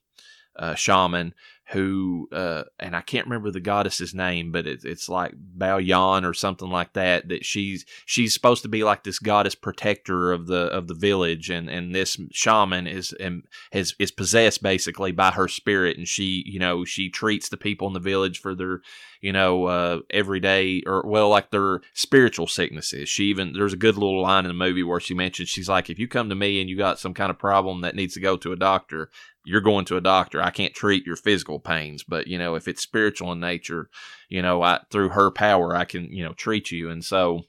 uh, 0.55 0.73
shaman 0.73 1.35
who 1.73 2.29
uh, 2.31 2.63
and 2.79 2.95
I 2.95 3.01
can't 3.01 3.25
remember 3.25 3.51
the 3.51 3.59
goddess's 3.59 4.13
name, 4.13 4.51
but 4.51 4.67
it's 4.67 4.86
it's 4.86 5.09
like 5.09 5.33
Ba 5.36 5.81
Yan 5.81 6.23
or 6.23 6.33
something 6.33 6.69
like 6.69 6.93
that. 6.93 7.27
That 7.29 7.43
she's 7.43 7.86
she's 8.05 8.33
supposed 8.33 8.62
to 8.62 8.69
be 8.69 8.83
like 8.83 9.03
this 9.03 9.19
goddess 9.19 9.55
protector 9.55 10.31
of 10.31 10.47
the 10.47 10.67
of 10.67 10.88
the 10.88 10.93
village, 10.93 11.49
and 11.49 11.69
and 11.69 11.93
this 11.93 12.17
shaman 12.31 12.88
is 12.88 13.12
and 13.19 13.43
has 13.71 13.95
is 13.99 14.12
possessed 14.12 14.62
basically 14.62 15.12
by 15.12 15.31
her 15.31 15.47
spirit, 15.47 15.97
and 15.97 16.07
she 16.07 16.43
you 16.45 16.59
know 16.59 16.86
she 16.86 17.09
treats 17.09 17.49
the 17.49 17.57
people 17.57 17.88
in 17.88 17.93
the 17.93 17.99
village 17.99 18.39
for 18.39 18.53
their 18.53 18.81
you 19.23 19.31
know 19.31 19.65
uh, 19.67 19.99
everyday 20.09 20.83
or 20.86 21.01
well 21.05 21.29
like 21.29 21.49
their 21.49 21.79
spiritual 21.93 22.45
sicknesses. 22.45 23.07
She 23.07 23.23
even 23.25 23.53
there's 23.53 23.71
a 23.71 23.77
good 23.77 23.95
little 23.95 24.21
line 24.21 24.43
in 24.43 24.49
the 24.49 24.53
movie 24.53 24.83
where 24.83 24.99
she 24.99 25.13
mentions 25.13 25.47
she's 25.47 25.69
like 25.69 25.89
if 25.89 25.97
you 25.97 26.09
come 26.09 26.27
to 26.27 26.36
me 26.36 26.59
and 26.59 26.69
you 26.69 26.77
got 26.77 26.99
some 26.99 27.13
kind 27.13 27.31
of 27.31 27.39
problem 27.39 27.81
that 27.81 27.95
needs 27.95 28.15
to 28.15 28.19
go 28.19 28.36
to 28.36 28.51
a 28.51 28.57
doctor, 28.57 29.09
you're 29.45 29.62
going 29.62 29.86
to 29.86 29.95
a 29.95 30.01
doctor. 30.01 30.41
I 30.41 30.51
can't 30.51 30.73
treat 30.73 31.05
your 31.05 31.15
physical 31.15 31.62
pains, 31.62 32.03
but 32.03 32.27
you 32.27 32.38
know, 32.38 32.55
if 32.55 32.67
it's 32.67 32.83
spiritual 32.83 33.31
in 33.31 33.39
nature, 33.39 33.89
you 34.27 34.41
know, 34.41 34.62
I, 34.62 34.81
through 34.91 35.09
her 35.09 35.31
power, 35.31 35.73
I 35.73 35.86
can, 35.86 36.12
you 36.12 36.25
know, 36.25 36.33
treat 36.33 36.69
you. 36.69 36.89
And 36.89 37.03
so 37.03 37.43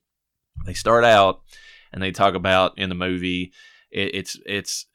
they 0.64 0.74
start 0.74 1.02
out 1.02 1.40
and 1.92 2.00
they 2.00 2.12
talk 2.12 2.34
about 2.34 2.78
in 2.78 2.88
the 2.88 2.94
movie, 2.94 3.52
it, 3.94 4.14
it's 4.14 4.40
it's 4.44 4.87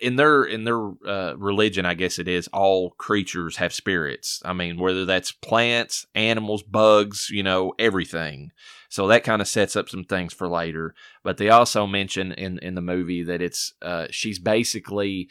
in 0.00 0.16
their 0.16 0.44
in 0.44 0.64
their 0.64 0.90
uh, 1.06 1.34
religion, 1.36 1.86
I 1.86 1.94
guess 1.94 2.18
it 2.18 2.28
is. 2.28 2.48
All 2.48 2.90
creatures 2.90 3.56
have 3.56 3.72
spirits. 3.72 4.42
I 4.44 4.52
mean, 4.52 4.78
whether 4.78 5.06
that's 5.06 5.32
plants, 5.32 6.06
animals, 6.14 6.62
bugs, 6.62 7.30
you 7.30 7.42
know, 7.42 7.72
everything. 7.78 8.52
So 8.90 9.06
that 9.06 9.24
kind 9.24 9.40
of 9.40 9.48
sets 9.48 9.74
up 9.74 9.88
some 9.88 10.04
things 10.04 10.34
for 10.34 10.48
later. 10.48 10.94
But 11.24 11.38
they 11.38 11.48
also 11.48 11.86
mention 11.86 12.32
in 12.32 12.58
in 12.58 12.74
the 12.74 12.82
movie 12.82 13.24
that 13.24 13.40
it's 13.40 13.72
uh, 13.80 14.06
she's 14.10 14.38
basically 14.38 15.28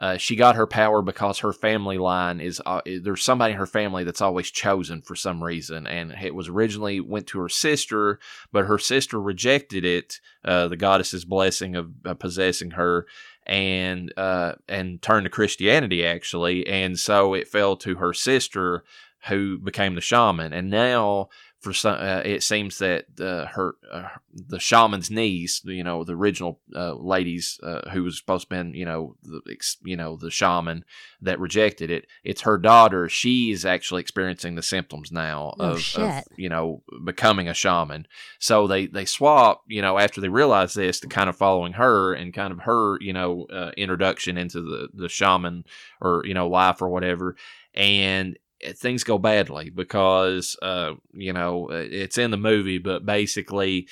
uh, 0.00 0.16
she 0.16 0.36
got 0.36 0.54
her 0.54 0.66
power 0.66 1.02
because 1.02 1.38
her 1.38 1.52
family 1.52 1.98
line 1.98 2.40
is 2.40 2.62
uh, 2.64 2.80
there's 3.02 3.24
somebody 3.24 3.52
in 3.52 3.58
her 3.58 3.66
family 3.66 4.04
that's 4.04 4.20
always 4.20 4.50
chosen 4.50 5.02
for 5.02 5.16
some 5.16 5.42
reason, 5.42 5.86
and 5.86 6.12
it 6.22 6.34
was 6.34 6.48
originally 6.48 7.00
went 7.00 7.26
to 7.26 7.40
her 7.40 7.48
sister, 7.48 8.20
but 8.52 8.66
her 8.66 8.78
sister 8.78 9.20
rejected 9.20 9.84
it, 9.84 10.20
uh, 10.44 10.68
the 10.68 10.76
goddess's 10.76 11.24
blessing 11.24 11.74
of 11.74 11.90
possessing 12.20 12.72
her, 12.72 13.06
and 13.44 14.12
uh, 14.16 14.52
and 14.68 15.02
turned 15.02 15.24
to 15.24 15.30
Christianity 15.30 16.06
actually, 16.06 16.66
and 16.68 16.98
so 16.98 17.34
it 17.34 17.48
fell 17.48 17.76
to 17.76 17.96
her 17.96 18.12
sister 18.12 18.84
who 19.26 19.58
became 19.58 19.96
the 19.96 20.00
shaman, 20.00 20.52
and 20.52 20.70
now 20.70 21.28
for 21.60 21.72
some, 21.72 21.94
uh, 21.94 22.22
it 22.24 22.42
seems 22.42 22.78
that 22.78 23.06
uh, 23.20 23.46
her 23.46 23.74
uh, 23.92 24.08
the 24.32 24.60
shaman's 24.60 25.10
niece, 25.10 25.60
you 25.64 25.82
know, 25.82 26.04
the 26.04 26.14
original 26.14 26.60
uh, 26.74 26.94
ladies 26.94 27.58
uh, 27.64 27.90
who 27.90 28.04
was 28.04 28.16
supposed 28.16 28.48
to 28.48 28.64
be, 28.64 28.78
you 28.78 28.84
know, 28.84 29.16
the 29.22 29.40
you 29.84 29.96
know 29.96 30.16
the 30.16 30.30
shaman 30.30 30.84
that 31.20 31.40
rejected 31.40 31.90
it. 31.90 32.06
It's 32.22 32.42
her 32.42 32.58
daughter. 32.58 33.08
She's 33.08 33.64
actually 33.64 34.02
experiencing 34.02 34.54
the 34.54 34.62
symptoms 34.62 35.10
now 35.10 35.54
Oh, 35.58 35.72
of, 35.72 35.96
of, 35.96 36.24
you 36.36 36.48
know 36.48 36.82
becoming 37.04 37.48
a 37.48 37.54
shaman. 37.54 38.06
So 38.38 38.68
they 38.68 38.86
they 38.86 39.04
swap, 39.04 39.64
you 39.66 39.82
know, 39.82 39.98
after 39.98 40.20
they 40.20 40.28
realize 40.28 40.74
this 40.74 41.00
to 41.00 41.08
kind 41.08 41.28
of 41.28 41.36
following 41.36 41.72
her 41.72 42.14
and 42.14 42.32
kind 42.32 42.52
of 42.52 42.60
her, 42.60 42.98
you 43.00 43.12
know, 43.12 43.46
uh, 43.52 43.72
introduction 43.76 44.38
into 44.38 44.60
the 44.60 44.88
the 44.94 45.08
shaman 45.08 45.64
or 46.00 46.22
you 46.24 46.34
know 46.34 46.48
life 46.48 46.80
or 46.80 46.88
whatever, 46.88 47.34
and 47.74 48.38
things 48.74 49.04
go 49.04 49.18
badly 49.18 49.70
because 49.70 50.56
uh, 50.62 50.94
you 51.12 51.32
know 51.32 51.68
it's 51.70 52.18
in 52.18 52.30
the 52.30 52.36
movie, 52.36 52.78
but 52.78 53.06
basically, 53.06 53.88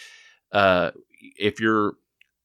uh, 0.52 0.90
if 1.38 1.60
you're 1.60 1.94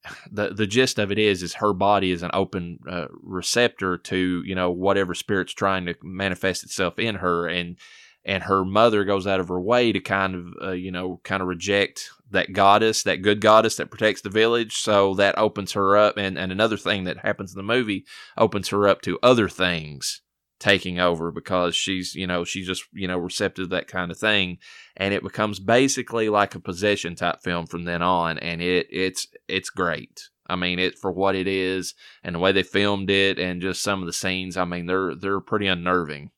the 0.32 0.50
the 0.50 0.68
gist 0.68 1.00
of 1.00 1.12
it 1.12 1.20
is 1.20 1.44
is 1.44 1.56
her 1.56 1.74
body 1.74 2.12
is 2.12 2.24
an 2.24 2.32
open 2.34 2.80
uh, 2.90 3.08
receptor 3.22 3.98
to 3.98 4.44
you 4.46 4.56
know 4.56 4.72
whatever 4.72 5.14
spirit's 5.14 5.54
trying 5.54 5.86
to 5.86 5.96
manifest 6.04 6.64
itself 6.64 7.00
in 7.00 7.16
her, 7.16 7.48
and 7.48 7.78
and 8.24 8.44
her 8.44 8.64
mother 8.64 9.04
goes 9.04 9.26
out 9.26 9.40
of 9.40 9.48
her 9.48 9.60
way 9.60 9.92
to 9.92 10.00
kind 10.00 10.36
of 10.36 10.54
uh, 10.62 10.72
you 10.72 10.92
know 10.92 11.20
kind 11.24 11.42
of 11.42 11.48
reject 11.48 12.10
that 12.30 12.54
goddess, 12.54 13.04
that 13.04 13.22
good 13.22 13.42
goddess 13.42 13.76
that 13.76 13.92
protects 13.92 14.22
the 14.22 14.30
village. 14.30 14.78
So 14.78 15.16
that 15.16 15.38
opens 15.38 15.74
her 15.74 15.98
up, 15.98 16.18
and 16.18 16.38
and 16.38 16.52
another 16.52 16.78
thing 16.78 17.06
that 17.06 17.20
happens 17.20 17.54
in 17.54 17.58
the 17.58 17.64
movie 17.64 18.06
opens 18.38 18.70
her 18.70 18.88
up 18.88 19.02
to 19.02 19.20
other 19.22 19.50
things 19.50 20.22
taking 20.62 21.00
over 21.00 21.32
because 21.32 21.76
she's 21.76 22.14
you 22.14 22.28
know 22.28 22.46
she's 22.46 22.68
just 22.68 22.84
you 22.94 23.08
know 23.08 23.18
receptive 23.18 23.66
to 23.66 23.76
that 23.76 23.88
kind 23.88 24.12
of 24.12 24.18
thing. 24.18 24.60
And 24.96 25.14
it 25.14 25.24
becomes 25.24 25.60
basically 25.60 26.30
like 26.30 26.54
a 26.56 26.60
possession 26.60 27.16
type 27.16 27.42
film 27.42 27.66
from 27.66 27.84
then 27.84 28.02
on 28.02 28.38
and 28.38 28.62
it 28.62 28.88
it's 28.92 29.28
it's 29.48 29.72
great. 29.72 30.30
I 30.48 30.56
mean 30.56 30.80
it 30.80 31.00
for 31.00 31.12
what 31.12 31.36
it 31.36 31.48
is 31.48 31.96
and 32.24 32.36
the 32.36 32.40
way 32.40 32.52
they 32.52 32.64
filmed 32.64 33.10
it 33.10 33.40
and 33.40 33.62
just 33.62 33.82
some 33.82 34.02
of 34.02 34.06
the 34.06 34.14
scenes 34.14 34.58
i 34.58 34.66
mean 34.66 34.86
they're 34.86 35.16
they're 35.16 35.40
pretty 35.40 35.68
unnerving. 35.68 36.32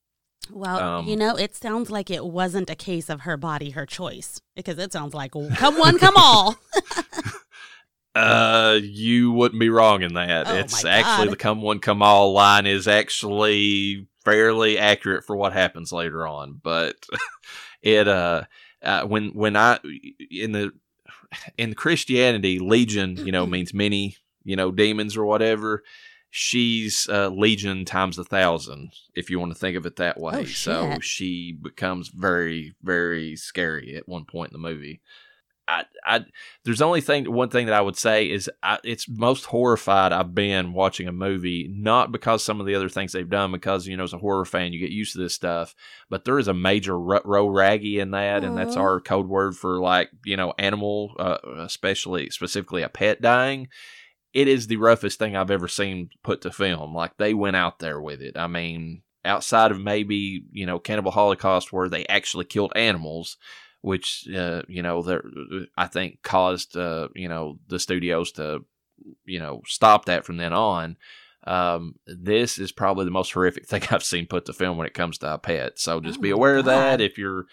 Well, 0.52 0.80
Um, 0.80 1.08
you 1.08 1.16
know, 1.16 1.38
it 1.38 1.56
sounds 1.56 1.90
like 1.90 2.12
it 2.12 2.26
wasn't 2.26 2.70
a 2.70 2.76
case 2.76 3.10
of 3.10 3.22
her 3.22 3.38
body, 3.38 3.70
her 3.72 3.86
choice, 3.86 4.42
because 4.58 4.78
it 4.78 4.92
sounds 4.92 5.14
like 5.14 5.32
come 5.56 5.78
one, 5.80 5.98
come 5.98 6.16
all. 6.18 6.58
uh 8.16 8.78
you 8.84 9.32
wouldn't 9.32 9.60
be 9.60 9.70
wrong 9.70 10.04
in 10.04 10.14
that. 10.14 10.48
Oh, 10.48 10.56
it's 10.56 10.86
actually 10.86 11.30
the 11.30 11.36
come 11.36 11.62
one 11.62 11.80
come 11.80 12.02
all 12.02 12.34
line 12.34 12.68
is 12.68 12.88
actually 12.88 14.08
fairly 14.24 14.78
accurate 14.78 15.24
for 15.24 15.36
what 15.36 15.54
happens 15.54 15.92
later 15.92 16.28
on 16.28 16.60
but 16.62 16.96
it 17.82 18.08
uh, 18.08 18.44
uh 18.82 19.04
when 19.04 19.30
when 19.30 19.56
i 19.56 19.80
in 20.32 20.52
the 20.52 20.72
in 21.58 21.74
christianity 21.74 22.60
legion 22.60 23.18
you 23.26 23.32
know 23.32 23.46
means 23.46 23.74
many 23.74 24.16
you 24.44 24.56
know 24.56 24.72
demons 24.72 25.18
or 25.18 25.26
whatever 25.26 25.84
she's 26.36 27.08
uh, 27.10 27.30
legion 27.30 27.86
times 27.86 28.18
a 28.18 28.24
thousand 28.24 28.92
if 29.14 29.30
you 29.30 29.40
want 29.40 29.52
to 29.54 29.60
think 29.60 29.78
of 29.78 29.86
it 29.86 29.98
that 29.98 30.20
way. 30.20 30.34
Oh, 30.40 30.44
so 30.46 30.98
she 31.00 31.52
becomes 31.52 32.08
very 32.08 32.74
very 32.82 33.36
scary 33.36 33.96
at 33.96 34.10
one 34.10 34.26
point 34.26 34.52
in 34.52 34.60
the 34.60 34.68
movie 34.68 35.00
I, 35.68 35.86
I 36.06 36.26
there's 36.66 36.82
only 36.82 37.00
thing 37.00 37.32
one 37.32 37.50
thing 37.50 37.68
that 37.68 37.76
I 37.76 37.82
would 37.82 37.96
say 37.96 38.30
is 38.30 38.50
I, 38.62 38.80
it's 38.84 39.08
most 39.08 39.46
horrified 39.46 40.12
I've 40.12 40.36
been 40.36 40.74
watching 40.74 41.08
a 41.08 41.14
movie 41.14 41.70
not 41.72 42.12
because 42.12 42.44
some 42.44 42.60
of 42.60 42.66
the 42.66 42.76
other 42.76 42.90
things 42.90 43.14
they've 43.14 43.30
done 43.30 43.52
because 43.52 43.88
you 43.88 43.96
know 43.96 44.04
as 44.04 44.14
a 44.14 44.18
horror 44.18 44.44
fan 44.44 44.74
you 44.74 44.80
get 44.80 44.92
used 44.92 45.14
to 45.14 45.20
this 45.20 45.34
stuff 45.34 45.74
but 46.10 46.26
there 46.26 46.38
is 46.38 46.50
a 46.50 46.54
major 46.54 47.00
row 47.00 47.48
raggy 47.48 48.00
in 48.00 48.12
that 48.12 48.44
and 48.44 48.58
that's 48.58 48.76
our 48.76 49.00
code 49.00 49.28
word 49.28 49.56
for 49.56 49.80
like 49.80 50.10
you 50.26 50.36
know 50.36 50.54
animal 50.58 51.16
uh, 51.18 51.38
especially 51.60 52.30
specifically 52.30 52.82
a 52.82 52.90
pet 52.90 53.22
dying. 53.22 53.68
It 54.34 54.48
is 54.48 54.66
the 54.66 54.78
roughest 54.78 55.20
thing 55.20 55.36
I've 55.36 55.52
ever 55.52 55.68
seen 55.68 56.10
put 56.24 56.42
to 56.42 56.52
film 56.52 56.94
like 56.94 57.18
they 57.18 57.34
went 57.34 57.56
out 57.56 57.80
there 57.80 58.02
with 58.02 58.22
it. 58.22 58.38
I 58.38 58.48
mean 58.48 59.04
outside 59.26 59.72
of 59.72 59.80
maybe 59.80 60.44
you 60.52 60.66
know 60.66 60.80
Cannibal 60.80 61.12
Holocaust 61.12 61.72
where 61.72 61.88
they 61.88 62.06
actually 62.08 62.46
killed 62.46 62.74
animals 62.76 63.38
which 63.84 64.26
uh, 64.34 64.62
you 64.68 64.82
know 64.82 65.04
there 65.04 65.24
I 65.78 65.88
think 65.88 66.24
caused 66.24 66.76
uh, 66.78 67.10
you 67.14 67.28
know 67.28 67.60
the 67.68 67.80
studios 67.80 68.32
to 68.34 68.66
you 69.26 69.40
know 69.40 69.62
stop 69.68 70.06
that 70.06 70.26
from 70.26 70.38
then 70.38 70.54
on. 70.54 70.98
Um, 71.46 71.96
this 72.08 72.58
is 72.58 72.72
probably 72.72 73.04
the 73.04 73.12
most 73.12 73.34
horrific 73.34 73.68
thing 73.70 73.84
I've 73.92 74.04
seen 74.04 74.26
put 74.26 74.46
to 74.46 74.54
film 74.54 74.78
when 74.78 74.88
it 74.88 74.94
comes 74.94 75.18
to 75.20 75.34
a 75.34 75.38
pet. 75.38 75.78
So 75.78 76.00
just 76.00 76.20
Oh 76.20 76.22
be 76.22 76.30
aware 76.32 76.58
of 76.58 76.66
that 76.66 77.02
if 77.02 77.18
you're 77.18 77.46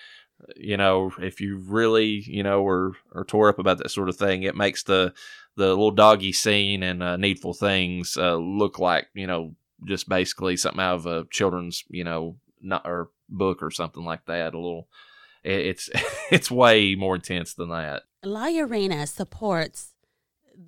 you 0.57 0.77
know 0.77 1.13
if 1.19 1.41
you 1.41 1.59
really 1.59 2.23
you 2.27 2.43
know 2.45 2.65
are 2.67 2.93
are 3.15 3.25
tore 3.25 3.49
up 3.49 3.59
about 3.59 3.79
that 3.79 3.91
sort 3.91 4.09
of 4.09 4.17
thing. 4.17 4.45
It 4.45 4.55
makes 4.57 4.85
the 4.85 5.13
the 5.57 5.69
little 5.71 5.91
doggy 5.91 6.33
scene 6.33 6.85
and 6.85 7.03
uh, 7.03 7.17
needful 7.17 7.55
things 7.55 8.17
uh, 8.17 8.37
look 8.37 8.79
like 8.79 9.09
you 9.15 9.27
know 9.27 9.57
just 9.85 10.09
basically 10.09 10.57
something 10.57 10.81
out 10.81 10.95
of 10.95 11.07
a 11.07 11.25
children's 11.31 11.83
you 11.91 12.05
know 12.05 12.37
not 12.63 12.83
or 12.87 13.11
book 13.29 13.63
or 13.63 13.73
something 13.73 14.05
like 14.05 14.27
that. 14.27 14.55
A 14.55 14.59
little 14.59 14.87
it- 14.87 15.10
it's 15.43 15.91
it's 16.31 16.51
way 16.51 16.95
more 16.95 17.15
intense 17.15 17.55
than 17.55 17.71
that. 17.71 18.03
La 18.25 18.47
Llorona 18.47 19.09
supports 19.09 19.95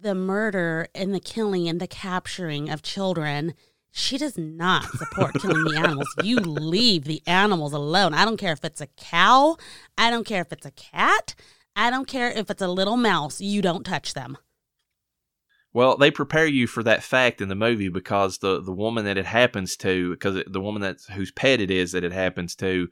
the 0.00 0.14
murder 0.14 0.88
and 0.94 1.14
the 1.14 1.20
killing 1.20 1.68
and 1.68 1.80
the 1.80 1.86
capturing 1.86 2.70
of 2.70 2.82
children. 2.82 3.54
She 3.90 4.16
does 4.16 4.38
not 4.38 4.84
support 4.86 5.34
killing 5.34 5.64
the 5.64 5.76
animals. 5.76 6.08
You 6.24 6.38
leave 6.38 7.04
the 7.04 7.22
animals 7.26 7.74
alone. 7.74 8.14
I 8.14 8.24
don't 8.24 8.38
care 8.38 8.52
if 8.52 8.64
it's 8.64 8.80
a 8.80 8.86
cow. 8.86 9.58
I 9.98 10.10
don't 10.10 10.24
care 10.24 10.40
if 10.40 10.50
it's 10.50 10.64
a 10.64 10.70
cat. 10.70 11.34
I 11.76 11.90
don't 11.90 12.06
care 12.06 12.30
if 12.30 12.50
it's 12.50 12.62
a 12.62 12.68
little 12.68 12.96
mouse. 12.96 13.40
You 13.40 13.60
don't 13.60 13.84
touch 13.84 14.14
them. 14.14 14.38
Well, 15.74 15.96
they 15.96 16.10
prepare 16.10 16.46
you 16.46 16.66
for 16.66 16.82
that 16.82 17.02
fact 17.02 17.40
in 17.40 17.48
the 17.48 17.54
movie 17.54 17.88
because 17.88 18.38
the 18.38 18.62
the 18.62 18.72
woman 18.72 19.04
that 19.06 19.16
it 19.16 19.26
happens 19.26 19.76
to, 19.78 20.10
because 20.12 20.42
the 20.46 20.60
woman 20.60 20.82
that 20.82 20.98
whose 21.12 21.30
pet 21.30 21.60
it 21.60 21.70
is 21.70 21.92
that 21.92 22.04
it 22.04 22.12
happens 22.12 22.54
to, 22.56 22.88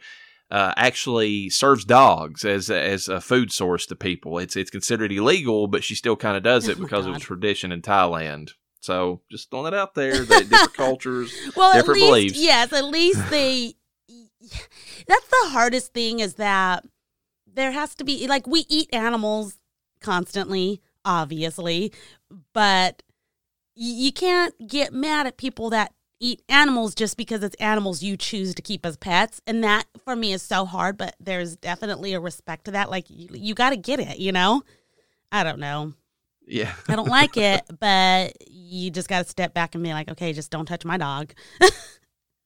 uh, 0.51 0.73
actually 0.77 1.49
serves 1.51 1.85
dogs 1.85 2.45
as 2.45 2.71
as 2.71 3.09
a 3.09 3.21
food 3.21 3.53
source 3.53 3.87
to 3.87 3.97
people. 3.97 4.39
It's 4.39 4.57
it's 4.57 4.71
considered 4.71 5.13
illegal, 5.13 5.67
but 5.69 5.85
she 5.85 5.95
still 5.95 6.17
kind 6.17 6.37
of 6.37 6.43
does 6.43 6.69
it 6.69 6.77
Oh 6.79 6.83
because 6.83 7.07
of 7.07 7.13
God. 7.13 7.23
tradition 7.23 7.73
in 7.73 7.83
Thailand. 7.83 8.51
So 8.83 9.21
just 9.31 9.51
throwing 9.51 9.67
it 9.69 9.75
out 9.75 9.95
there 9.95 10.25
that 10.25 10.49
different 10.49 10.75
cultures. 10.75 11.33
Well, 11.57 11.73
Different 11.75 12.01
least, 12.01 12.09
beliefs. 12.11 12.39
yes, 12.41 12.73
at 12.73 12.85
least 12.85 13.21
they. 13.31 13.75
That's 15.07 15.27
the 15.29 15.49
hardest 15.51 15.93
thing 15.93 16.21
is 16.21 16.35
that 16.35 16.85
there 17.53 17.73
has 17.73 17.95
to 17.97 18.05
be 18.05 18.27
like 18.27 18.47
we 18.47 18.65
eat 18.69 18.89
animals 18.93 19.59
constantly, 20.01 20.81
obviously, 21.05 21.93
but 22.55 23.03
you 23.75 24.13
can't 24.13 24.55
get 24.67 24.93
mad 24.93 25.27
at 25.27 25.37
people 25.37 25.71
that 25.71 25.93
eat 26.21 26.43
animals 26.49 26.95
just 26.95 27.17
because 27.17 27.43
it's 27.43 27.57
animals 27.57 28.03
you 28.03 28.17
choose 28.17 28.55
to 28.55 28.63
keep 28.63 28.87
as 28.87 28.97
pets, 28.97 29.41
and 29.47 29.65
that 29.65 29.87
for 30.05 30.15
me 30.15 30.33
is 30.33 30.43
so 30.43 30.65
hard. 30.65 30.97
But 30.97 31.17
there's 31.19 31.57
definitely 31.57 32.13
a 32.13 32.21
respect 32.21 32.67
to 32.67 32.71
that. 32.73 32.91
Like 32.91 33.07
you, 33.09 33.29
you 33.33 33.55
got 33.55 33.71
to 33.71 33.77
get 33.77 33.99
it, 33.99 34.19
you 34.19 34.33
know. 34.33 34.63
I 35.33 35.45
don't 35.45 35.59
know. 35.59 35.95
Yeah. 36.47 36.73
I 36.89 36.97
don't 36.97 37.09
like 37.09 37.37
it, 37.37 37.63
but 37.79 38.35
you 38.51 38.91
just 38.91 39.09
got 39.09 39.25
to 39.25 39.29
step 39.29 39.55
back 39.55 39.75
and 39.75 39.83
be 39.83 39.91
like, 39.91 40.11
okay, 40.11 40.33
just 40.33 40.51
don't 40.51 40.67
touch 40.67 40.85
my 40.85 40.97
dog. 40.97 41.33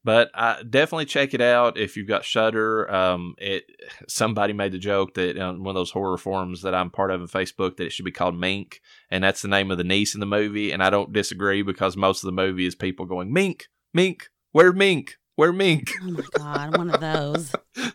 But 0.04 0.30
definitely 0.68 1.06
check 1.06 1.32
it 1.32 1.40
out 1.40 1.78
if 1.78 1.96
you've 1.96 2.06
got 2.06 2.26
Shudder. 2.26 2.92
Um, 2.94 3.34
it 3.38 3.64
somebody 4.06 4.52
made 4.52 4.72
the 4.72 4.78
joke 4.78 5.14
that 5.14 5.38
on 5.38 5.64
one 5.64 5.74
of 5.74 5.80
those 5.80 5.92
horror 5.92 6.18
forums 6.18 6.60
that 6.62 6.74
I'm 6.74 6.90
part 6.90 7.10
of 7.10 7.22
on 7.22 7.26
Facebook 7.26 7.76
that 7.76 7.86
it 7.86 7.92
should 7.92 8.04
be 8.04 8.10
called 8.10 8.38
Mink, 8.38 8.82
and 9.10 9.24
that's 9.24 9.40
the 9.40 9.48
name 9.48 9.70
of 9.70 9.78
the 9.78 9.84
niece 9.84 10.12
in 10.12 10.20
the 10.20 10.26
movie. 10.26 10.72
And 10.72 10.82
I 10.82 10.90
don't 10.90 11.12
disagree 11.12 11.62
because 11.62 11.96
most 11.96 12.22
of 12.22 12.26
the 12.26 12.32
movie 12.32 12.66
is 12.66 12.74
people 12.74 13.06
going 13.06 13.32
Mink, 13.32 13.68
Mink, 13.94 14.28
where 14.52 14.74
Mink, 14.74 15.16
where 15.36 15.52
Mink. 15.54 15.90
Oh 16.02 16.10
my 16.10 16.24
god, 16.36 16.76
one 16.76 16.90
of 16.90 17.00
those. 17.00 17.52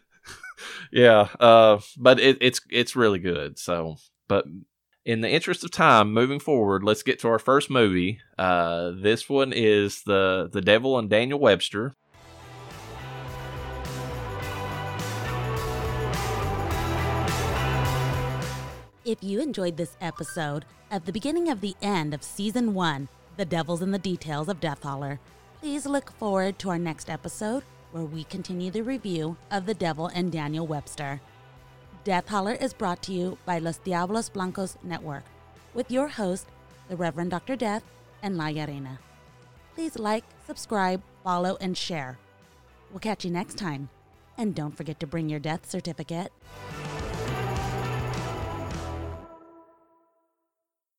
yeah, 0.92 1.28
uh, 1.40 1.80
but 1.96 2.20
it, 2.20 2.40
it's 2.42 2.60
it's 2.72 2.96
really 2.96 3.20
good. 3.20 3.60
So, 3.60 3.98
but 4.28 4.46
in 5.10 5.22
the 5.22 5.30
interest 5.30 5.64
of 5.64 5.72
time, 5.72 6.14
moving 6.14 6.40
forward, 6.40 6.84
let's 6.84 7.02
get 7.02 7.18
to 7.18 7.28
our 7.28 7.40
first 7.40 7.68
movie. 7.68 8.20
Uh, 8.38 8.92
this 8.96 9.28
one 9.28 9.52
is 9.52 10.04
the 10.04 10.48
the 10.54 10.62
Devil 10.62 11.00
and 11.00 11.10
Daniel 11.10 11.40
Webster. 11.40 11.96
If 19.04 19.24
you 19.24 19.42
enjoyed 19.42 19.78
this 19.78 19.98
episode 20.00 20.66
of 20.92 21.06
the 21.06 21.12
beginning 21.12 21.50
of 21.50 21.62
the 21.62 21.76
end 21.82 22.14
of 22.14 22.22
season 22.22 22.76
one, 22.76 23.10
The 23.36 23.46
Devil's 23.46 23.82
in 23.82 23.90
the 23.90 23.98
Details 23.98 24.48
of 24.48 24.60
Death 24.60 24.84
Holler, 24.84 25.20
please 25.60 25.88
look 25.88 26.12
forward 26.20 26.60
to 26.60 26.70
our 26.70 26.78
next 26.78 27.10
episode 27.10 27.64
where 27.94 28.04
we 28.04 28.26
continue 28.26 28.70
the 28.70 28.84
review 28.84 29.38
of 29.50 29.66
The 29.66 29.74
Devil 29.74 30.06
and 30.14 30.32
Daniel 30.32 30.68
Webster. 30.68 31.20
Death 32.06 32.30
Holler 32.30 32.54
is 32.54 32.74
brought 32.74 33.02
to 33.04 33.12
you 33.12 33.38
by 33.46 33.60
Los 33.60 33.78
Diablos 33.78 34.30
Blancos 34.30 34.78
Network 34.84 35.26
with 35.74 35.92
your 35.92 36.08
host, 36.08 36.48
the 36.88 36.96
Reverend 36.96 37.32
Dr. 37.32 37.58
Death 37.58 37.84
and 38.24 38.38
La 38.38 38.46
Llorona. 38.46 39.00
Please 39.76 40.00
like, 40.00 40.24
subscribe, 40.48 41.02
follow, 41.26 41.58
and 41.60 41.78
share. 41.78 42.18
We'll 42.90 43.02
catch 43.02 43.26
you 43.26 43.32
next 43.32 43.58
time. 43.58 43.90
And 44.38 44.56
don't 44.56 44.78
forget 44.78 45.02
to 45.02 45.08
bring 45.08 45.28
your 45.28 45.42
death 45.42 45.70
certificate. 45.70 46.32